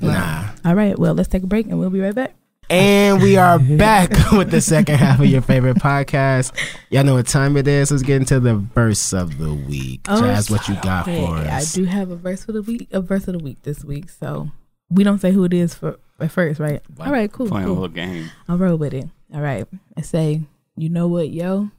[0.01, 0.49] Nah.
[0.65, 0.97] All right.
[0.97, 2.35] Well, let's take a break and we'll be right back.
[2.69, 6.51] And we are back with the second half of your favorite podcast.
[6.89, 7.91] Y'all know what time it is.
[7.91, 10.01] Let's get into the verse of the week.
[10.07, 11.75] Oh, Jazz, what you got Okay, for us?
[11.75, 12.87] I do have a verse for the week.
[12.91, 14.09] A verse of the week this week.
[14.09, 14.49] So
[14.89, 16.81] we don't say who it is for at first, right?
[16.99, 17.31] All right.
[17.31, 17.47] Cool.
[17.47, 18.31] Playing a little game.
[18.47, 19.09] I'll roll with it.
[19.33, 19.65] All right.
[19.97, 20.41] I say,
[20.75, 21.69] you know what, yo?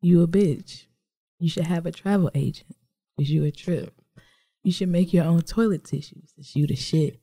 [0.00, 0.84] You a bitch.
[1.38, 2.76] You should have a travel agent.
[3.18, 3.94] Is you a trip.
[4.62, 6.32] You should make your own toilet tissues.
[6.36, 7.17] Cause you the shit.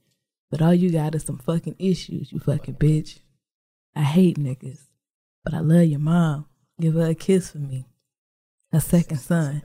[0.51, 3.19] But all you got is some fucking issues, you fucking bitch.
[3.95, 4.81] I hate niggas.
[5.43, 6.45] But I love your mom.
[6.79, 7.85] Give her a kiss for me.
[8.71, 9.63] A second son.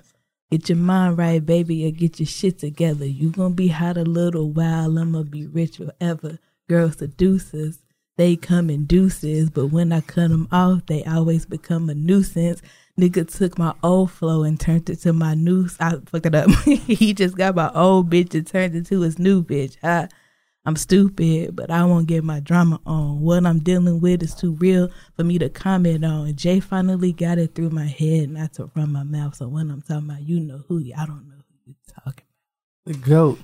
[0.51, 3.07] Get your mind right, baby, or get your shit together.
[3.07, 6.39] You gonna be hot a little while, I'ma be rich forever.
[6.69, 7.79] Girls seducers,
[8.17, 12.63] they come in deuces, but when I cut them off, they always become a nuisance.
[12.99, 15.69] Nigga took my old flow and turned it to my new.
[15.79, 16.51] I fucked it up.
[16.65, 19.77] he just got my old bitch and turned it to his new bitch.
[19.83, 20.09] I,
[20.67, 23.21] I'm stupid, but I won't get my drama on.
[23.21, 26.35] What I'm dealing with is too real for me to comment on.
[26.37, 29.37] Jay finally got it through my head, not to run my mouth.
[29.37, 32.25] So when I'm talking about, you know who I don't know who you're talking.
[32.87, 33.03] About.
[33.03, 33.39] The goat.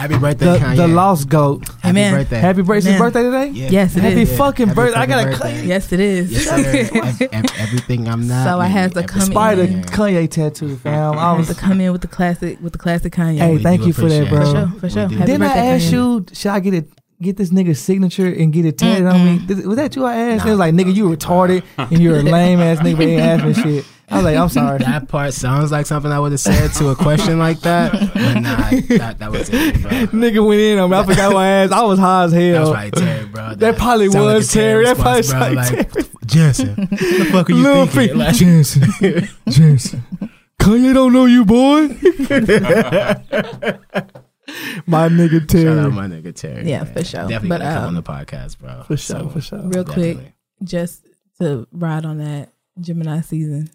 [0.00, 0.76] Happy birthday, The, Kanye.
[0.76, 1.68] the lost goat.
[1.68, 2.14] Happy Amen.
[2.14, 2.38] birthday.
[2.38, 2.90] Happy birthday.
[2.92, 3.48] It's birthday today?
[3.48, 3.68] Yeah.
[3.70, 4.36] Yes, it Happy is.
[4.38, 4.98] fucking Happy birthday.
[5.00, 5.60] I got a birthday.
[5.62, 6.32] Kanye, Yes, it is.
[6.32, 6.54] Yes, sir.
[6.56, 8.44] Ev- ev- everything I'm not.
[8.46, 9.82] So I maybe had to everything come spider in.
[9.84, 11.18] Kanye tattoo, fam.
[11.18, 11.56] I I was was.
[11.56, 13.38] to come in with the classic, with the classic Kanye.
[13.38, 14.40] Hey, We thank you for that, bro.
[14.40, 15.08] for sure, for sure.
[15.08, 15.18] do.
[15.18, 15.92] Didn't I birthday, ask Kanye.
[15.92, 16.26] you?
[16.32, 16.88] Should I get it?
[17.22, 19.54] Get this nigga's signature and get it tatted on me.
[19.66, 20.06] Was that you?
[20.06, 20.46] I asked.
[20.46, 22.96] It was like, nigga, you retarded and you're a lame ass nigga.
[22.96, 23.84] But ain't ask me shit.
[24.10, 24.78] I was like, I'm sorry.
[24.84, 27.92] That part sounds like something I would have said to a question like that.
[27.92, 29.90] But nah, that, that was it, bro.
[29.90, 30.96] nigga went in on me.
[30.96, 31.70] I forgot my ass.
[31.70, 32.42] I was high as hell.
[32.52, 33.54] That was probably Terry, bro.
[33.54, 34.84] That probably sound like a was Terry.
[34.84, 35.62] That probably response, bro.
[35.62, 36.74] sound like, like Jensen.
[36.76, 38.08] What the fuck are you Lil thinking?
[38.08, 38.16] Feet.
[38.16, 39.28] Like, Jensen.
[39.48, 40.02] Jensen.
[40.60, 41.88] Kanye don't know you, boy.
[44.86, 45.90] my nigga Shout out Terry.
[45.92, 46.68] my nigga Terry.
[46.68, 46.92] Yeah, man.
[46.92, 47.20] for sure.
[47.22, 48.82] Definitely But, gotta come on um, the podcast, bro.
[48.82, 49.60] For sure, So, for sure.
[49.62, 50.18] Real quick,
[50.62, 51.06] just
[51.40, 52.50] to ride on that
[52.80, 53.70] Gemini season.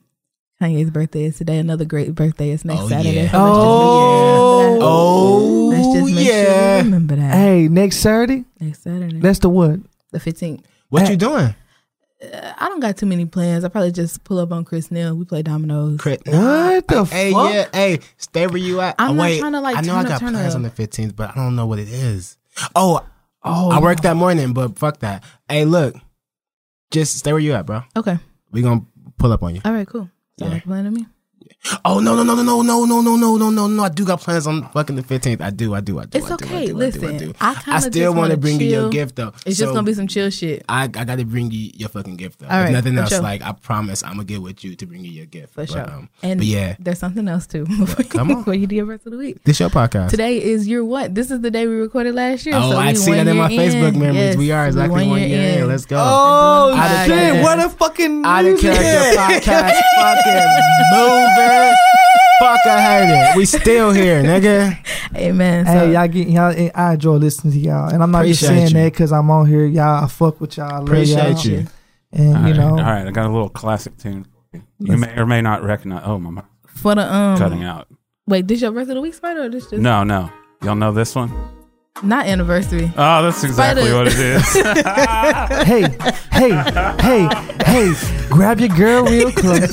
[0.69, 1.57] Kanye's birthday is today.
[1.59, 3.23] Another great birthday is next Oh, Saturday.
[3.23, 3.31] yeah.
[3.31, 3.53] So let's
[4.73, 5.77] just make Oh, sure you remember that.
[5.77, 6.77] Let's just make sure yeah.
[6.77, 7.33] you remember that.
[7.35, 8.45] Hey, next Saturday.
[8.59, 9.79] Next Saturday, That's the what?
[10.11, 10.65] the fifteenth.
[10.89, 11.53] What you doing?
[12.23, 13.63] Uh, I don't got too many plans.
[13.65, 15.13] I probably just pull up on Chris Neal.
[15.15, 15.99] We play dominoes.
[15.99, 16.21] Crit.
[16.25, 17.53] What the Hey, fuck?
[17.53, 17.67] yeah.
[17.73, 18.95] Hey, stay where you at.
[18.97, 19.39] I'm oh, not wait.
[19.39, 20.59] trying to, like, I know turn I up, got turn plans up.
[20.59, 22.37] on the 15th, but I don't know what it is.
[22.75, 23.05] Oh,
[23.47, 25.23] Oh, I work that morning, but fuck that.
[25.47, 25.93] Hey, look.
[26.89, 27.83] Just stay where you at, bro.
[27.95, 28.17] Okay.
[28.51, 28.81] We gonna
[29.19, 29.61] pull up on you.
[29.65, 29.85] All right.
[29.87, 30.47] Cool yeah.
[30.49, 31.07] like that to me?
[31.83, 33.83] Oh no no no no no no no no no no no no!
[33.83, 35.41] I do got plans on fucking the fifteenth.
[35.41, 36.17] I do I do I do.
[36.19, 36.45] It's I do, okay.
[36.45, 37.33] I do, I do, Listen, I, do.
[37.41, 39.33] I I still want to bring you your gift though.
[39.45, 40.63] It's So, just gonna be some chill shit.
[40.69, 42.47] I, I got to bring you your fucking gift though.
[42.47, 43.21] All if nothing else, sure.
[43.21, 45.53] like I promise, I'm gonna get with you to bring you your gift.
[45.53, 45.81] For But, sure.
[45.89, 47.65] um, and but yeah, there's something else too.
[48.09, 48.37] Come on.
[48.39, 49.43] before you do rest of the week.
[49.43, 50.09] this your podcast.
[50.11, 51.15] Today is your what?
[51.15, 52.55] This is the day we recorded last year.
[52.57, 54.15] oh, so I see that in my year Facebook memories.
[54.15, 55.67] Yes, we are exactly one year in.
[55.67, 55.97] Let's go.
[55.99, 57.41] Oh shit!
[57.41, 61.75] What a fucking Out of character podcast, fucking mover.
[62.39, 63.37] Fuck, I heard it.
[63.37, 64.77] We still here, nigga.
[65.15, 65.65] Amen.
[65.65, 66.69] So, Hey, y'all get y'all.
[66.75, 68.73] I enjoy listening to y'all, and I'm not just saying you.
[68.73, 69.65] that because I'm on here.
[69.65, 70.71] Y'all, I fuck with y'all.
[70.73, 71.53] I Appreciate y'all.
[71.53, 71.67] you.
[72.11, 73.07] And All you right, know, all right.
[73.07, 74.25] I got a little classic tune.
[74.79, 76.03] You may or may not recognize.
[76.05, 77.87] Oh, my mouth for the um cutting out.
[78.27, 80.29] wait, this your rest of the week spider or this just No, no.
[80.63, 81.31] Y'all know this one?
[82.03, 82.91] Not anniversary.
[82.97, 84.53] Oh, that's exactly Spider- what it is.
[85.65, 85.87] hey,
[86.33, 86.51] hey,
[86.99, 87.29] hey,
[87.65, 89.69] hey, grab your girl real close.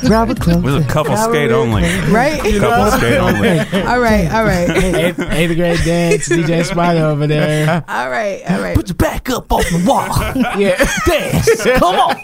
[0.00, 0.62] grab her close.
[0.62, 1.82] With a couple Grab skate real only.
[2.10, 2.40] Right?
[2.58, 3.58] Couple skate only.
[3.86, 4.70] all right, all right.
[4.70, 7.84] eighth, eighth grade dance, DJ Spider over there.
[7.86, 8.74] All right, all right.
[8.74, 10.08] Put your back up off the wall.
[10.60, 10.76] Yeah.
[11.06, 11.62] Dance.
[11.78, 12.16] Come on.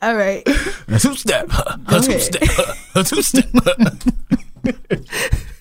[0.00, 0.42] All right.
[0.88, 1.50] A two step.
[1.50, 2.20] A two ahead.
[2.22, 2.48] step.
[2.94, 3.44] A two step.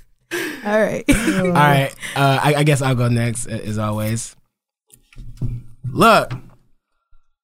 [0.66, 1.04] All right.
[1.10, 1.94] All right.
[2.16, 4.36] Uh, I, I guess I'll go next, as always.
[5.92, 6.34] Look,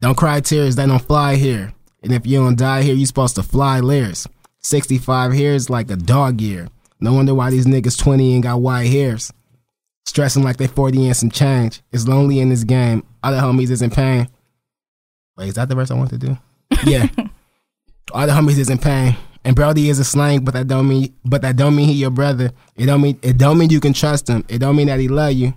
[0.02, 1.74] don't cry tears that don't fly here.
[2.04, 4.28] And if you don't die here, you supposed to fly layers.
[4.62, 6.70] 65 hairs like a dog year.
[7.00, 9.32] No wonder why these niggas 20 and got white hairs.
[10.06, 11.82] Stressing like they 40 and some change.
[11.92, 13.04] It's lonely in this game.
[13.24, 14.30] Other homies is in pain.
[15.36, 16.38] Wait, is that the verse I want to do?
[16.86, 17.08] Yeah.
[18.14, 19.16] All the homies is in pain.
[19.48, 22.10] And Brody is a slang, but that don't mean but that don't mean he your
[22.10, 22.52] brother.
[22.76, 24.44] It don't mean it don't mean you can trust him.
[24.50, 25.54] It don't mean that he love you.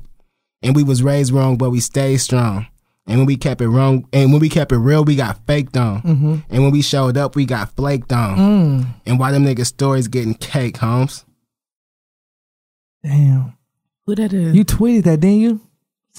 [0.62, 2.68] And we was raised wrong, but we stayed strong.
[3.08, 5.76] And when we kept it wrong, and when we kept it real, we got faked
[5.76, 6.02] on.
[6.02, 6.36] Mm-hmm.
[6.50, 8.38] And when we showed up, we got flaked on.
[8.38, 8.94] Mm.
[9.06, 11.24] And why them niggas stories getting cake, Holmes?
[13.02, 13.56] Damn.
[14.06, 14.54] Who that is?
[14.54, 15.60] You tweeted that, didn't you?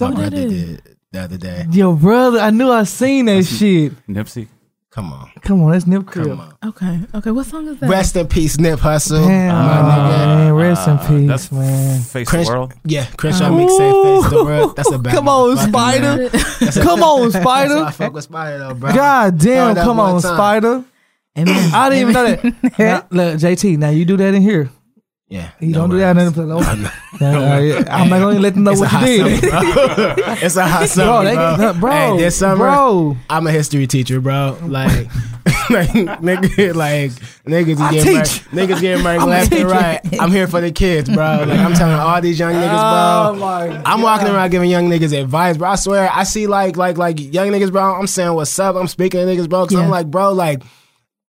[0.02, 0.52] My Who that brother is?
[0.52, 1.66] did the other day.
[1.72, 3.94] Your brother, I knew I seen that shit.
[4.08, 4.50] Nipsey.
[4.92, 6.28] Come on, Come on, that's Nip Crib.
[6.28, 6.54] come on.
[6.66, 7.00] Okay.
[7.16, 7.32] Okay.
[7.32, 7.90] What song is that?
[7.90, 9.26] Rest in peace, Nip Hussle.
[9.26, 10.10] Damn, my nigga.
[10.10, 12.02] man, ah, rest in peace, that's man.
[12.02, 12.74] Face Chris- the world.
[12.84, 14.76] Yeah, Crenshaw mixtape face the world.
[14.76, 16.28] That's a bad Come on, Spider.
[16.28, 18.94] That's a- Come on, That's why I fuck with Spider though, bro.
[18.94, 20.36] God damn, come on, time.
[20.36, 20.84] Spider.
[21.38, 21.72] Amen.
[21.74, 22.78] I didn't even know that.
[22.78, 24.70] now, look, JT, now you do that in here.
[25.32, 26.92] Yeah, You no don't do that another place.
[27.22, 29.42] No, uh, yeah, I'm not gonna let them know It's what you did.
[29.42, 29.62] bro.
[30.42, 31.74] it's a hot summer, Bro, bro.
[31.80, 33.16] bro, Hey, this summer, bro.
[33.30, 34.58] I'm a history teacher, bro.
[34.64, 34.92] Like,
[35.70, 35.88] like
[36.20, 37.12] nigga, like
[37.46, 38.44] niggas I getting teach.
[38.50, 40.00] niggas getting married left and right.
[40.20, 41.46] I'm here for the kids, bro.
[41.48, 43.40] Like I'm telling all these young niggas, Oh bro.
[43.40, 45.70] my I'm walking around giving young niggas advice, bro.
[45.70, 47.84] I swear, I see like like like young niggas, bro.
[47.96, 48.76] I'm saying what's up.
[48.76, 49.62] I'm speaking to niggas, bro.
[49.66, 49.82] Cause Yeah.
[49.84, 50.62] I'm like, bro, like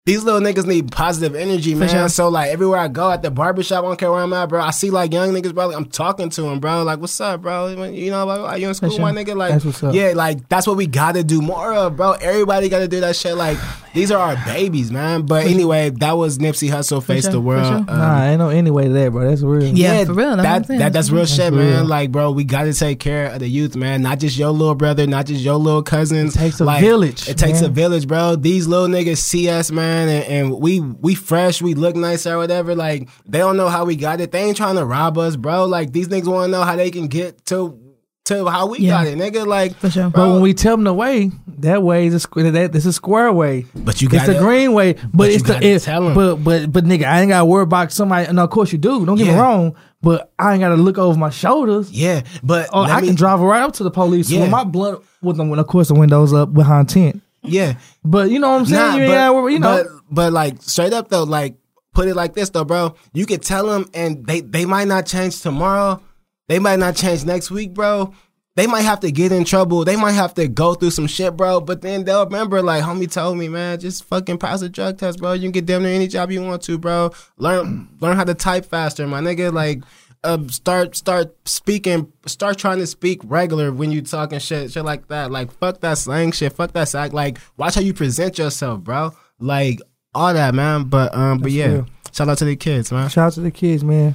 [0.06, 1.88] these little niggas need positive energy, man.
[1.88, 2.08] sure.
[2.08, 4.60] So like everywhere I go at the barbershop, I don't care where I'm at, bro.
[4.60, 5.66] I see like young niggas, bro.
[5.68, 6.82] Like, I'm talking to them, bro.
[6.84, 7.68] Like, what's up, bro?
[7.68, 9.00] You know, like, are you in school, sure.
[9.00, 9.36] my nigga?
[9.36, 9.94] Like, That's what's up.
[9.94, 12.12] yeah, like that's what we gotta do more of, bro.
[12.12, 13.36] Everybody gotta do that shit.
[13.36, 13.58] Like,
[13.92, 15.26] these are our babies, man.
[15.26, 17.66] But anyway, that was Nipsey Hussle, face sure, the world.
[17.66, 17.76] sure.
[17.76, 19.28] Um, Nah, ain't no any way to that, bro.
[19.28, 19.64] That's real.
[19.76, 21.62] Yeah, for real, that's That, that that's real shit, real.
[21.62, 21.88] man.
[21.88, 24.00] Like, bro, we got to take care of the youth, man.
[24.00, 26.34] Not just your little brother, not just your little cousins.
[26.34, 28.36] It takes a Like, village, It takes a village, bro.
[28.36, 32.36] These little niggas see us, man, and, and we we fresh, we look nice or
[32.36, 32.74] whatever.
[32.74, 34.32] Like, they don't know how we got it.
[34.32, 35.64] They ain't trying to rob us, bro.
[35.66, 37.78] Like, these niggas want to know how they can get to
[38.26, 38.90] to how we Yeah.
[38.90, 39.46] got it, nigga.
[39.46, 40.10] Like, For sure.
[40.10, 42.50] But when we tell them the way, that way is a square.
[42.50, 43.66] That this is square way.
[43.74, 46.06] but you It's got the green way, but, but you it's the gotta it's, tell
[46.06, 46.14] 'em.
[46.14, 48.26] but but but nigga, I ain't gotta worry about somebody.
[48.26, 49.04] And of course you do.
[49.04, 51.90] Don't get me wrong, but I ain't gotta look over my shoulders.
[51.90, 54.42] Yeah, but Oh, I me- can drive right up to the police Yeah.
[54.42, 55.48] with my blood with them.
[55.50, 57.22] When of course the windows up behind tent.
[57.42, 59.08] Yeah, But you know what I'm saying?
[59.08, 59.84] Nah, you but, you know.
[59.84, 61.56] but but like straight up though, like
[61.94, 62.94] put it like this though, bro.
[63.12, 66.02] You could tell them, and they they might not change tomorrow.
[66.48, 68.12] They might not change next week, bro.
[68.56, 69.84] They might have to get in trouble.
[69.84, 71.60] They might have to go through some shit, bro.
[71.60, 75.20] But then they'll remember, like, homie told me, man, just fucking pass the drug test,
[75.20, 75.34] bro.
[75.34, 77.12] You can get damn near any job you want to, bro.
[77.38, 79.52] Learn learn how to type faster, my nigga.
[79.52, 79.82] Like,
[80.22, 85.08] uh, start start speaking, start trying to speak regular when you talking shit, shit like
[85.08, 85.30] that.
[85.30, 87.12] Like, fuck that slang shit, fuck that sack.
[87.12, 89.12] Like, watch how you present yourself, bro.
[89.38, 89.80] Like
[90.14, 90.84] all that, man.
[90.84, 91.86] But um, but yeah, real.
[92.12, 93.08] shout out to the kids, man.
[93.08, 94.14] Shout out to the kids, man.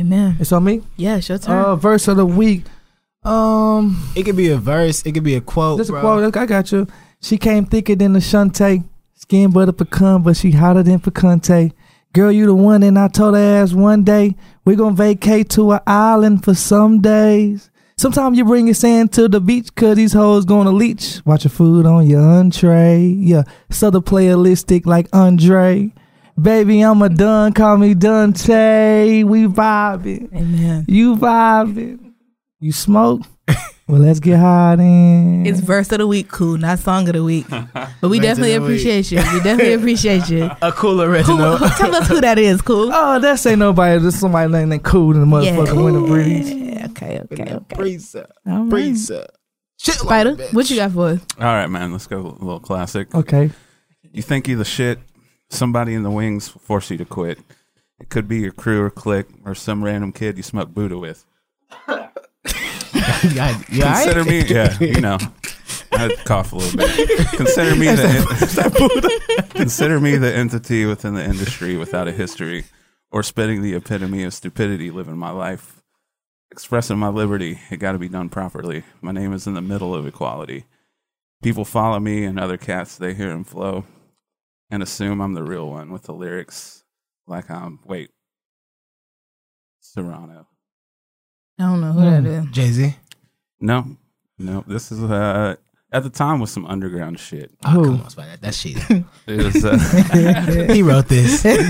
[0.00, 0.36] Amen.
[0.40, 0.82] It's on me.
[0.96, 1.64] Yeah, it's your turn.
[1.64, 2.64] Uh, verse of the week.
[3.22, 6.00] Um, It could be a verse, it could be a quote, Just a bro.
[6.02, 6.36] quote.
[6.36, 6.86] I got you.
[7.20, 8.84] She came thicker than the Shantae.
[9.14, 11.72] Skin butter pecan, but she hotter than picante.
[12.14, 15.72] Girl, you the one, and I told her ass one day we gonna vacate to
[15.72, 17.72] an island for some days.
[17.96, 21.20] Sometimes you bring your sand to the beach, cause these hoes gonna leech.
[21.26, 23.00] Watch your food on your entree.
[23.00, 25.92] Yeah, Southern playalistic like Andre.
[26.40, 29.24] Baby, I'm a done, call me Dante.
[29.24, 30.32] We vibing.
[30.32, 30.84] Amen.
[30.86, 32.12] You vibing.
[32.60, 33.22] You smoke?
[33.86, 35.44] Well, let's get high then.
[35.46, 37.46] It's verse of the week, cool, not song of the week.
[37.48, 38.68] But we definitely the week.
[38.68, 39.18] appreciate you.
[39.18, 40.50] We definitely appreciate you.
[40.62, 41.56] A cool Who, original.
[41.58, 42.90] who- tell us who that is, cool.
[42.92, 44.02] Oh, that's ain't nobody.
[44.02, 46.50] That's somebody named that cool in the motherfucking winter breeze.
[46.50, 47.76] Yeah, okay, okay, okay.
[47.76, 48.26] Preset.
[48.46, 48.72] Uh, All right.
[48.72, 49.22] Preset.
[49.22, 49.26] Uh,
[49.78, 50.54] shit Spider, a bitch.
[50.54, 51.20] what you got for us?
[51.38, 51.92] All right, man.
[51.92, 53.14] Let's go a little classic.
[53.14, 53.50] Okay.
[54.12, 54.98] You think you the shit.
[55.50, 57.38] Somebody in the wings force you to quit.
[58.00, 61.24] It could be your crew or clique or some random kid you smoke Buddha with.
[63.34, 65.18] Yeah, yeah, Consider me, yeah, you know.
[65.92, 67.28] I cough a little bit.
[67.30, 72.64] Consider me the consider me the entity within the industry without a history,
[73.10, 75.82] or spitting the epitome of stupidity living my life.
[76.50, 77.60] expressing my liberty.
[77.70, 78.84] It got to be done properly.
[79.00, 80.66] My name is in the middle of equality.
[81.42, 82.96] People follow me and other cats.
[82.96, 83.84] They hear him flow
[84.70, 86.84] and assume I'm the real one with the lyrics
[87.26, 87.80] like I'm.
[87.84, 88.10] Wait,
[89.80, 90.48] Serrano.
[91.58, 92.46] I don't know who that is.
[92.50, 92.96] Jay Z.
[93.60, 93.96] No,
[94.38, 94.64] no.
[94.66, 95.56] This is uh
[95.92, 97.52] at the time was some underground shit.
[97.64, 97.84] Oh, Who?
[97.84, 98.30] come on, Spider.
[98.30, 98.76] That, that shit.
[99.26, 99.64] It was.
[99.64, 99.78] Uh,
[100.72, 101.42] he wrote this.
[101.44, 101.60] Back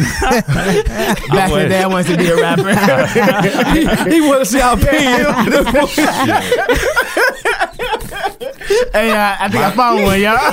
[1.50, 2.74] in the day, I wanted to be a rapper.
[4.10, 5.24] he want to see how paid
[8.92, 10.50] hey, uh, I think I found one, y'all.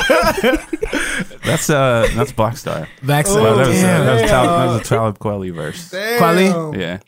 [1.44, 2.88] that's uh that's Black Star.
[3.04, 5.92] Back Well, that was, uh, that was, Tal- that was a Talib Kweli verse.
[5.92, 6.78] Kweli?
[6.80, 7.00] Yeah.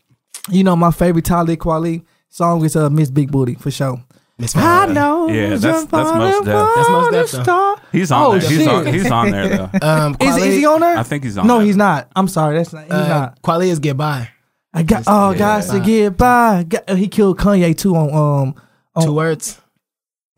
[0.50, 2.04] You know my favorite Talib Kweli
[2.34, 4.04] song is uh, Miss Big Booty for sure.
[4.40, 5.28] Miss I know.
[5.30, 6.46] Yeah, that's- that's falling Mos Def.
[6.76, 7.76] That's Mos for Def, though.
[7.92, 8.50] He's on Oh, there.
[8.50, 8.68] He's shit.
[8.68, 9.70] on, he's on there though.
[9.88, 10.98] Um, Is, is he on there?
[10.98, 11.46] I think he's on.
[11.46, 11.68] no, there.
[11.68, 12.10] he's not.
[12.16, 12.58] I'm sorry.
[12.58, 12.84] That's not.
[12.86, 13.42] He's uh, not.
[13.44, 14.30] Kweli is Get By.
[14.74, 15.04] I got.
[15.06, 15.38] Oh, yeah.
[15.38, 16.64] guys to get by.
[16.68, 18.56] Got- he killed Kanye too on um.
[18.96, 19.60] on- Two words.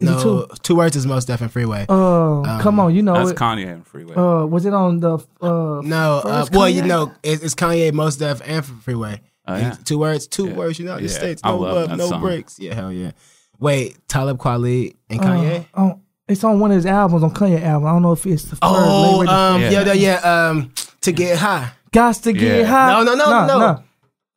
[0.01, 0.47] No, two?
[0.61, 1.85] two words is most definitely freeway.
[1.87, 3.37] Uh, come on, you know That's it.
[3.37, 4.13] Kanye and Freeway.
[4.13, 5.81] Uh, was it on the uh?
[5.81, 9.21] no, uh, well, you know, it's, it's Kanye, most def, and freeway.
[9.47, 9.75] Oh, yeah.
[9.83, 10.53] Two words, two Yeah.
[10.55, 10.79] words.
[10.79, 11.17] United Yeah.
[11.17, 12.21] States, no love love, no song.
[12.21, 12.57] breaks.
[12.59, 13.11] Yeah, hell yeah.
[13.59, 15.65] Wait, Talib Kweli and Kanye.
[15.73, 17.87] Uh, on, it's on one of his albums on Kanye album.
[17.87, 18.59] I don't know if it's the first.
[18.63, 19.31] oh, label.
[19.33, 19.69] um, Yeah.
[19.69, 20.47] yeah, yeah, yeah.
[20.49, 20.71] Um,
[21.01, 21.71] to get high.
[21.93, 22.65] Gots to get Yeah.
[22.65, 22.91] high.
[22.91, 23.59] No, no, no, Nah, no.
[23.59, 23.79] nah.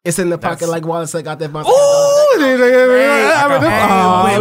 [0.04, 1.48] It's in the pocket That's- like Wallace like out there.
[1.48, 2.59] Ooh, Ooh, Oh, when-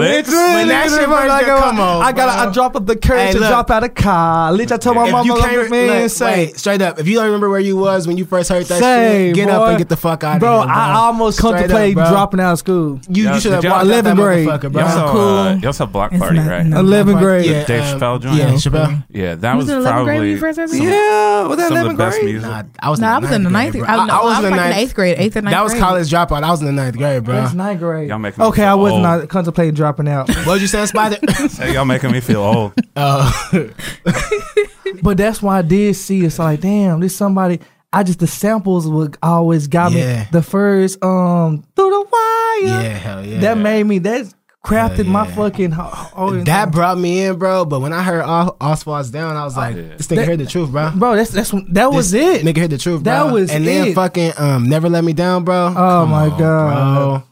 [0.01, 2.35] bitch, that shit first I- come on, I got.
[2.37, 2.49] bro.
[2.49, 3.49] I dropped up the courage Hey, to look.
[3.49, 4.71] drop out of college.
[4.71, 6.99] I told my if mama, you look, can't man, look, say, wait, straight up.
[6.99, 9.47] If you don't remember where you was when you first heard that Say, shit, get
[9.47, 9.53] boy.
[9.53, 10.73] up and get the fuck out bro, of here, bro.
[10.73, 12.99] I almost Straight up, contemplated dropping out of school.
[13.09, 14.45] You, you should have did y'all- walked out that 11th grade.
[14.73, 15.21] Y'all saw, cool.
[15.37, 16.65] uh, y'all saw Block Party, right?
[16.65, 16.81] no.
[16.81, 17.45] 11th grade.
[17.45, 18.35] Yeah, Dave um, Chappelle joint?
[18.37, 19.03] Yeah, Chappelle.
[19.09, 20.85] Yeah, that was was 11th grade probably you first heard some, that?
[20.85, 22.41] Yeah, was that some the 11th best grade?
[22.41, 22.99] Nah, I was.
[22.99, 23.71] In I was in the ninth.
[23.73, 24.05] grade, I, bro.
[24.05, 24.77] no, I I was in the like in ninth.
[24.77, 26.43] eighth grade, eighth and ninth That was college dropout.
[26.43, 27.47] I was in the ninth grade, bro.
[27.51, 27.86] Ninth grade.
[28.07, 29.01] Y'all making me Okay, feel I was old.
[29.01, 31.17] not contemplating dropping out, What was you saying, Spider?
[31.57, 32.73] Hey, y'all making me feel old.
[32.95, 33.49] Oh,
[35.03, 36.31] but that's why I did see it.
[36.31, 37.59] So like, damn, this somebody.
[37.93, 40.23] I just the samples would always got Yeah.
[40.23, 40.27] me.
[40.31, 42.81] The first um through the wire.
[42.83, 43.39] yeah, hell yeah.
[43.39, 43.99] That made me.
[43.99, 44.33] That
[44.65, 45.35] crafted Hell my yeah.
[45.35, 45.71] fucking.
[45.71, 47.63] ho- ho- that brought me in, bro.
[47.63, 49.95] But when I heard All, All Falls Down, I was like, yeah.
[49.95, 50.91] this nigga That- heard the truth, bro.
[50.95, 51.15] bro.
[51.15, 52.45] That's that's that was This it.
[52.45, 53.13] Nigga heard the truth, bro.
[53.13, 53.95] That was and then it.
[53.95, 55.67] fucking um, Never Let Me Down, bro.
[55.67, 56.95] Oh Come my on, God.
[56.97, 57.23] bro.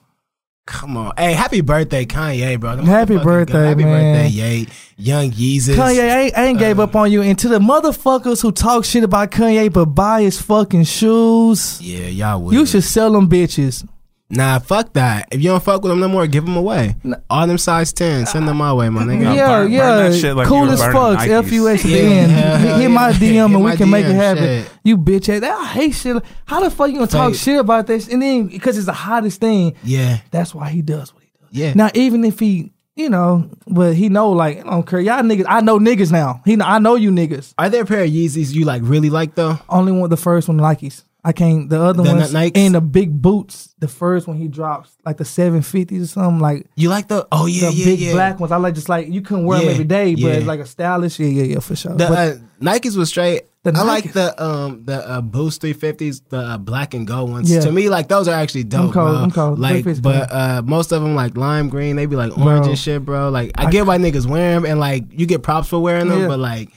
[0.67, 2.75] Come on, hey, happy birthday, Kanye, bro.
[2.75, 4.13] Them Happy birthday, happy man.
[4.23, 5.75] birthday, Ye, Young Yeezus.
[5.75, 7.21] Kanye I ain't, I ain't gave up uh, on you.
[7.21, 12.07] And to the motherfuckers who talk shit about Kanye but buy his fucking shoes, Yeah,
[12.07, 12.53] y'all would.
[12.55, 13.87] you should sell them bitches.
[14.27, 15.27] Nah, fuck that.
[15.31, 16.95] If you don't fuck with them no more, give them away.
[17.29, 19.21] All them size 10, send them my way, my nigga.
[19.21, 19.95] Yeah, yeah, burn- burn yeah.
[20.09, 21.19] that shit like cool as fuck.
[21.19, 21.27] Nikes.
[21.45, 21.97] F U X Yeah,
[22.57, 23.11] Hit hit my.
[23.11, 24.43] DM Hit and we my can make it happen.
[24.43, 24.71] shit.
[24.83, 25.43] You bitch ass.
[25.43, 26.23] I hate shit.
[26.45, 27.39] How the fuck you gonna talk Fake.
[27.39, 28.07] shit about this?
[28.07, 31.49] And then because it's the hottest thing, Yeah, that's why he does what he does.
[31.51, 31.73] yeah.
[31.75, 34.99] Now even if he, you know, but he know like I don't care.
[35.01, 36.41] Y'all niggas, I know niggas now.
[36.45, 37.53] He, know, I know you niggas.
[37.59, 39.59] Are there a pair of Yeezys you like really like though?
[39.69, 41.03] Only one, the first one, Nikes.
[41.25, 41.67] I can't.
[41.69, 42.55] The other The ones Nikes?
[42.55, 43.73] and the big boots.
[43.79, 46.67] The first one he drops like the seven fifties or something like.
[46.75, 47.27] You like the?
[47.31, 48.13] Oh yeah, the yeah, big yeah.
[48.13, 48.51] black ones.
[48.51, 50.33] I like just like you couldn't wear them every day, but yeah.
[50.33, 51.19] it's like a stylish.
[51.19, 51.95] Yeah, yeah, yeah, for sure.
[51.95, 53.41] The But uh, Nikes was straight.
[53.65, 57.51] I like the um the uh, Boost 350s, the uh, black and gold ones.
[57.51, 57.61] Yeah.
[57.61, 59.15] To me, like those are actually dope, cold, bro.
[59.15, 59.57] I'm cold.
[59.57, 61.95] Like, 350s but uh, most of them like lime green.
[61.95, 62.69] They be like orange Bro.
[62.69, 63.29] and shit, bro.
[63.29, 66.21] Like I, get why niggas wear them, and like you get props for wearing them,
[66.21, 66.27] Yeah.
[66.27, 66.69] but like,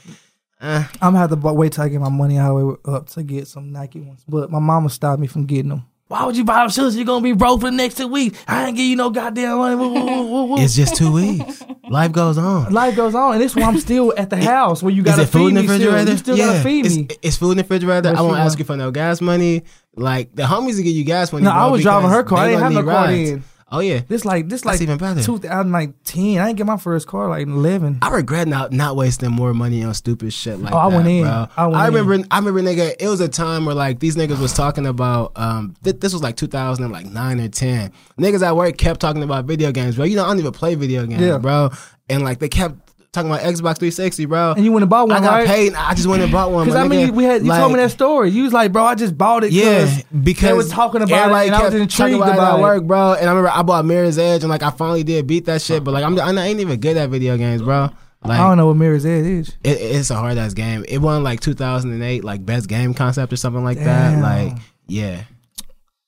[0.61, 3.09] uh, I'm gonna have to wait till I get my money all the way up
[3.09, 4.23] to get some Nike ones.
[4.27, 5.85] But my mama stopped me from getting them.
[6.09, 6.95] Why would you buy them shoes?
[6.95, 8.43] You're gonna be broke for the next two weeks.
[8.47, 9.75] I ain't give you no goddamn money.
[9.75, 10.57] Woo, woo, woo, woo, woo.
[10.57, 11.63] it's just two weeks.
[11.87, 12.73] Life goes on.
[12.73, 15.25] Life goes on, and this one I'm still at the house where you gotta it
[15.27, 15.67] food feed in the me.
[15.67, 15.91] Still.
[15.91, 16.11] refrigerator?
[16.11, 17.07] You still gotta feed it's, me.
[17.21, 18.09] It's food in the refrigerator.
[18.09, 19.63] What I won't ask you for no gas money.
[19.95, 21.45] Like the homies will give you gas money.
[21.45, 22.39] No, bro, I was driving her car.
[22.39, 23.29] I didn't have gonna no car rides.
[23.29, 23.43] then.
[23.71, 25.21] Oh yeah, This like this That's like even better.
[25.21, 26.37] 2010.
[26.39, 27.99] I didn't get my first car like 11.
[28.01, 31.07] I regret not not wasting more money on stupid shit like Oh, I that, went
[31.07, 31.23] in.
[31.23, 31.47] bro.
[31.55, 31.93] I went in.
[31.93, 32.27] remember.
[32.31, 32.95] I remember, nigga.
[32.99, 35.33] It was a time where like these niggas was talking about.
[35.35, 37.91] Um, th- this was like 2009 or 10.
[38.19, 40.05] Niggas at work kept talking about video games, bro.
[40.05, 41.37] You know, I don't even play video games, Yeah.
[41.37, 41.69] bro.
[42.09, 44.53] And like they kept talking about Xbox 360, bro.
[44.53, 45.47] And you went and bought one, I got right?
[45.47, 45.73] paid.
[45.73, 46.65] I just went and bought one.
[46.65, 48.29] Because I mean, we had you told me that story.
[48.31, 49.51] You was like, bro, I just bought it.
[49.51, 52.53] Yeah, 'cause because they was talking about it, and I was intrigued talking about, it
[52.53, 52.55] it.
[52.57, 53.13] at work, bro.
[53.13, 55.83] And I remember I bought Mirror's Edge, and like I finally did beat that shit.
[55.83, 57.89] But like I'm, I ain't even good at video games, bro.
[58.23, 59.49] Like I don't know what Mirror's Edge is.
[59.63, 60.83] it, it's a hard ass game.
[60.89, 64.19] It won like 2008, like best game concept or something like Damn.
[64.19, 64.21] that.
[64.21, 64.57] Like
[64.87, 65.23] yeah,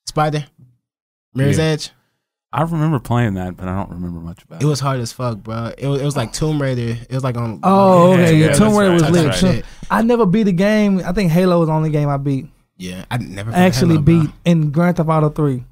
[0.07, 0.45] Spider,
[1.33, 1.63] Mirror's Yeah.
[1.63, 1.91] Edge.
[2.53, 4.67] I remember playing that, but I don't remember much about It it.
[4.67, 5.71] was hard as fuck, bro.
[5.77, 6.97] It was, it was like Tomb Raider.
[7.09, 7.59] It was like on.
[7.63, 8.35] Oh, Yeah, okay.
[8.35, 9.53] Yeah, yeah, Tomb Raider right, was that's lit.
[9.55, 9.63] right.
[9.63, 10.99] Tomb- I never beat a game.
[11.05, 12.47] I think Halo was the only game I beat.
[12.77, 14.21] Yeah, I never I actually Halo, bro.
[14.23, 15.63] beat in Grand Theft Auto 3.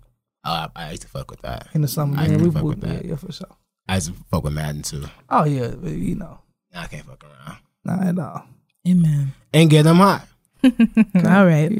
[0.45, 1.67] Oh, I, I used to fuck with that.
[1.73, 2.17] in the summer.
[2.17, 3.05] I Yeah, can we fuck would with yeah, that.
[3.05, 3.47] yeah, for sure.
[3.89, 5.03] I used to fuck with Madden too.
[5.30, 6.39] Oh yeah, but, you know,
[6.73, 7.57] Nah, I can't fuck around.
[7.84, 8.45] not at all.
[8.88, 9.34] Amen.
[9.53, 10.25] And get them hot.
[10.63, 11.71] All right.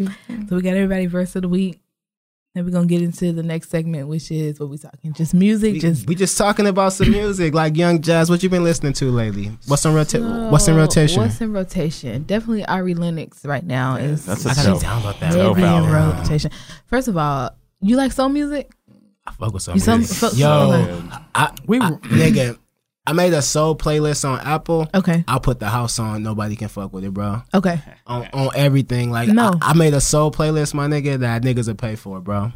[0.50, 1.80] So we got everybody verse of the week.
[2.56, 5.14] Then we're gonna get into the next segment, which is what we talking.
[5.14, 8.28] Just music, We, just we just talking about some music, like Young Jazz.
[8.30, 9.52] What you been listening to lately?
[9.68, 11.22] What's in rota- What's in rotation?
[11.22, 12.24] What's in rotation?
[12.24, 14.82] Definitely Ari Lennox right now is That's a I gotta dope.
[14.82, 15.34] download that.
[15.34, 16.52] Dope heavy in rotation.
[16.88, 18.72] First of all, you like soul music?
[19.28, 20.18] I fuck with soul You some, music.
[20.18, 21.18] fuck- Yo, okay.
[21.36, 22.58] I, We I- nigga,
[23.08, 24.88] I made a soul playlist on Apple.
[24.94, 26.22] okay, I'll put the house on.
[26.22, 27.42] Nobody can fuck with it, bro.
[27.54, 27.82] okay.
[28.06, 29.10] On, on everything.
[29.12, 29.56] Like No.
[29.62, 32.52] I, I made a soul playlist, my nigga, that niggas will pay for, bro.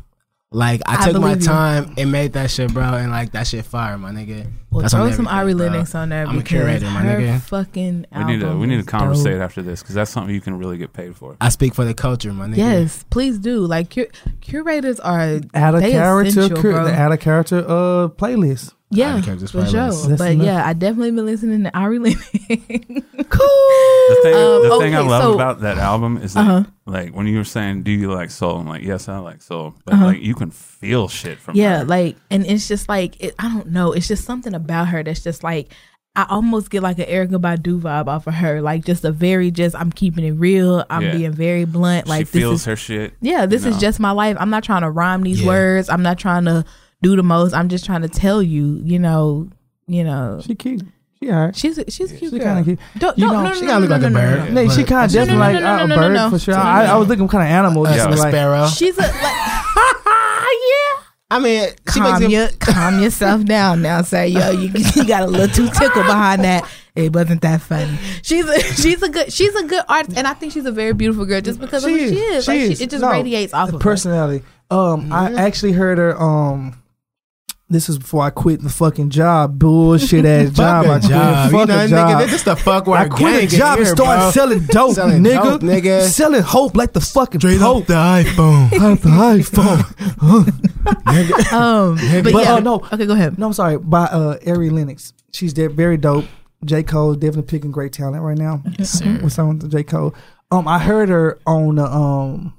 [0.55, 1.47] Like I I took my believe you.
[1.47, 4.45] time and made that shit, bro, and like that shit fire, my nigga.
[4.69, 5.65] Well, That's throw some everything, Ari bro.
[5.65, 7.41] Lennox on there I'm a curator, my nigga.
[7.41, 9.41] fucking We need to we need to is conversate dope.
[9.41, 11.35] after this because that's something you can really get paid for.
[11.41, 12.57] I speak for the culture, my nigga.
[12.57, 13.61] Yes, please do.
[13.65, 14.09] Like cur-
[14.41, 16.87] curators are Add a they character, essential, cur- bro.
[16.87, 18.73] add a character uh playlist.
[18.93, 19.71] Yeah, Ari Characters for playlist.
[20.01, 20.09] sure.
[20.09, 20.45] That's But enough.
[20.45, 22.29] yeah, I definitely been listening to Ari Lennox.
[24.05, 26.63] The thing, Um, the thing I love so- about that album is that, Uh-huh.
[26.85, 29.75] like when you were saying, "Do you like soul?" I'm like, "Yes, I like soul,"
[29.85, 30.05] but Uh-huh.
[30.07, 31.85] like you can feel shit from Yeah, her.
[31.85, 33.93] like, and it's just like it, I don't know.
[33.93, 35.73] It's just something about her that's just like
[36.15, 38.61] I almost get like an Erykah Badu vibe off of her.
[38.61, 40.83] Like just a very just I'm keeping it real.
[40.89, 41.11] I'm Yeah.
[41.15, 42.05] being very blunt.
[42.07, 43.13] Like she this feels is her shit.
[43.21, 44.37] yeah, this you is just my life.
[44.39, 45.47] I'm not trying to rhyme these Yeah.
[45.47, 45.89] words.
[45.89, 46.65] I'm not trying to
[47.03, 47.53] do the most.
[47.53, 48.81] I'm just trying to tell you.
[48.83, 49.49] You know,
[49.87, 50.41] you know.
[50.43, 50.81] She cute.
[51.21, 51.55] She alright.
[51.55, 52.47] She's a, she's a cute She girl.
[52.47, 52.79] kind of cute.
[52.97, 54.19] Don't, You don't, know, no, she no, kinda no, look no, like no, a no,
[54.19, 54.39] bird.
[54.39, 54.63] no, no.
[54.63, 55.87] No, she But- kind of No, no, definitely no, like no, no, uh, no, a
[55.87, 56.29] no, bird no.
[56.31, 56.55] for sure.
[56.55, 57.85] I, I was looking kind of animal.
[57.85, 58.67] A Just like, sparrow.
[58.67, 59.13] She's a like.
[60.13, 61.03] yeah.
[61.31, 62.59] I mean, she calm, makes your, it.
[62.59, 64.01] calm yourself down now.
[64.01, 66.69] Say yo, you, you got a little too tickle behind that.
[66.95, 67.97] It wasn't that funny.
[68.21, 70.93] She's a she's a good she's a good artist, and I think she's a very
[70.93, 72.47] beautiful girl just because of who she is.
[72.47, 72.77] Like, is.
[72.77, 73.83] She, it just No, radiates off the of her.
[73.89, 74.45] personality.
[74.69, 76.19] Um, I actually heard her.
[76.21, 76.79] Um,
[77.69, 80.85] this is before I quit the fucking job, bullshit ass job.
[80.85, 81.51] I Fuck a quit, job.
[81.51, 82.09] fuck You know, a job.
[82.09, 85.23] nigga, this is the fuck where I quit a job and started selling dope, Selling
[85.23, 85.43] nigga.
[85.43, 86.01] dope, nigga.
[86.07, 87.81] Selling hope like the fucking Straight Pope.
[87.81, 88.73] off the iPhone.
[88.93, 90.53] Off the iPhone.
[91.53, 92.75] Um, but, But, yeah, uh, no.
[92.91, 93.37] Okay, go ahead.
[93.39, 93.77] No, I'm sorry.
[93.77, 95.13] By uh, Ari Lennox.
[95.31, 96.25] She's de- very dope.
[96.65, 96.83] J.
[96.83, 98.61] Cole definitely picking great talent right now.
[98.79, 99.19] Yes, sir.
[99.21, 99.83] With someone to J.
[99.83, 100.13] Cole.
[100.51, 102.53] Um, I heard her on the um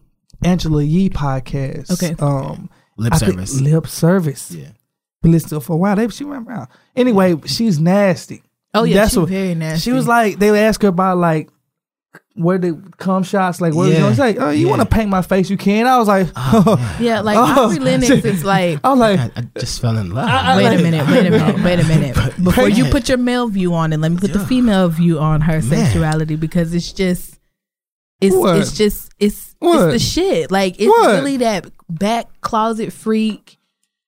[0.45, 1.91] Angela Yee podcast.
[1.93, 2.15] Okay.
[2.19, 3.61] Um, Lip I think- service.
[3.61, 4.51] lip service.
[4.51, 4.69] Yeah.
[5.25, 5.97] Been listening to for a while.
[5.97, 6.68] They, she went around.
[6.95, 8.43] Anyway, she's nasty.
[8.75, 9.81] Oh yeah, That's she's what- very nasty.
[9.91, 11.49] She was like, they would ask her about like
[12.37, 14.09] where the cum shots, like where Yeah.
[14.09, 14.70] you say, oh, you Yeah.
[14.77, 15.49] want to paint my face?
[15.49, 15.87] You can.
[15.87, 18.81] I was like, ah, yeah, like Oh, Ari Lennox is like.
[18.85, 20.29] I was like, I, I just fell in love.
[20.29, 22.45] I- Wait a like- minute, wait a minute, wait a minute.
[22.45, 25.41] Before you put your male view on it, let me put the female view on
[25.43, 25.62] her Man.
[25.62, 27.39] sexuality because it's just
[28.20, 28.59] it's What?
[28.59, 29.91] it's just it's What?
[29.95, 30.51] it's the shit.
[30.51, 31.11] Like it's What?
[31.14, 33.59] really that back closet freak.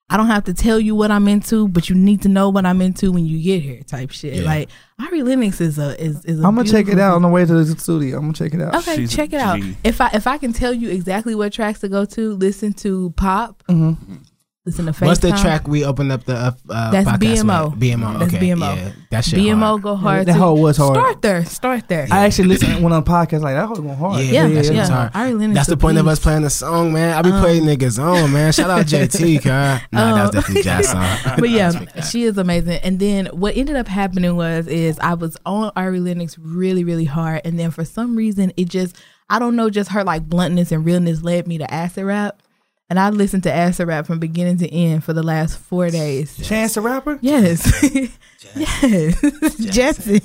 [0.09, 2.64] I don't have to tell you what I'm into, but you need to know what
[2.64, 4.34] I'm into when you get here, type shit.
[4.34, 4.42] Yeah.
[4.42, 6.40] Like Ari Lennox is a is is.
[6.40, 8.16] i I'm gonna check it out on the way to the studio.
[8.18, 8.76] I'm gonna check it out.
[8.76, 9.61] Okay, She's check it out.
[9.82, 13.11] If I if I can tell you exactly what tracks to go to, listen to
[13.16, 13.64] Pop.
[13.68, 14.20] Mhm.
[14.66, 15.06] Listen to FaceTime.
[15.06, 17.70] What's the track we opened up the uh, uh, That's podcast BMO.
[17.70, 17.80] with?
[17.80, 18.18] BMO.
[18.18, 18.46] That's okay.
[18.48, 18.76] BMO.
[18.76, 19.82] Yeah, that shit BMO hard.
[19.82, 20.26] go hard.
[20.26, 20.38] that too.
[20.40, 20.96] whole was hard.
[20.96, 21.44] Start there.
[21.44, 22.08] Start there.
[22.10, 24.24] I actually listened when on the podcast like that whole going hard.
[24.24, 24.88] Yeah, Yeah, that shit yeah.
[24.88, 25.10] hard.
[25.14, 27.16] Ari Lennox That's the a point of us playing the song, man.
[27.16, 28.52] I be playing niggas on, man.
[28.52, 29.80] Shout out JT, car.
[29.92, 31.16] Nah, that was Um, definitely jazz song.
[31.38, 32.80] but yeah, she is amazing.
[32.82, 37.04] And then what ended up happening was is I was on Ari Lennox really, really
[37.04, 38.96] hard, and then for some reason it just
[39.30, 42.42] I don't know, just her like bluntness and realness led me to acid rap,
[42.89, 46.37] and I listened to acid rap from beginning to end for the last four days.
[46.47, 47.18] Chance the rapper.
[47.22, 47.66] Yes,
[48.57, 50.20] yes, Jetson.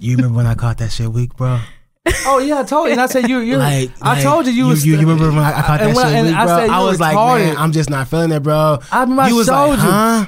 [0.00, 1.60] You remember when I caught that shit weak, bro?
[2.26, 2.92] Oh yeah, I told you.
[2.92, 3.38] And I said you.
[3.38, 3.56] You.
[3.56, 4.84] Like, I like, told you you was.
[4.84, 6.44] You, you remember when I, I caught that and when I- shit and weak, I
[6.44, 6.56] bro?
[6.58, 7.38] said I you was like, retarded.
[7.46, 8.78] man, I'm just not feeling it, bro.
[8.92, 9.84] I remember I you was showed like, you.
[9.90, 10.26] huh?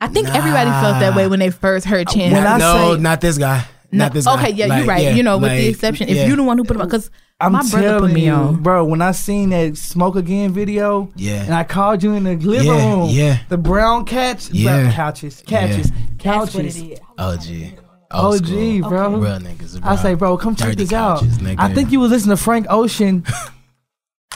[0.00, 2.32] I think everybody felt that way when they first heard Chance.
[2.34, 3.64] When I no, say- not this guy.
[3.92, 4.34] No, Not this guy.
[4.42, 5.02] okay, yeah, Like, you're right.
[5.02, 6.14] yeah, you know, with the exception, yeah.
[6.22, 7.10] if you're the one who put it on, because
[7.42, 8.62] I'm my telling put me you, on.
[8.62, 8.84] bro.
[8.84, 11.42] When I seen that smoke again video, Yeah.
[11.44, 13.38] and I called you in the living Yeah, room, yeah.
[13.48, 14.92] the brown couch, Yeah.
[14.92, 15.90] couches, couches,
[16.22, 16.76] That's what it couches.
[16.76, 16.98] is.
[17.18, 17.78] OG.
[18.10, 18.46] OG,
[18.80, 18.88] school.
[18.90, 19.16] bro.
[19.16, 19.90] Real niggas, bro.
[19.90, 21.20] I say, bro, come check Dirty this out.
[21.22, 21.56] nigga.
[21.58, 23.24] I think you was listening to Frank Ocean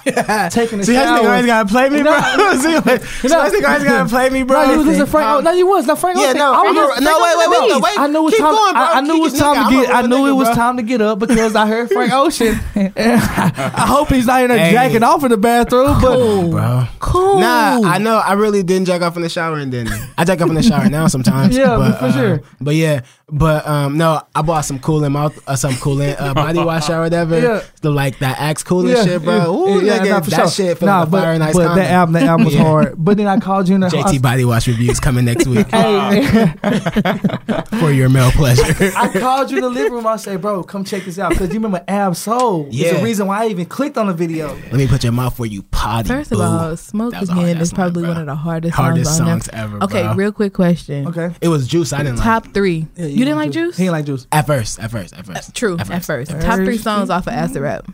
[0.51, 1.05] taking a See, shower.
[1.07, 2.13] how this nigga always gotta play me, bro.
[2.37, 2.55] No.
[2.61, 4.63] See, like, see, how this nigga always gotta play me, bro.
[4.65, 5.27] No, you was listening to Frank.
[5.29, 5.87] Um, oh, no, you was.
[5.87, 6.39] No, Frank Yeah, Ocean.
[6.39, 7.83] no, I was no, listening- no, Frank wait, wait, Ocean.
[7.83, 7.99] wait, wait.
[8.01, 8.55] I knew it was Keep time.
[8.55, 8.83] going, bro.
[8.83, 9.91] I, I knew it was time nigga, to get.
[9.91, 10.55] a I real knew it was bro.
[10.55, 12.61] time to get up because I heard Frank Ocean.
[12.77, 14.73] I hope he's not in there Hey.
[14.73, 16.17] jacking off in the bathroom, but.
[16.17, 16.51] Cool.
[16.51, 16.85] bro.
[17.01, 17.41] Cool.
[17.41, 18.17] Nah, I know.
[18.19, 19.89] I really didn't jack off in the shower, and then
[20.19, 21.57] I jack off in the shower now sometimes.
[21.57, 22.41] Yeah, but, for sure.
[22.61, 26.59] But yeah, but um, no, I bought some cooling mouth, uh, some cooling uh, body
[26.59, 27.39] wash or whatever.
[27.41, 27.61] Yeah.
[27.83, 29.55] The like that Axe cooling Yeah, shit, bro.
[29.55, 30.49] Ooh, yeah, nigga, nah, for that sure.
[30.51, 31.89] shit feel Nah, like but, fire and ice but that comment.
[31.91, 32.63] album, that album was Yeah.
[32.63, 32.95] hard.
[32.99, 36.53] But then I called you in the JT Body Wash reviews coming next week Hey,
[37.81, 38.63] for your male pleasure.
[38.97, 40.07] I called you in the living room.
[40.07, 41.31] I said, bro, come check this out.
[41.31, 42.67] Because you remember Ab Soul.
[42.69, 42.99] It's Yeah.
[42.99, 44.49] the reason why I even clicked on the video.
[44.55, 46.09] Let me put your mouth where you potty.
[46.09, 46.45] First of boo.
[46.45, 49.17] all, "Smoke That was a hard Again" is probably one, one of the hardest, hardest
[49.17, 49.61] songs on songs there.
[49.63, 49.83] ever.
[49.85, 50.15] Okay, bro.
[50.15, 51.07] real quick question.
[51.09, 51.31] Okay.
[51.41, 51.93] It was Juice.
[51.93, 52.25] I didn't like.
[52.25, 52.87] Top three.
[52.97, 53.77] Yeah, you didn't like Juice?
[53.77, 54.27] He didn't like Juice.
[54.33, 55.55] At first, at first, at first.
[55.55, 55.75] True.
[55.75, 56.31] At At first.
[56.33, 57.87] first, top three songs off of Acid Rap.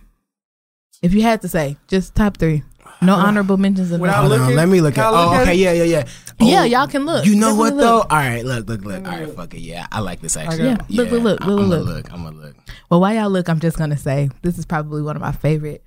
[1.03, 2.63] If you had to say, just top three.
[3.01, 3.91] No honorable mentions.
[3.91, 4.21] in Without.
[4.21, 4.57] Hold on, looking?
[4.57, 5.07] let me look Can at.
[5.09, 5.59] I look Oh, at okay, it?
[5.59, 6.05] yeah, yeah, yeah.
[6.41, 7.27] Yeah, Oh, y'all can look.
[7.27, 7.97] You know what Definitely though?
[7.99, 8.13] look.
[8.13, 9.07] All right, look, look, look.
[9.09, 9.61] All right, fuck it.
[9.61, 10.65] Yeah, I like this actually.
[10.69, 11.87] Yeah, look, look, look, I'm look, gonna look.
[11.87, 12.13] look.
[12.13, 12.57] I'm gonna look.
[12.91, 15.83] Well, while y'all look, I'm just gonna say this is probably one of my favorite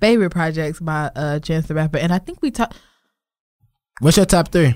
[0.00, 2.72] favorite projects by uh Chance the Rapper, and I think we talk
[4.00, 4.74] What's your top three?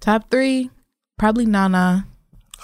[0.00, 0.70] top three,
[1.18, 2.06] probably Nana,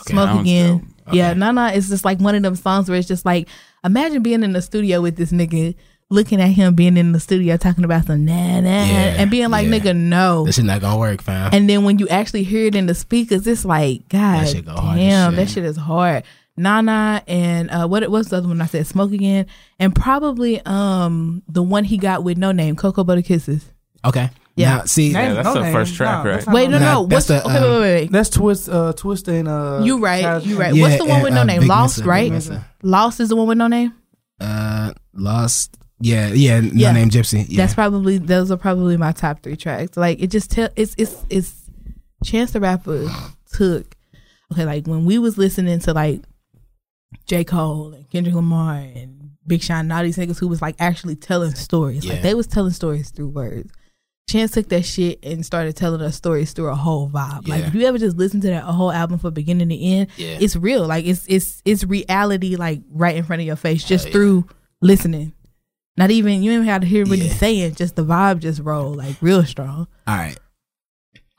[0.03, 0.79] Okay, Smoke one's Again.
[0.79, 1.15] dope.
[1.15, 1.39] Yeah, Okay.
[1.39, 3.49] Nana is just like one of them songs where it's just like
[3.85, 5.75] imagine being in the studio with this nigga.
[6.11, 9.51] Looking at him being in the studio talking about some nah nah Yeah, and being
[9.51, 9.73] like yeah.
[9.79, 11.51] nigga no This is not gonna work, fam.
[11.53, 14.75] And then when you actually hear it in the speakers, it's like, God shit go
[14.75, 15.37] damn, shit.
[15.37, 16.25] that shit is hard.
[16.57, 18.87] Nana and uh, what what's the other one I said?
[18.87, 19.47] Smoke again,
[19.79, 23.65] and probably um the one he got with Noname, Cocoa Butter Kisses.
[24.05, 24.31] okay.
[24.57, 24.79] Yeah.
[24.79, 25.73] Now, see, Yeah, that's the name.
[25.73, 26.47] first track, Nah, right?
[26.49, 27.59] Wait, no, no no, what's the, okay?
[27.59, 28.11] um, wait, wait, wait.
[28.11, 29.83] That's Twist, uh, Twist and uh.
[29.85, 30.75] You right, you right.
[30.75, 31.69] Yeah, what's the one and, with uh, Noname?
[31.69, 32.61] Lost, Missa, right?
[32.83, 33.93] Lost is the one with Noname.
[34.41, 35.77] Uh, Lost.
[36.01, 36.61] Yeah, yeah.
[36.61, 36.93] No Yeah.
[36.93, 37.47] name Gypsy.
[37.49, 37.57] Yeah.
[37.59, 39.97] That's probably those are probably my top three tracks.
[39.97, 41.55] Like it just tell it's it's it's
[42.25, 43.09] Chance the Rapper
[43.53, 43.97] took
[44.53, 46.23] okay like when we was listening to like
[47.27, 50.77] J Cole and Kendrick Lamar and Big Sean and all these niggas who was like
[50.79, 52.15] actually telling stories Yeah.
[52.15, 53.71] like they was telling stories through words.
[54.29, 57.49] Chance took that shit and started telling us stories through a whole vibe.
[57.49, 60.37] Like if you ever just listen to that whole album from beginning to end, Yeah.
[60.39, 60.87] it's real.
[60.87, 64.13] Like it's it's it's reality like right in front of your face just yeah.
[64.13, 64.47] through
[64.83, 65.33] listening.
[65.99, 67.25] Not even you even have to hear what Yeah.
[67.25, 67.75] he's saying.
[67.75, 69.87] Just the vibe just roll like real strong.
[70.07, 70.39] All right.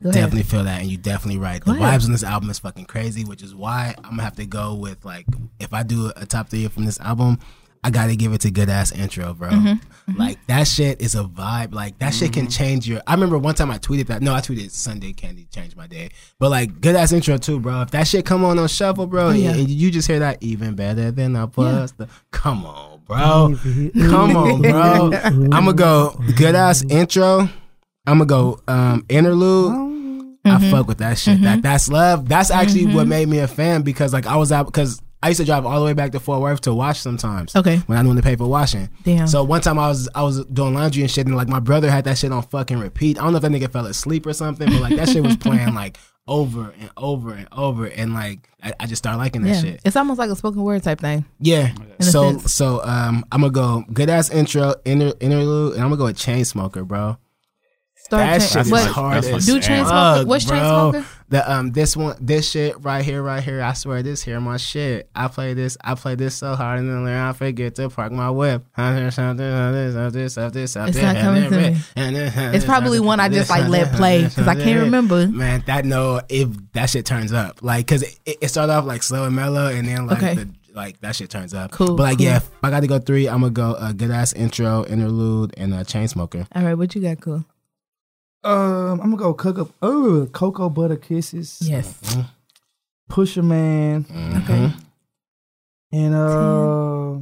[0.03, 0.21] Go ahead.
[0.23, 1.59] Definitely feel that, and you're definitely right.
[1.63, 1.99] Go the ahead.
[1.99, 4.75] vibes on this album is fucking crazy, which is why I'm gonna have to go
[4.75, 5.25] with like
[5.59, 7.37] if I do a top three from this album,
[7.83, 9.49] I gotta give it to good ass intro, bro.
[9.49, 10.17] Mm-hmm.
[10.17, 11.73] Like that shit is a vibe.
[11.73, 13.01] Like that shit can change your.
[13.07, 14.21] I remember one time I tweeted that.
[14.21, 17.81] No, I tweeted Sunday Candy changed my day, but like good ass intro too, bro.
[17.81, 19.51] If that shit come on on shuffle, bro, Oh, yeah.
[19.51, 21.91] and you just hear that even better than I was.
[21.93, 23.55] The, come on, bro.
[24.09, 25.11] Come on, bro.
[25.23, 27.49] I'm gonna go good ass intro.
[28.05, 29.73] I'm gonna go um interlude.
[29.73, 30.47] Mm-hmm.
[30.47, 31.41] I fuck with that shit.
[31.41, 32.29] That that's love.
[32.29, 35.39] That's actually what made me a fan because like I was out because I used
[35.41, 37.55] to drive all the way back to Fort Worth to wash sometimes.
[37.55, 37.77] Okay.
[37.87, 38.89] When I didn't want to pay for washing.
[39.03, 39.27] Damn.
[39.27, 41.91] So one time I was I was doing laundry and shit and like my brother
[41.91, 43.17] had that shit on fucking repeat.
[43.17, 45.35] I don't know if that nigga fell asleep or something, but like that shit was
[45.35, 45.97] playing like
[46.29, 49.81] over and over and over and like I, I just start liking that yeah, shit.
[49.83, 51.25] it's almost like a spoken word type thing.
[51.39, 51.73] Yeah.
[51.99, 56.05] So so um I'm gonna go good ass intro inter, interlude and I'm gonna go
[56.05, 57.17] with chain smoker, bro.
[58.09, 59.85] Start That cha- shit is what- hard as Do jam.
[59.85, 60.57] Chainsmoker- fuck, what's bro.
[60.57, 61.05] Chainsmoker?
[61.29, 63.61] The um this one this shit right here right here.
[63.61, 65.07] I swear this here my shit.
[65.15, 68.11] I play this I play this so hard and then later I forget to park
[68.11, 68.63] my whip.
[68.75, 69.37] It's not
[71.17, 71.77] coming to me.
[71.95, 75.27] It's probably one I just like let play because I can't remember.
[75.27, 79.03] Man, that no, if that shit turns up, like, cause it, it started off like
[79.03, 80.33] slow and mellow, and then like Okay.
[80.35, 81.71] the like that shit turns up.
[81.71, 82.25] Cool, but like cool.
[82.27, 83.27] yeah, if I got to go three.
[83.27, 86.47] I'm gonna go a good ass intro, interlude, and a chain smoker.
[86.55, 87.43] All right, what you got, cool?
[88.43, 89.69] Um, I'm gonna go cook up.
[89.81, 91.59] Oh, cocoa butter kisses.
[91.61, 92.17] Yes.
[93.09, 94.05] Pusher man,
[94.43, 94.71] Okay.
[95.91, 97.13] and uh,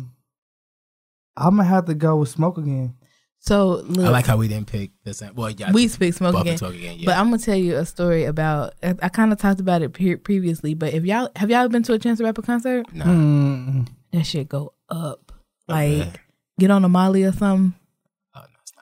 [1.37, 2.95] I'm gonna have to go with smoke again.
[3.39, 5.33] So look, I like how we didn't pick the same.
[5.35, 6.55] Well, yeah, we speak smoke again.
[6.61, 6.99] again.
[6.99, 7.05] Yeah.
[7.05, 8.73] But I'm gonna tell you a story about.
[8.83, 11.83] I, I kind of talked about it pre- previously, but if y'all have y'all been
[11.83, 13.05] to a Chance the Rapper concert, nah.
[13.05, 13.87] Mm.
[14.11, 15.31] that shit go up.
[15.69, 16.19] Like
[16.59, 17.79] get on a Molly or something.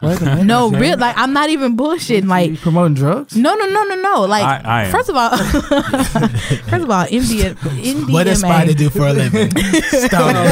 [0.02, 0.46] Wait a minute.
[0.46, 0.98] No, real.
[0.98, 2.24] Like I'm not even bullshitting.
[2.24, 3.36] You Like promoting drugs?
[3.36, 4.22] no, no, no, no, no.
[4.26, 5.30] Like I- I first of all,
[6.70, 8.14] first of all, India, India.
[8.14, 9.50] What does Spider do for a living?
[9.52, 10.46] Stoner.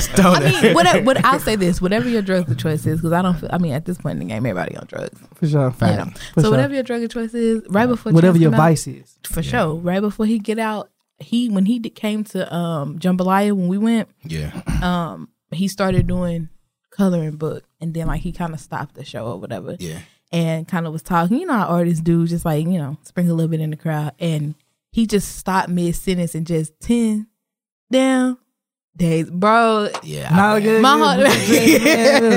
[0.00, 0.46] Stoner.
[0.46, 1.02] I mean, whatever.
[1.04, 3.38] What I'll say this: whatever your drug of choice is, because I don't.
[3.38, 5.18] Feel, I mean, at this point in the game, everybody on drugs.
[5.34, 5.74] For sure.
[5.80, 6.04] You know?
[6.34, 6.50] For So sure.
[6.50, 9.18] whatever your drug of choice is, right before Whatever your come out- vice is.
[9.24, 9.74] for sure.
[9.76, 14.08] Right before he get out, he when he came to um JMBLYA when we went,
[14.24, 14.60] yeah.
[14.82, 16.48] um he started doing
[16.90, 19.98] coloring book, and then like he kind of stopped the show or whatever, Yeah.
[20.32, 21.38] and kind of was talking.
[21.38, 23.76] You know how artists do, just like you know, sprinkle a little bit in the
[23.76, 24.54] crowd, and
[24.90, 27.26] he just stopped mid sentence and just ten
[27.90, 28.38] down
[28.96, 29.88] days, bro.
[30.02, 30.34] Yeah.
[30.34, 30.82] Not a good.
[30.82, 31.18] My heart,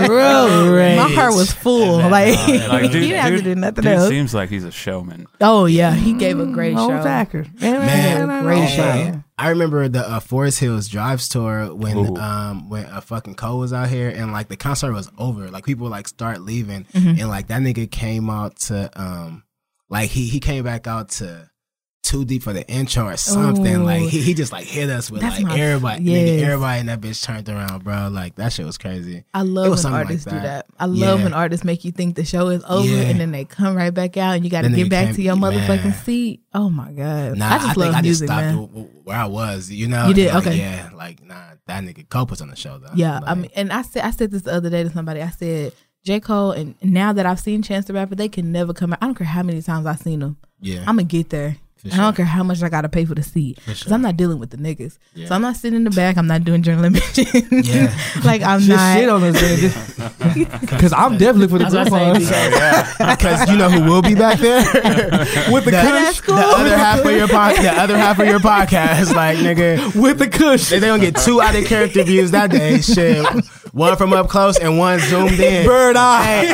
[0.10, 1.98] my heart was full.
[1.98, 2.38] Like, Like,
[2.84, 4.10] he didn't have to do nothing dude else.
[4.10, 5.28] seems like he's a showman.
[5.42, 7.02] oh yeah, he gave a great Oh, show.
[7.04, 7.50] Zachary.
[7.62, 9.24] Man, Great hey, show.
[9.40, 12.16] I remember the uh, Forest Hills Drives tour when Ooh.
[12.16, 15.50] um when uh, fucking Cole was out here and like the concert was over.
[15.52, 17.20] Like people like start leaving Mm-hmm.
[17.20, 19.44] and like that nigga came out to um
[19.90, 21.50] like he he came back out to
[22.08, 23.76] too deep for the intro or something.
[23.76, 23.84] Ooh.
[23.84, 24.08] Like oh.
[24.08, 26.30] he, he just like hit us with That's like my- everybody yes.
[26.30, 28.08] nigga, everybody in that bitch turned around, bro.
[28.10, 29.26] Like that shit was crazy.
[29.34, 30.44] I love when something like artists do that.
[30.44, 30.66] that.
[30.80, 31.24] I love Yeah.
[31.26, 33.02] when artists make you think the show is over Yeah.
[33.02, 35.36] and then they come right back out and you got to get back to your
[35.36, 35.94] motherfucking man.
[35.94, 36.42] seat.
[36.54, 37.38] Oh my god!
[37.38, 38.90] Nah, I just think love I just music, stopped man.
[39.04, 39.70] where I was.
[39.70, 40.34] You know, You did?
[40.34, 40.58] Like, Okay.
[40.58, 41.36] Yeah, like nah,
[41.68, 42.90] that nigga Cole was on the show though.
[42.96, 45.22] Yeah, I mean, and I said I said this the other day to somebody.
[45.22, 48.74] I said J Cole, and now that I've seen Chance the Rapper, they can never
[48.74, 49.00] come out.
[49.02, 50.38] I don't care how many times I've seen them.
[50.62, 51.58] yeah, I'm gonna get there.
[51.90, 53.94] For I don't care how much I gotta pay for the seat because sure.
[53.94, 54.98] I'm not dealing with the niggas.
[55.16, 55.28] Yeah.
[55.28, 56.18] So I'm not sitting in the back.
[56.18, 57.02] I'm not doing journalism.
[57.52, 57.96] Yeah.
[58.24, 58.98] like I'm Just not.
[58.98, 62.52] shit on us, because I'm definitely for the That's what group I say,
[62.98, 63.16] funds.
[63.22, 64.62] because you know who will be back there
[65.52, 69.14] with the, That's the other half of your pod, the other half of your podcast,
[69.16, 69.96] like nigga.
[69.96, 70.70] with the cush.
[70.70, 72.80] They don't get two out of character views that day.
[72.82, 73.26] Shit,
[73.78, 75.66] one from up close and one zoomed in.
[75.68, 76.24] Bird eye.
[76.46, 76.48] Hey,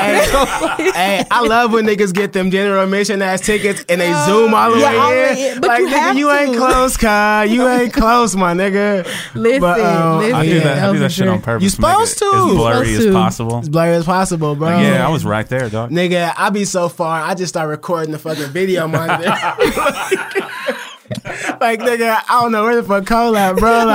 [0.84, 4.53] hey, hey, I love when niggas get them general admission ass tickets and they zoom
[4.53, 5.53] all the Yeah, way way in.
[5.55, 7.45] in, but like, you nigga, have you ain't close, Kai.
[7.45, 9.05] You ain't close, my nigga.
[9.36, 10.36] Listen, But, um, listen.
[10.36, 10.78] I do that.
[10.89, 11.63] I do that shit on purpose.
[11.63, 12.26] You supposed to.
[12.26, 13.57] As blurry Supposed as possible.
[13.59, 14.80] As blurry as possible, bro.
[14.80, 15.91] Yeah, I was right there, dog.
[15.91, 19.34] Nigga, I be so far, I just start recording the fucking video monitor.
[21.61, 23.70] like, nigga, I don't know where the fuck Cole at, bro.
[23.86, 23.88] Like,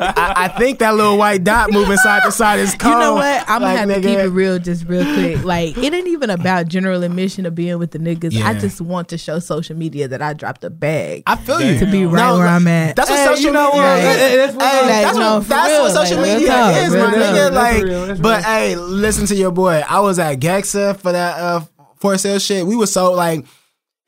[0.00, 2.92] I, I think that little white dot moving side to side is Cole.
[2.92, 3.44] You know what?
[3.48, 5.44] I'm Like, gonna have to nigga, keep it real, just real quick.
[5.44, 8.40] Like it ain't even about general admission of being with the niggas.
[8.42, 11.22] I just want to show social media that I dropped a bag.
[11.26, 11.78] I feel you.
[11.80, 12.96] To be right No, where I'm at.
[12.96, 13.98] That's what Hey, social you know media what?
[13.98, 14.04] is.
[14.04, 16.94] Hey, that's what- Hey, that's no, what, that's real, what social like, media talk, is,
[16.94, 17.22] real my talk.
[17.24, 17.52] nigga.
[17.52, 19.82] Like, real, but hey, listen to your boy.
[19.88, 21.60] I was at Gexa for that uh
[21.96, 22.66] for sale shit.
[22.66, 23.44] We were so like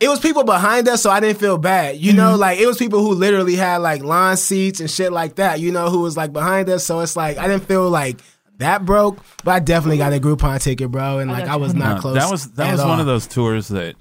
[0.03, 1.97] it was people behind us, so I didn't feel bad.
[1.99, 5.37] You know, like it was people who literally had like lawn seats and shit like
[5.37, 5.61] that.
[5.61, 6.85] You know, who was like behind us.
[6.85, 8.19] So it's like I didn't feel like
[8.59, 11.97] that broke, but I definitely got a Groupon ticket, bro, and like I was not
[11.97, 12.15] No, close.
[12.17, 13.97] That was that at was one of those tours that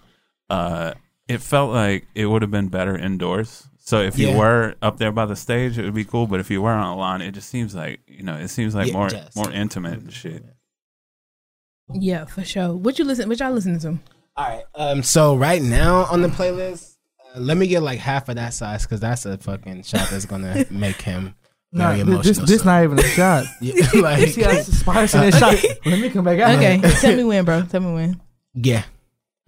[0.49, 0.93] uh,
[1.27, 3.67] it felt like it would have been better indoors.
[3.83, 4.37] So if you Yeah.
[4.37, 6.27] were up there by the stage, it would be cool.
[6.27, 8.73] But if you were on a lawn, it just seems like you know, it seems
[8.75, 10.45] like Yeah, more just- more intimate and shit.
[11.93, 12.73] Yeah, for sure.
[12.73, 13.27] What you listen?
[13.27, 13.99] What y'all listening to?
[14.41, 14.63] All right.
[14.75, 15.03] Um.
[15.03, 16.95] So right now on the playlist,
[17.35, 20.25] uh, let me get like half of that size because that's a fucking shot that's
[20.25, 21.35] gonna make him
[21.71, 22.45] Nah, very this emotional.
[22.47, 23.45] this so- not even a shot.
[23.61, 25.55] yeah, like, See how spice in that shot.
[25.85, 26.55] Let me come back out.
[26.55, 27.61] Okay, tell me when, bro.
[27.63, 28.21] Tell me when.
[28.55, 28.83] yeah.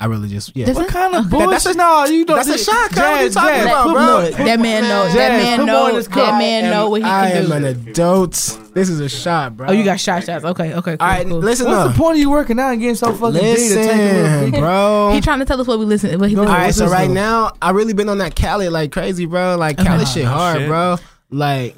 [0.03, 0.65] I really just yeah.
[0.65, 0.91] Does What it?
[0.91, 1.29] kind of Okay.
[1.29, 1.49] bullshit?
[1.51, 2.35] That's a- no, you don't.
[2.35, 3.13] that's a shot, Kyle.
[3.13, 3.93] What you talking Jazz, about, bro?
[3.93, 5.03] more- Put- That man know.
[5.05, 6.01] Jazz, That man put more in know.
[6.01, 7.53] That man know what he I can am do.
[7.53, 8.31] an adult.
[8.73, 9.67] This is a shot, bro.
[9.69, 10.43] Oh, you got shot shots.
[10.43, 10.97] Okay, okay, cool.
[10.99, 11.37] All right, cool.
[11.39, 11.91] listen What's up.
[11.93, 14.51] the point of you working out and getting so fucking big to take a Listen,
[14.59, 15.11] bro.
[15.13, 16.19] He trying to tell us what we listen.
[16.19, 16.61] What he Go All listen.
[16.61, 17.13] right, so right though?
[17.13, 19.55] now I really been on that Khaled like crazy, bro.
[19.55, 20.67] Like Khaled oh, shit hard, shit.
[20.67, 20.97] bro.
[21.31, 21.77] Like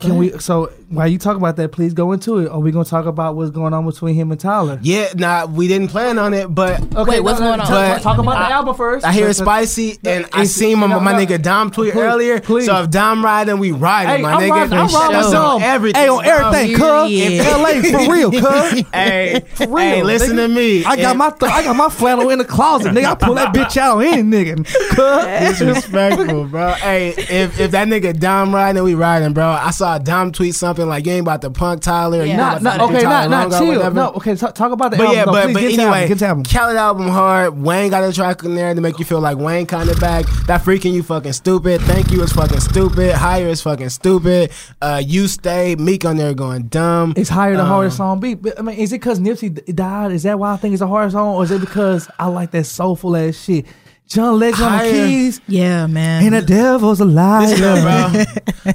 [0.00, 0.30] Can we?
[0.38, 2.48] So while you talk about that, please go into it.
[2.50, 4.78] Are we gonna talk about what's going on between him and Tyler?
[4.82, 7.66] yeah, nah, we didn't plan on it, but Okay, Wait, what's no, no, going on?
[7.66, 9.04] Talk, talk about I- the album first.
[9.06, 11.18] I hear But- it's spicy, and I seen my, no, my no.
[11.18, 12.40] nigga Dom tweet Please, earlier.
[12.40, 12.66] please.
[12.66, 14.50] So if Dom riding, we riding, Hey, my I'm nigga.
[14.50, 15.24] riding, I'm riding sure.
[15.24, 15.62] with Dom.
[15.62, 17.08] Everything, Hey, on everything, cuz.
[17.08, 17.46] Period.
[17.46, 18.82] LA for real, cuz.
[18.92, 19.76] Hey, For real.
[19.78, 20.46] hey, listen nigga.
[20.46, 20.84] to me.
[20.84, 23.04] I got my th- I got my flannel in the closet, nigga.
[23.06, 24.64] I pull that bitch out on any nigga.
[24.64, 25.58] Cuz.
[25.58, 26.72] disrespectful, bro.
[26.72, 29.46] Hey, if if that nigga Dom riding, we riding, bro.
[29.46, 32.24] I saw Dom tweet something like you ain't about to punk Tyler.
[32.24, 32.36] Yeah.
[32.36, 33.92] Not, not, to okay, Tyler not, not chill.
[33.92, 35.16] No, okay, talk, talk about the But album.
[35.18, 36.44] yeah, but, but anyway, get album.
[36.44, 37.60] Khaled album hard.
[37.60, 40.26] Wayne got a track in there to make you feel like Wayne kind of back.
[40.46, 41.80] That freaking you fucking stupid.
[41.80, 43.14] Thank you is fucking stupid.
[43.14, 44.52] Higher is fucking stupid.
[44.80, 45.74] Uh, you stay.
[45.76, 47.14] Meek on there going dumb.
[47.16, 48.42] It's higher the Um, hardest song beat.
[48.42, 50.12] But I mean, is it because Nipsey died?
[50.12, 52.50] Is that why I think it's the hardest song, or is it because I like
[52.52, 53.66] that soulful ass shit?
[54.08, 56.24] John Legend on the keys Yeah, man.
[56.24, 57.46] and the devil's a liar.
[57.46, 57.82] Listen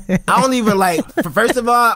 [0.08, 0.18] bro.
[0.28, 1.02] I don't even like.
[1.34, 1.96] First of all,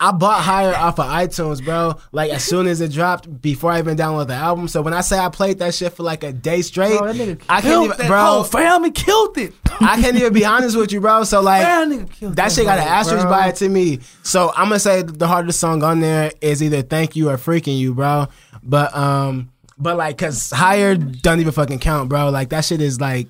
[0.00, 1.94] I bought Higher off of iTunes, bro.
[2.10, 4.66] Like as soon as it dropped, before I even downloaded the album.
[4.68, 7.16] So when I say I played that shit for like a day straight, Bro, that
[7.16, 8.24] nigga I can't killed even, that bro.
[8.24, 9.54] whole family killed it.
[9.80, 11.24] I can't even be honest with you, bro.
[11.24, 11.62] So like.
[11.62, 13.30] That nigga killed That shit got an asterisk bro.
[13.30, 14.00] by it to me.
[14.24, 17.78] So I'm gonna say the hardest song on there is either "Thank You" or "Freaking
[17.78, 18.26] You," bro.
[18.62, 22.30] But um, but like, cause higher don't even fucking count, bro.
[22.30, 23.28] Like that shit is like,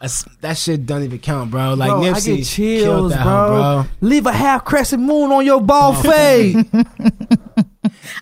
[0.00, 1.74] a s that shit don't even count, bro.
[1.74, 3.32] Like Bro, I get chills, that bro.
[3.32, 3.84] hoe, bro.
[4.08, 6.54] Leave a half crescent moon on your ball fade.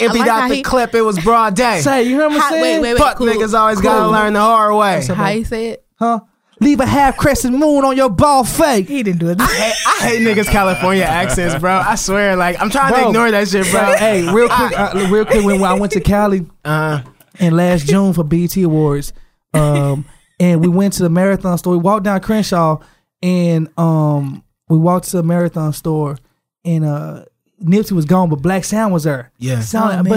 [0.01, 1.81] Emptied like got the he- clip, it was broad day.
[1.83, 2.63] Say, you hear what I'm saying?
[2.63, 2.99] wait, wait, wait.
[2.99, 3.27] Fuck cool.
[3.27, 5.05] niggas always gotta learn the hard way.
[5.07, 5.85] How you say it?
[5.99, 6.21] Huh?
[6.61, 8.89] Leave a half crescent moon on your ball fade.
[8.89, 9.39] He didn't do it.
[9.39, 11.73] I hate, I hate niggas California accents, bro.
[11.75, 13.95] I swear, like I'm trying to ignore that shit, bro.
[13.97, 15.45] hey, real quick, uh, real quick.
[15.45, 17.03] When I went to Cali Uh,
[17.39, 19.13] in last June for BET Awards,
[19.55, 20.05] um,
[20.39, 21.73] and we went to the marathon store.
[21.73, 22.79] We walked down Crenshaw,
[23.23, 26.19] and um, we walked to the marathon store,
[26.65, 27.25] and uh,
[27.63, 29.33] Nipsey was gone, but Blacc Sam was there.
[29.39, 29.61] Yeah.
[29.61, 30.11] Sound, Oh,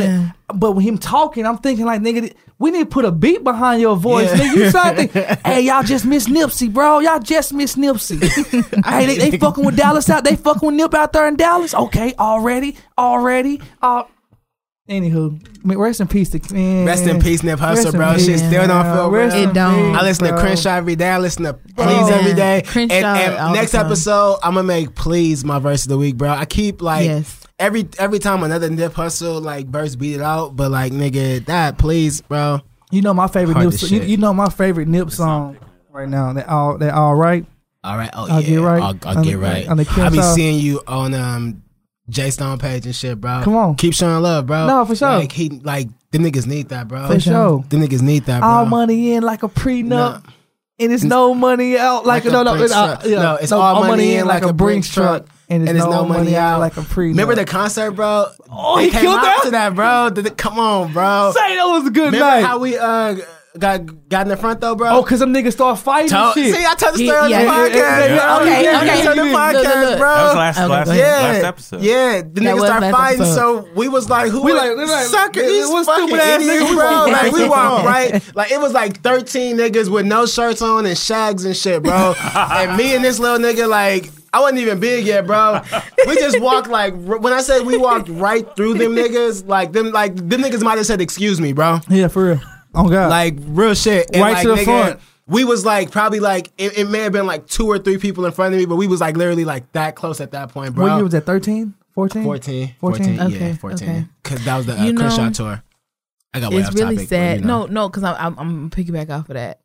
[0.47, 3.43] but but with him talking, I'm thinking like, nigga, we need to put a beat
[3.45, 4.29] behind your voice.
[4.29, 4.37] Yeah.
[4.37, 5.09] Nigga, you something?
[5.45, 6.99] hey, y'all just miss Nipsey, bro.
[6.99, 8.19] Y'all just miss Nipsey.
[8.85, 10.25] hey, they, they fucking with Dallas out.
[10.25, 11.73] They fucking with Nip out there in Dallas.
[11.73, 13.61] Okay, already, already.
[13.81, 14.03] Uh,
[14.89, 16.85] anywho, man, rest in peace to man.
[16.85, 18.13] Rest in peace, Nip Rest Hussle, bro.
[18.15, 18.95] peace, Shit still don't man.
[18.97, 19.43] feel Rest real.
[19.43, 19.91] in It don't.
[19.93, 20.41] peace, I listen to bro.
[20.41, 21.09] Crenshaw every day.
[21.09, 22.63] I listen to Please Oh, every day.
[22.65, 23.85] Crenshaw and, all and the next time.
[23.85, 26.29] episode, I'm gonna make Please my verse of the week, bro.
[26.29, 27.43] I keep like Yes.
[27.59, 31.77] every every time another Nip Hussle like verse beat it out, but like nigga, that
[31.77, 32.61] please, bro.
[32.91, 33.91] You know my favorite Hard Nip.
[33.91, 35.57] You, you know my favorite Nip song
[35.91, 36.33] right now.
[36.33, 37.45] They all they all right.
[37.81, 38.81] All right, oh I'll yeah, get right.
[38.81, 39.67] I'll, I'll On get the- right.
[39.69, 40.33] on the I be Crenshaw.
[40.33, 41.63] seeing you on um
[42.09, 43.41] J Stone page and shit, bro.
[43.43, 43.75] Come on.
[43.75, 44.67] keep showing love, bro.
[44.67, 45.09] No, for sure.
[45.09, 47.07] Like he like the niggas need that, bro.
[47.07, 47.63] For sure.
[47.69, 48.49] The niggas need that, bro.
[48.49, 50.21] All money in like a prenup, No.
[50.79, 53.51] and it's no money out like, Like a no no it's, uh, yeah, No, it's
[53.51, 57.09] all money in like a Brinks truck, and it's no, money out like a prenup.
[57.09, 58.25] Remember the concert, bro?
[58.49, 59.41] Oh, he came killed out that?
[59.45, 60.09] to that, bro.
[60.35, 61.31] Come on, bro.
[61.35, 62.43] Say that was a good Remember night.
[62.45, 63.17] how we uh
[63.59, 64.89] got got in the front though, bro?
[64.89, 66.55] oh, cause them niggas start fighting Told- and shit.
[66.55, 67.73] See, I told the He- story on the yeah, podcast.
[67.75, 68.41] yeah, yeah, bro.
[68.41, 68.99] okay, Yeah, okay.
[68.99, 69.99] it's on the Look, look, podcast, look.
[69.99, 70.15] bro.
[70.15, 71.21] That was last Okay, last, go ahead.
[71.23, 71.81] last Yeah, episode.
[71.81, 72.21] yeah.
[72.21, 73.35] The That niggas start fighting, episode.
[73.35, 75.41] so we was like, "Who We are like- we like, sucker?
[75.41, 79.01] These what fucking stupid ass niggas bro!" Like we walked right, like it was like
[79.01, 82.15] thirteen niggas with no shirts on and shags and shit, bro.
[82.35, 85.59] and me and this little nigga, like I wasn't even big yet, bro.
[86.07, 89.91] We just walked like when I say we walked right through them niggas, like them,
[89.91, 92.41] like them niggas might have said, "Excuse me, bro." yeah, for real.
[92.75, 94.09] Oh God, Like real shit.
[94.13, 94.99] And Right like, to the nigga, front.
[95.27, 98.25] We was like probably like it, it may have been like two or three people
[98.25, 100.73] in front of me, but we was like literally like that close at that point,
[100.73, 100.85] bro.
[100.87, 101.25] what year was that?
[101.25, 101.73] 13?
[101.93, 102.23] 14?
[102.23, 103.17] 14, 14?
[103.17, 103.89] 14, Okay, yeah, 14.
[103.89, 104.05] okay.
[104.23, 105.63] Because that was the uh, You know, tour.
[106.33, 107.39] I got way it's off really topic, but, sad.
[107.41, 107.65] you know.
[107.65, 109.59] No, no, because I'm, I'm I'm piggyback off of that.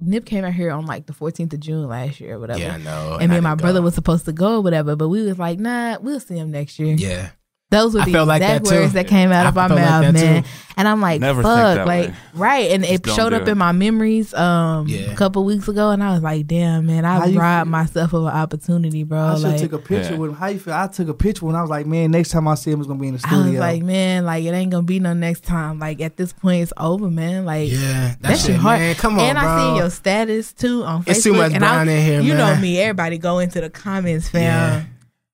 [0.00, 2.60] Nip came out here on like the 14th of June last year or whatever.
[2.60, 3.18] Yeah, I know.
[3.20, 3.84] and me I and my didn't brother go.
[3.84, 6.78] was supposed to go or whatever, but we was like, nah, we'll see him next
[6.78, 6.94] year.
[6.94, 7.30] Yeah.
[7.70, 8.80] Those were I the felt like exact that too.
[8.80, 10.12] words that came out I of my felt like mouth, too.
[10.26, 10.44] man.
[10.78, 12.14] And I'm like, Never think fuck, that like way.
[12.32, 12.70] right.
[12.70, 13.48] And it showed up it.
[13.48, 15.10] in my memories um Yeah.
[15.12, 17.70] a couple weeks ago, and I was like, damn, man, I you robbed feel?
[17.72, 19.18] myself of an opportunity, bro.
[19.18, 20.18] I should like, took a picture Yeah.
[20.18, 20.36] with him.
[20.36, 20.72] How you feel?
[20.72, 22.86] I took a picture when I was like, man, next time I see him, it's
[22.88, 23.38] gonna be in the studio.
[23.38, 25.78] I was like, man, like it ain't gonna be no next time.
[25.78, 27.44] Like at this point, it's over, man.
[27.44, 28.14] Like Yeah.
[28.22, 28.78] that shit hard.
[28.78, 29.46] Man, come on, and bro.
[29.46, 31.08] I seen your status too on Facebook.
[31.10, 32.78] It's too much and brown I, in here, You know me.
[32.80, 34.42] Everybody go into the comments, fam.
[34.42, 34.84] Yeah.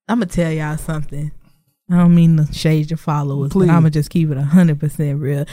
[0.09, 1.31] I'm gonna tell y'all something.
[1.91, 3.67] I don't mean to shade your followers, Please.
[3.67, 5.45] but I'm gonna just keep it hundred percent real.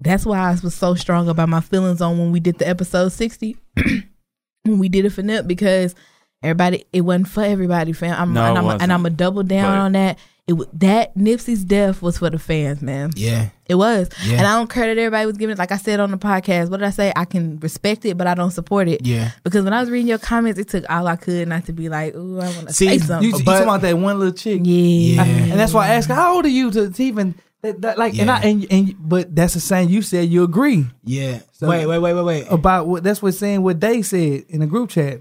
[0.00, 3.08] That's why I was so strong about my feelings on when we did the episode
[3.10, 3.56] sixty,
[4.64, 5.94] when we did it for Nip, because
[6.42, 8.20] everybody it wasn't for everybody, fam.
[8.20, 8.92] I'm, No, and it I'm and.
[8.92, 10.18] I'm a double down But- on that.
[10.46, 13.12] It wa- that Nipsey's death was for the fans, man.
[13.16, 13.48] Yeah.
[13.66, 14.10] It was.
[14.26, 14.36] Yeah.
[14.38, 15.58] And I don't care that everybody was giving it.
[15.58, 17.14] Like I said on the podcast, what did I say?
[17.16, 19.06] I can respect it, but I don't support it.
[19.06, 19.30] Yeah.
[19.42, 21.88] Because when I was reading your comments, it took all I could not to be
[21.88, 23.26] like, ooh, I want to say something.
[23.26, 24.60] you but- talking about that one little chick?
[24.64, 25.24] yeah.
[25.24, 25.32] Yeah.
[25.44, 28.18] And that's why I asked how old are you to, to even that, that, like
[28.18, 31.40] and I and, and but that's the same you said you agree Yeah.
[31.52, 32.46] So- wait, wait, wait, wait, wait.
[32.50, 35.20] about what that's what saying what they said in the group chat.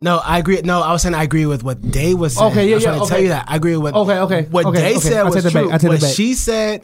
[0.00, 0.60] No, I agree.
[0.62, 2.50] No, I was saying I agree with what Day was saying.
[2.52, 3.14] Okay, yeah, I was yeah, trying to okay.
[3.14, 3.44] tell you that.
[3.48, 5.00] I agree with Okay, okay, What okay, Day okay.
[5.00, 5.52] said I'll was take back.
[5.52, 5.70] true.
[5.70, 6.14] What that back.
[6.14, 6.82] she said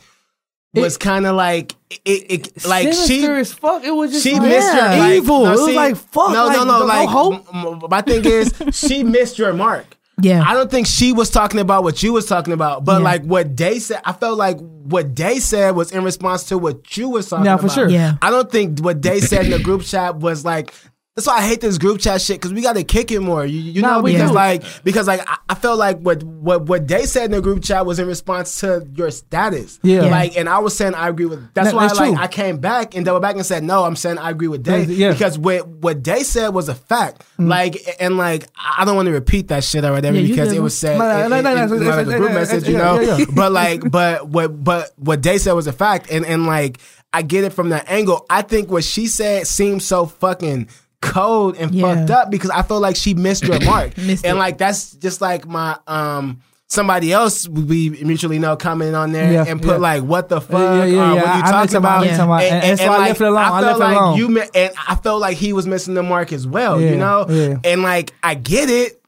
[0.75, 3.85] was kind of like it, it, like she Sinister as fuck.
[3.85, 5.41] It was just she like, missed your like, evil.
[5.45, 6.33] no, it was see, like fuck.
[6.33, 6.79] No, like, no, no.
[6.81, 7.47] no Like hope.
[7.55, 9.85] m- m- my thing is, she missed your mark.
[10.23, 10.43] yeah.
[10.47, 13.05] I don't think she was talking about what you was talking about, but Yeah.
[13.05, 16.97] like what Day said, I felt like what Day said was in response to what
[16.97, 17.63] you was talking Yeah, about.
[17.63, 17.89] for sure.
[17.89, 18.15] Yeah.
[18.23, 20.73] I don't think what Day said in the group chat was like.
[21.17, 23.45] That's why I hate this group chat shit because we got to kick it more.
[23.45, 24.35] You, you Nah, know, we because do.
[24.35, 27.65] like because like I, I felt like what what what they said in the group
[27.65, 29.81] chat was in response to your status.
[29.83, 30.05] Yeah.
[30.05, 30.11] Yeah.
[30.11, 31.53] like and I was saying I agree with.
[31.53, 32.23] That's That- why that's like true.
[32.23, 33.83] I came back and double back and said no.
[33.85, 35.11] I'm saying I agree with Day Yeah.
[35.11, 35.13] Mm.
[35.15, 37.25] because what what Day said was a fact.
[37.39, 40.63] Like and like I don't want to repeat that shit or whatever Yeah, because it
[40.63, 42.33] was said No, no, in- no, no, in- no, in it's- one of the group
[42.33, 43.01] message, you know.
[43.01, 43.25] yeah, yeah.
[43.35, 46.79] But like, but what, but what they said was a fact, and and like,
[47.13, 48.25] I get it from that angle.
[48.31, 50.69] I think what she said seems so fucking
[51.03, 51.95] cold and Yeah.
[51.95, 54.39] fucked up because I feel like she missed your mark, Missed and it.
[54.39, 56.41] like that's just like my um.
[56.73, 59.77] Somebody else we mutually know commented on there Yeah, and put yeah.
[59.79, 61.15] like what the fuck Yeah, yeah, uh, yeah.
[61.15, 63.39] what you I- I talking about- I and- and so I left it alone.
[63.43, 64.17] I felt left it like alone.
[64.19, 67.59] you mi- and I felt like he was missing the mark as well you know
[67.65, 69.03] and like I get it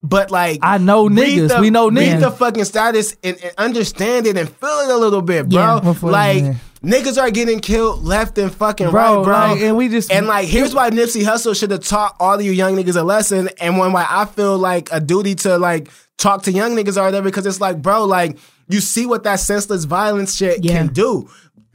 [0.00, 1.48] but like I know niggas.
[1.48, 4.90] the- We know niggas read the fucking status and, and understand it and feel it
[4.94, 5.80] a little bit, bro.
[6.02, 6.54] Like.
[6.82, 9.32] Niggas are getting killed left and fucking Bro, right, bro.
[9.34, 12.42] like, and we just- and like here's why Nipsey Hussle should have taught all of
[12.42, 15.90] you young niggas a lesson, and one why I feel like a duty to like
[16.18, 18.38] talk to young niggas are there because it's like, bro, like
[18.68, 20.72] you see what that senseless violence shit Yeah.
[20.76, 21.28] can do.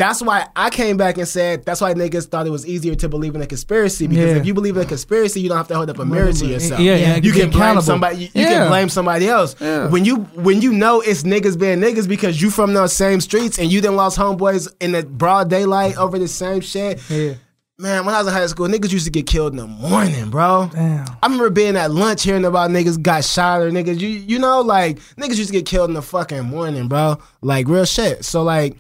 [0.08, 3.10] That's why I came back and said that's why niggas thought it was easier to
[3.10, 4.38] believe in a conspiracy because Yeah.
[4.38, 6.46] if you believe in a conspiracy, you don't have to hold up a mirror to
[6.46, 6.80] yourself.
[6.82, 8.18] Yeah, yeah, you can blame somebody.
[8.18, 9.60] You, you can blame somebody else.
[9.60, 13.58] When you when you know it's niggas being niggas because you from those same streets
[13.60, 17.00] and you then lost homeboys in the broad daylight over the same shit.
[17.10, 17.34] Yeah.
[17.80, 20.30] Man, when I was in high school, niggas used to get killed in the morning,
[20.30, 20.70] bro.
[20.72, 21.06] Damn.
[21.22, 24.62] I remember being at lunch hearing about niggas got shot or niggas, you you know,
[24.62, 27.18] like niggas used to get killed in the fucking morning, bro.
[27.42, 28.24] Like real shit.
[28.26, 28.78] So like,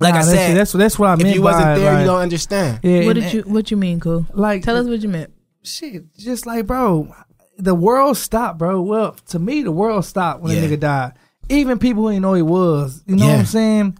[0.00, 1.28] like Nah, I said, that's that's what I meant.
[1.28, 2.80] if you wasn't by, there, like, you don't understand.
[2.82, 4.26] Yeah, What did you What you mean, cool?
[4.32, 4.62] like?
[4.62, 5.32] Tell us what you meant.
[5.62, 7.14] shit, just like bro,
[7.58, 8.80] the world stopped, bro.
[8.80, 10.62] Well, to me, the world stopped when Yeah.
[10.62, 11.12] a nigga died.
[11.50, 13.02] Even people who didn't know he was.
[13.06, 13.98] You know what I'm saying?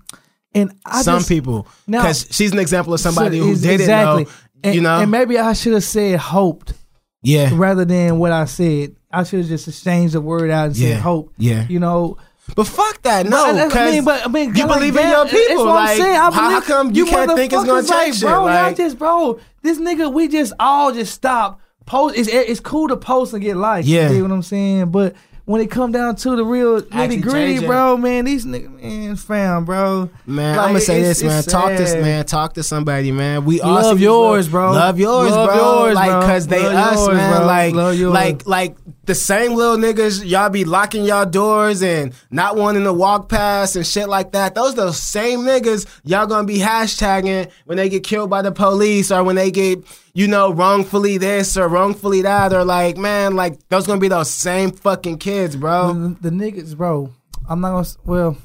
[0.54, 3.80] And I Some just, people, Now- because she's an example of somebody so- who didn't
[3.82, 4.24] exactly.
[4.24, 4.30] know.
[4.64, 6.72] And, you know, and maybe I should have said hoped
[7.22, 8.96] yeah, rather than what I said.
[9.12, 10.94] I should have just exchanged the word out and Yeah.
[10.94, 11.32] said hope.
[11.38, 11.66] Yeah.
[11.68, 12.16] You know,
[12.56, 13.44] but fuck that, no.
[13.46, 15.64] I- I mean, but I mean, you like believe in your that's people.
[15.66, 16.16] what I'm Like, saying.
[16.16, 18.44] I how, believe, how come you, can't think it's gonna like, change bro?
[18.44, 21.60] Like, just, bro, this nigga, we just all just stop.
[21.86, 22.16] Post.
[22.16, 23.86] It's it's cool to post and get likes.
[23.86, 24.10] Yeah.
[24.10, 24.90] you know what I'm saying.
[24.92, 29.16] But when it come down to the real nitty gritty, bro, man, these niggas, man,
[29.16, 30.08] fam, bro.
[30.24, 31.42] Man, Like, I'm gonna say this, man.
[31.42, 32.24] Talk this, man.
[32.26, 33.44] Talk to somebody, man.
[33.44, 34.70] We all Love yours, bro.
[34.70, 35.56] Love yours, Love bro.
[35.86, 36.20] yours, like, bro.
[36.20, 37.36] cause they Love us, yours, man.
[37.38, 37.46] bro.
[37.46, 37.74] Like,
[38.14, 38.76] like, like
[39.10, 40.24] the same little niggas.
[40.24, 44.54] Y'all be locking y'all doors and not wanting to walk past and shit like that.
[44.54, 49.10] Those the same niggas y'all gonna be hashtagging when they get killed by the police
[49.10, 49.80] or when they get,
[50.14, 54.30] you know, wrongfully this or wrongfully that or like, man, like those gonna be those
[54.30, 55.92] same fucking kids, bro.
[55.92, 57.10] the, the niggas, bro.
[57.48, 57.88] I'm not gonna.
[58.04, 58.36] Well,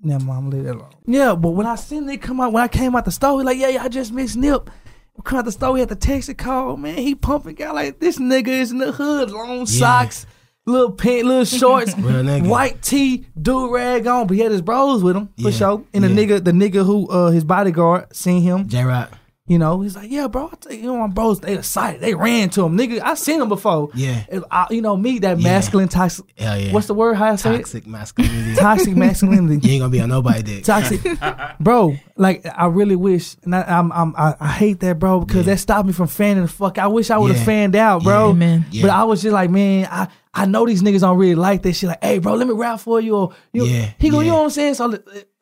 [0.00, 0.52] never mind.
[0.52, 0.94] Leave that alone.
[1.04, 3.58] Yeah, but when I seen they come out, when I came out the store, like,
[3.58, 4.70] yeah, yeah, I just missed Nip.
[5.16, 6.76] We come out the store, he had the Texas call.
[6.76, 10.24] Man, he pumping guy like this nigga is in the hood, long socks,
[10.66, 14.26] little pant, little shorts, white tee, do rag on.
[14.26, 15.84] But he had his bros with him for Yeah, sure.
[15.92, 18.68] And the nigga, the nigga who uh his bodyguard seen him.
[18.68, 19.10] J Rock.
[19.50, 20.46] You know, he's like, yeah, bro.
[20.52, 22.00] I tell you, you know, my bros, they excited.
[22.00, 23.00] They ran to him, nigga.
[23.02, 23.90] I seen him before.
[23.94, 24.22] Yeah.
[24.48, 25.42] I- you know, me, that Yeah.
[25.52, 26.24] masculine toxic.
[26.38, 26.72] Hell yeah.
[26.72, 27.14] What's the word?
[27.16, 27.58] How I say it?
[27.58, 28.54] Toxic masculinity.
[28.54, 29.66] Toxic masculinity.
[29.66, 30.62] you ain't gonna be on nobody dick.
[30.64, 31.00] Toxic,
[31.60, 31.96] bro.
[32.16, 35.54] Like I really wish, and I, I'm, I'm, I, I hate that, bro, because Yeah.
[35.54, 36.78] that stopped me from fanning the fuck.
[36.78, 37.44] I wish I would have Yeah.
[37.44, 38.26] fanned out, bro.
[38.26, 38.30] Yeah.
[38.30, 38.66] Amen.
[38.70, 38.82] Yeah.
[38.82, 41.72] But I was just like, man, I, I know these niggas don't really like that
[41.72, 41.88] shit.
[41.88, 44.36] Like, hey, bro, let me rap for you, or you, Yeah, he go, you know
[44.36, 44.74] what I'm saying?
[44.74, 44.96] So,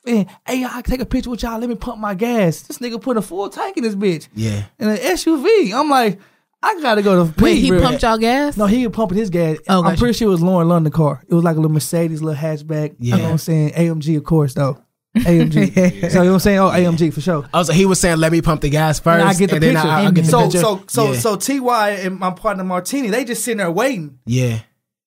[0.09, 1.59] man, hey, I take a picture with y'all.
[1.59, 2.63] Let me pump my gas.
[2.63, 4.65] This nigga put a full tank in this bitch, Yeah.
[4.79, 5.73] in an SUV.
[5.73, 6.19] I'm like,
[6.63, 8.57] I gotta go to Wait, he real pumped y'all gas?
[8.57, 9.59] no, he was pumping his gas.
[9.69, 9.99] Oh, I'm gotcha.
[9.99, 11.23] pretty sure it was Lauren London car.
[11.29, 12.97] It was like a little Mercedes, little hatchback.
[12.99, 13.23] You know Yeah.
[13.25, 13.71] what I'm saying?
[13.75, 14.79] AMG, of course, though.
[15.17, 15.77] AMG.
[15.77, 16.09] yeah.
[16.09, 16.59] so you know what I'm saying?
[16.59, 17.49] Oh, AMG for sure.
[17.55, 19.57] Oh, so he was saying, "Let me pump the gas first, And I get the
[19.57, 19.89] and then picture.
[19.89, 21.19] I, will get the so, picture." so, so, yeah.
[21.19, 24.19] so, Ty and my partner Martini, they just sitting there waiting.
[24.27, 24.61] yeah,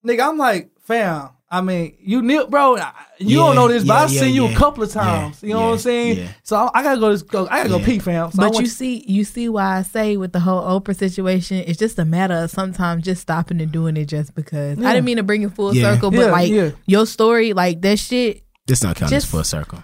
[0.05, 1.29] Nigga, I'm like, fam.
[1.53, 2.77] I mean, you nip, bro.
[2.77, 2.81] You
[3.19, 4.53] Yeah, don't know this, but yeah, I've yeah, seen you yeah.
[4.53, 5.43] a couple of times.
[5.43, 6.17] Yeah, you know what I'm saying?
[6.19, 6.27] yeah.
[6.43, 7.15] So I, I gotta go.
[7.17, 7.77] To, I gotta Yeah.
[7.79, 8.31] go pee, fam.
[8.31, 11.57] So But went you see, you see why I say with the whole Oprah situation,
[11.67, 14.77] it's just a matter of sometimes just stopping and doing it just because.
[14.77, 14.87] Yeah.
[14.89, 15.93] I didn't mean to bring it full Yeah.
[15.93, 16.71] circle, but Yeah, like yeah.
[16.85, 18.43] your story, like that shit.
[18.67, 19.83] this not counting as full circle.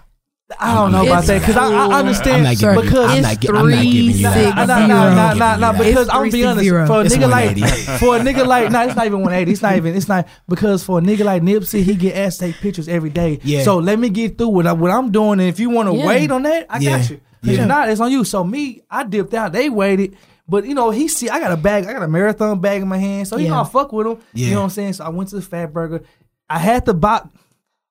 [0.58, 3.38] I don't know about that because I, I understand I'm not giving because I'm not,
[3.40, 4.54] gi- I'm not giving you three, that.
[4.56, 6.14] Nah, nah, nah, nah, nah, nah, giving you because that.
[6.16, 6.68] I'm It's be honest.
[6.68, 6.86] 360.
[6.88, 9.52] For a It's nigga like for a nigga like nah, it's not even 180.
[9.52, 12.46] It's not even it's not because for a nigga like Nipsey, he get asked to
[12.46, 13.40] take pictures every day.
[13.42, 13.62] Yeah.
[13.62, 15.94] So let me get through what, I, what I'm doing, and if you want to
[15.94, 16.06] Yeah.
[16.06, 16.96] wait on that, I Yeah.
[16.98, 17.20] got you.
[17.42, 17.62] Yeah.
[17.62, 18.24] If not, it's on you.
[18.24, 19.52] So me, I dipped out.
[19.52, 20.16] They waited.
[20.48, 22.88] But you know, he see I got a bag, I got a marathon bag in
[22.88, 23.28] my hand.
[23.28, 23.50] So you Yeah.
[23.50, 24.18] know I fuck with him.
[24.32, 24.46] Yeah.
[24.46, 24.92] You know what I'm saying?
[24.94, 26.04] So I went to the Fatburger.
[26.48, 27.20] I had to buy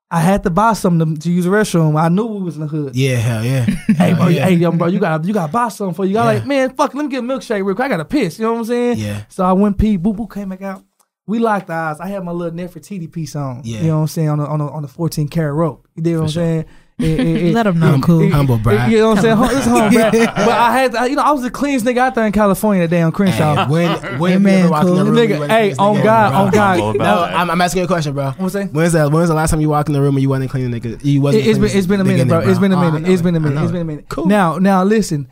[0.10, 2.00] I had to buy something to, to use the restroom.
[2.02, 2.96] I knew we was in the hood.
[2.96, 3.66] Yeah, hell yeah.
[3.98, 4.46] Hey, bro, yeah.
[4.46, 6.18] hey, young bro, you got you got to buy something for you.
[6.18, 6.26] I Yeah.
[6.40, 7.86] like, man, fuck, let me get a milkshake real quick.
[7.86, 8.40] I got to piss.
[8.40, 8.98] You know what I'm saying?
[9.00, 9.24] Yeah.
[9.28, 9.98] So I went pee.
[9.98, 10.84] Boo boo came back out.
[11.26, 12.00] We locked eyes.
[12.00, 13.62] I had my little Nefertiti piece on.
[13.66, 13.80] Yeah.
[13.82, 15.86] You know what I'm saying on the on the, on the 14 karat rope.
[15.96, 16.60] You know what I'm saying?
[16.62, 16.68] It- it-
[17.00, 18.30] it- Let 'em know, it- cool.
[18.32, 18.92] Humble brag.
[18.92, 19.38] You know what I'm saying?
[19.38, 20.14] Hum- It's humble brag.
[20.36, 22.84] But I had, to, you know, I was the cleanest nigga out there in California
[22.84, 23.66] that day on Crenshaw.
[23.66, 25.12] Hey, when when have you Amen, ever walked in the cool.
[25.12, 25.16] room?
[25.16, 26.96] Nigga, hey, clean on God, on God.
[26.98, 27.24] No.
[27.24, 28.32] I'm, I'm asking you a question, bro.
[28.38, 28.72] What's that?
[28.74, 30.72] When's the when's the last time you walked in the room and you wasn't cleaning
[30.80, 31.04] nigga?
[31.04, 31.44] You wasn't.
[31.46, 32.40] It, has been it's been a minute, bro.
[32.40, 33.10] It's been a Oh, minute.
[33.10, 33.62] It's been a minute.
[33.64, 34.06] It's been a minute.
[34.10, 34.26] Cool.
[34.28, 35.28] Now, now listen.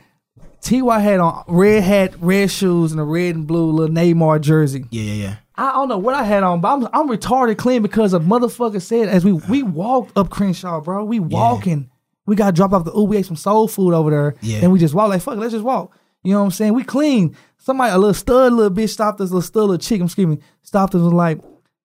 [0.61, 4.85] Ty had on red hat, red shoes, and a red and blue little Neymar jersey.
[4.89, 5.35] Yeah, yeah, yeah.
[5.57, 8.81] I don't know what I had on, but I'm, I'm retarded clean because a motherfucker
[8.81, 11.05] said as we we walked up Crenshaw, bro.
[11.05, 11.89] We walking.
[12.25, 13.03] We got dropped off the Uber.
[13.09, 14.59] We ate some soul food over there, Yeah.
[14.63, 15.37] and we just walked like fuck.
[15.37, 15.95] Let's just walk.
[16.23, 16.73] You know what I'm saying?
[16.73, 17.35] We clean.
[17.59, 19.29] Somebody, a little stud, little bitch stopped us.
[19.29, 19.99] Little stud, little chick.
[20.01, 20.39] I'm excuse me.
[20.63, 21.39] Stopped us and was like,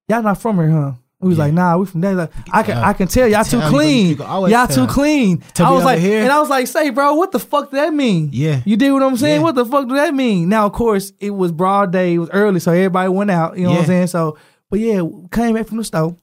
[0.08, 1.44] "Y'all not from here, huh?" We was Yeah.
[1.44, 2.84] like, "Nah, we from there." Like, I can, tell.
[2.84, 4.06] I can tell y'all too Tell, can- clean.
[4.08, 5.42] you can always Y'all too clean.
[5.54, 6.22] To I was like, here.
[6.22, 8.62] and I was like, "Say, bro, what the fuck do that mean?" Yeah.
[8.64, 9.40] You did what I'm saying?
[9.40, 9.42] Yeah.
[9.44, 10.48] What the fuck do that mean?
[10.48, 12.14] Now, of course, it was broad day.
[12.14, 13.58] It was early, so everybody went out.
[13.58, 14.06] You know what I'm saying?
[14.06, 14.38] So,
[14.70, 16.16] but yeah, came back from the store,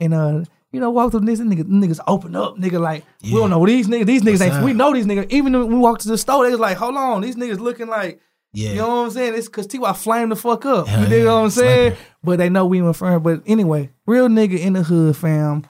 [0.00, 0.42] and uh,
[0.72, 2.80] you know, walked up to this nigga, niggas niggas open up, nigga.
[2.80, 4.06] Like we don't know these niggas.
[4.06, 4.54] These niggas What's ain't.
[4.54, 4.64] up?
[4.64, 5.30] We know these niggas.
[5.30, 7.86] Even when we walked to the store, they was like, hold on, these niggas looking
[7.86, 8.20] like.
[8.54, 8.70] Yeah.
[8.70, 9.34] You know what I'm saying?
[9.34, 9.92] It's cause T.Y.
[9.94, 10.86] flamed the fuck up.
[10.86, 11.90] Hell you know yeah, what I'm saying?
[11.92, 12.08] sniper.
[12.22, 13.22] But they know we went firm.
[13.22, 15.66] But anyway, real nigga in the hood, fam.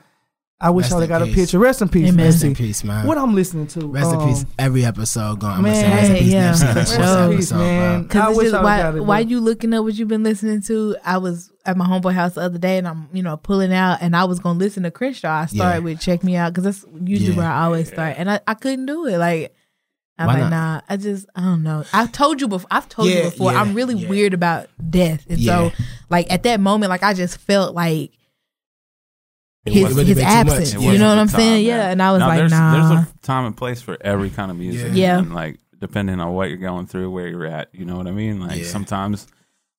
[0.61, 1.59] I wish Rest I would in have got a picture.
[1.59, 2.25] Rest in peace, Amen.
[2.27, 3.07] Rest in peace, man.
[3.07, 3.87] What I'm listening to.
[3.89, 4.45] Rest in um, peace.
[4.59, 5.53] Every episode going.
[5.55, 6.33] I'm gonna man, say rest in peace.
[6.33, 6.59] yeah, Nipsey.
[6.73, 7.59] for Rest in peace, man.
[7.59, 7.95] man.
[7.95, 10.09] I Because it's wish just I why, got it, why you looking up what you've
[10.09, 10.97] been listening to?
[11.05, 13.99] I was at my homeboy house the other day and I'm, you know, pulling out
[14.01, 15.41] and I was going to listen to Crenshaw.
[15.41, 15.85] I started Yeah.
[15.85, 17.37] with Check Me Out because that's usually Yeah.
[17.39, 18.15] where I always start.
[18.17, 19.19] And I, I couldn't do it.
[19.19, 19.54] Like,
[20.17, 20.51] I'm Why like, not?
[20.51, 21.85] nah, I just, I don't know.
[21.93, 24.09] I've told you before, I've told you before, yeah, I'm really yeah.
[24.09, 25.27] weird about death.
[25.29, 25.71] And Yeah.
[25.71, 25.77] so,
[26.09, 28.13] like, at that moment, like, I just felt like,
[29.65, 30.25] his, his been too much.
[30.25, 30.75] absence.
[30.75, 31.67] You know what I'm time, saying?
[31.67, 31.79] man.
[31.79, 31.91] Yeah.
[31.91, 32.73] And I was No, like, there's, nah.
[32.91, 34.91] There's a time and place for every kind of music.
[34.95, 35.19] Yeah.
[35.19, 38.11] And like depending on what you're going through, where you're at, you know what I
[38.11, 38.41] mean?
[38.41, 38.67] Like Yeah.
[38.67, 39.27] sometimes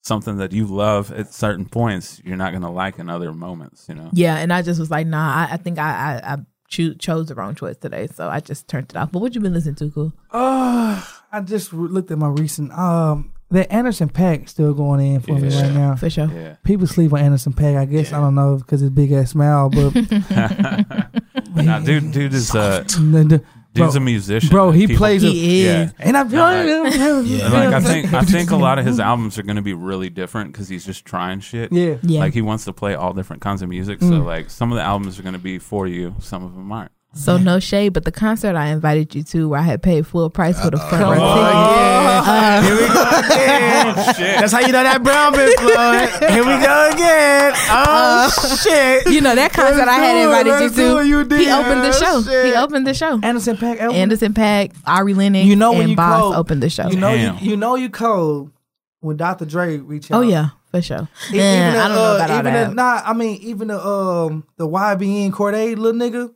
[0.02, 3.94] something that you love at certain points, you're not gonna like in other moments, you
[3.96, 4.10] know?
[4.12, 5.34] Yeah, and I just was like, nah.
[5.48, 5.84] I, I think I
[6.24, 6.38] I, I
[6.68, 9.12] choo- chose the wrong choice today, so I just turned it off.
[9.12, 10.14] But what you been listening to, cool?
[10.32, 12.72] Uh, I just re- looked at my recent.
[12.74, 15.96] Um, the Anderson .Paak still going in for me right now.
[15.96, 16.28] For sure.
[16.34, 16.56] Yeah.
[16.64, 17.78] People sleep on Anderson .Paak.
[17.78, 19.94] I guess I don't know because his big ass smile, but
[21.56, 22.84] nah, dude dude is uh
[23.76, 24.50] the- the- a musician.
[24.50, 25.24] bro, he People- plays.
[25.24, 25.66] a, He is.
[25.66, 25.92] Yeah.
[26.00, 27.48] and I'm Yeah.
[27.50, 30.10] Like I think I think a lot of his albums are going to be really
[30.10, 31.72] different because he's just trying shit.
[31.72, 31.96] Yeah.
[32.02, 32.20] Yeah.
[32.22, 34.02] Like he wants to play all different kinds of music.
[34.02, 34.26] So Mm.
[34.26, 36.92] like some of the albums are going to be for you, some of them aren't.
[37.18, 40.30] So no shade, but the concert I invited you to, where I had paid full
[40.30, 41.56] price for the uh, front uh, row Oh, ticket.
[41.80, 42.62] yeah.
[42.62, 43.94] Here we go again.
[43.98, 46.32] Oh, That's how you know that brown bit flowing.
[46.32, 47.54] Here we go again.
[47.70, 49.14] Oh shit!
[49.14, 51.08] You know that concert I had do it, invited you let's do it, to.
[51.08, 51.40] you did.
[51.40, 52.22] he opened the Oh, show.
[52.30, 52.46] shit.
[52.48, 53.20] He opened the show.
[53.24, 53.80] Anderson .Paak.
[53.80, 53.96] album?
[53.98, 56.90] Anderson .Paak, Ari Lennox, You know when and you Boss cold- opened the show.
[56.90, 57.44] You know you, Damn.
[57.44, 58.52] you know you cold
[59.00, 59.46] when Dr.
[59.46, 60.20] Dre reach oh, out.
[60.20, 61.08] oh yeah, for sure.
[61.32, 62.70] E- Yeah, I don't know uh, about all even that.
[62.70, 66.34] the, nah, I mean even the um the YBN Cordae little nigga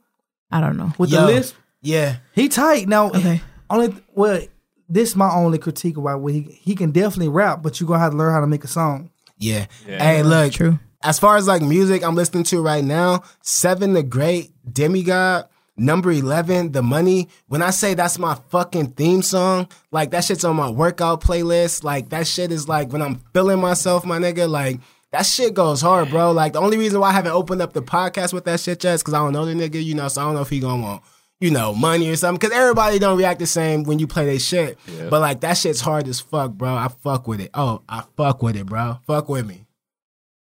[0.51, 0.93] I don't know.
[0.97, 1.21] with Yo.
[1.21, 1.55] the list.
[1.81, 2.17] Yeah.
[2.33, 3.07] He tight now.
[3.09, 3.41] Okay.
[3.69, 4.41] Only well,
[4.87, 7.99] this is my only critique about what he he can definitely rap, but you're gonna
[7.99, 9.11] have to learn how to make a song.
[9.37, 9.67] Yeah.
[9.87, 10.03] Yeah.
[10.03, 10.51] Hey, look.
[10.53, 10.79] True.
[11.01, 15.47] As far as like music I'm listening to right now, Seven the Great, Demigod,
[15.77, 17.29] Number 11, The Money.
[17.47, 21.85] When I say that's my fucking theme song, like that shit's on my workout playlist.
[21.85, 24.81] Like that shit is like when I'm feeling myself, my nigga, like
[25.11, 26.31] that shit goes hard, bro.
[26.31, 28.93] Like the only reason why I haven't opened up the podcast with that shit yet
[28.95, 30.59] is because I don't know the nigga, you know, so I don't know if he
[30.59, 31.03] gonna want,
[31.39, 32.39] you know, money or something.
[32.39, 34.77] Cause everybody don't react the same when you play their shit.
[35.09, 36.73] But like that shit's hard as fuck, bro.
[36.73, 37.49] I fuck with it.
[37.53, 38.99] Oh, I fuck with it, bro.
[39.07, 39.65] Fuck with me.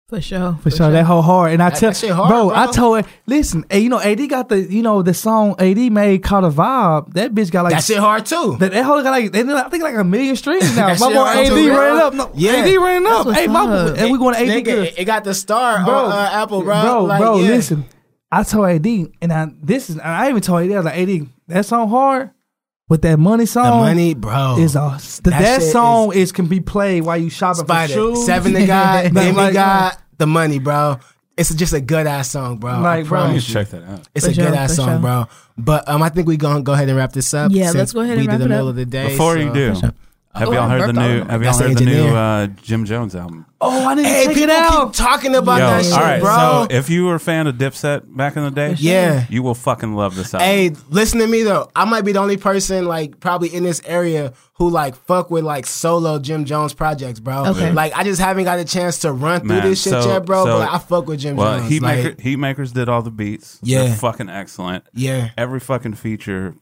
[0.09, 0.57] For sure.
[0.61, 1.51] For sure, that whole hard.
[1.51, 2.55] And I That- tell, that shit hard, bro, bro.
[2.55, 5.77] I told her, listen, hey, you know, AD got the, you know, the song AD
[5.91, 7.13] made called a vibe.
[7.15, 8.55] That bitch got like That shit hard too.
[8.59, 10.87] That, that whole got like they, I think like a million streams now.
[10.95, 12.13] That my shit boy AD too, ran up.
[12.13, 12.51] No, Yeah.
[12.53, 13.27] AD ran up.
[13.35, 13.95] Hey, my up.
[13.95, 14.87] boy, and we going to AD Nigga, good.
[14.87, 16.81] it, it got the star bro, on uh, Apple, bro.
[16.83, 17.47] Bro, Like, bro, yeah.
[17.49, 17.83] listen.
[18.31, 18.85] I told AD,
[19.21, 21.89] and I this is, and I even told AD, I was like, AD, that song
[21.89, 22.31] hard,
[22.89, 23.63] but that money song.
[23.63, 24.57] The song money, bro.
[24.59, 27.93] is a the, That that, song is, can be played while you shopping Spider.
[27.93, 28.25] for shoes.
[28.25, 30.99] Seven the God, Like, then we like, got the money, bro.
[31.37, 32.79] It's just a good ass song, bro.
[32.79, 33.19] Like, I bro.
[33.21, 33.53] Promise you.
[33.53, 34.07] check that out.
[34.15, 34.99] It's For a sure, good ass song, sure.
[34.99, 35.25] bro.
[35.57, 37.51] But um, I think we're gonna go ahead and wrap this up.
[37.53, 38.71] Yeah, let's go ahead and we wrap did the middle up.
[38.71, 39.09] of the day.
[39.09, 39.91] Before you so- do,
[40.33, 41.23] have Oh, y'all heard the new?
[41.25, 43.45] Have y'all heard the new uh, Jim Jones album?
[43.59, 44.93] Oh, I need to Hey, check people it out.
[44.93, 46.19] keep talking about Yo, that shit, right.
[46.21, 46.35] bro.
[46.37, 49.25] So if you were a fan of Dipset back in the day, Yeah.
[49.29, 50.45] you will fucking love this album.
[50.47, 51.67] Hey, listen to me though.
[51.75, 55.43] I might be the only person like probably in this area who like fuck with
[55.43, 57.47] like solo Jim Jones projects, bro.
[57.47, 57.71] Okay.
[57.71, 60.25] Like I just haven't got a chance to run through Man, this shit so- yet,
[60.27, 60.45] bro.
[60.45, 61.71] so- but I fuck with Jim well, Jones.
[61.71, 63.57] Heatmaker, like, Heatmakers did all the beats.
[63.63, 63.85] Yeah.
[63.85, 64.83] They're fucking excellent.
[64.93, 65.29] yeah.
[65.35, 66.53] Every fucking feature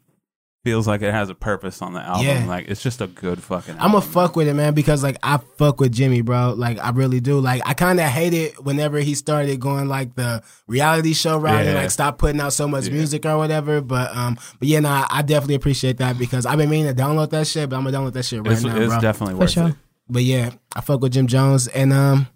[0.66, 2.26] feels like it has a purpose on the album.
[2.26, 2.46] Yeah.
[2.46, 3.76] Like it's just a good fucking.
[3.76, 3.96] I'm album.
[3.98, 6.54] a fuck with it, man, because like I fuck with Jimmy, bro.
[6.58, 7.40] Like I really do.
[7.40, 11.66] Like I kind of hate it whenever he started going like the reality show route
[11.66, 12.94] and like stop putting out so much Yeah.
[12.94, 13.80] music or whatever.
[13.80, 17.30] But um, but yeah, nah, I definitely appreciate that because I've been meaning to download
[17.30, 19.00] that shit, but I'm gonna download that shit right It's, now, it's bro.
[19.00, 19.68] definitely For worth sure.
[19.70, 19.76] it.
[20.10, 22.28] But yeah, I fuck with Jim Jones and um.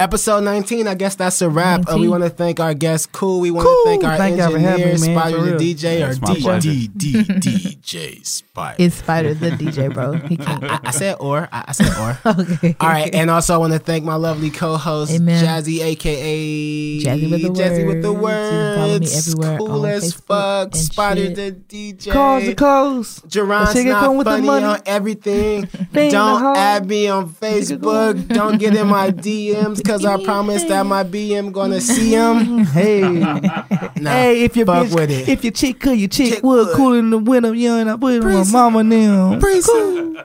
[0.00, 1.80] Episode 19, I guess that's a wrap.
[1.92, 3.40] Uh, we want to thank our guest, Cool.
[3.40, 3.82] We want Cool.
[3.82, 5.74] to thank our Thank y'all for engineer, me, Spider the.
[5.74, 6.18] DJ, Yeah, or it's.
[6.64, 8.76] D- D- D- DJ Spider.
[8.78, 10.12] It's Spider the DJ, bro.
[10.12, 10.62] He can't.
[10.62, 11.48] I, I said or.
[11.50, 12.16] I, I said or.
[12.52, 12.76] okay.
[12.78, 17.42] All right, and also I want to thank my lovely co-host Jazzy, aka Jazzy with
[17.42, 18.46] the Jazzy with the words.
[18.46, 20.74] You can follow me everywhere cool on as Facebook fuck.
[20.74, 21.34] and Spider shit.
[21.68, 22.12] the DJ.
[22.12, 23.20] Cause the close.
[23.22, 24.64] Jeron's That shit not come with the funny money.
[24.64, 25.62] on everything.
[25.92, 28.28] Don't add me on Facebook.
[28.28, 32.58] Don't get in my DMs because I promise that my BM gonna see him.
[32.66, 33.00] Hey,
[33.96, 35.28] Nah, hey, if your fuck bitch, with it.
[35.28, 36.76] if your chick could, your chick, Chick would would.
[36.76, 39.40] cool in the winter, you and I put it on my mama now.
[39.40, 40.16] Cool.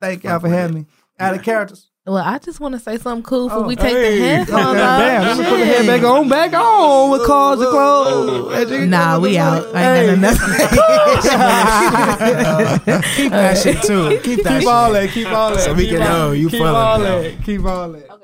[0.00, 0.86] Thank y'all for having me.
[1.18, 1.88] Out of characters.
[2.06, 4.18] Well, I just want to say something cool before Oh, we take hey.
[4.20, 5.00] the headphones off.
[5.00, 8.88] Damn, let me put the head back on, back on with cars and clothes.
[8.88, 9.74] Nah, we out.
[9.74, 10.54] I ain't got nothing.
[13.16, 14.20] Keep that shit too.
[14.22, 14.66] Keep that Keep shit.
[14.68, 15.10] all that.
[15.10, 15.60] Keep all that.
[15.60, 17.22] So we keep can all- know you keep full all it now.
[17.22, 17.44] that.
[17.44, 18.15] Keep all that.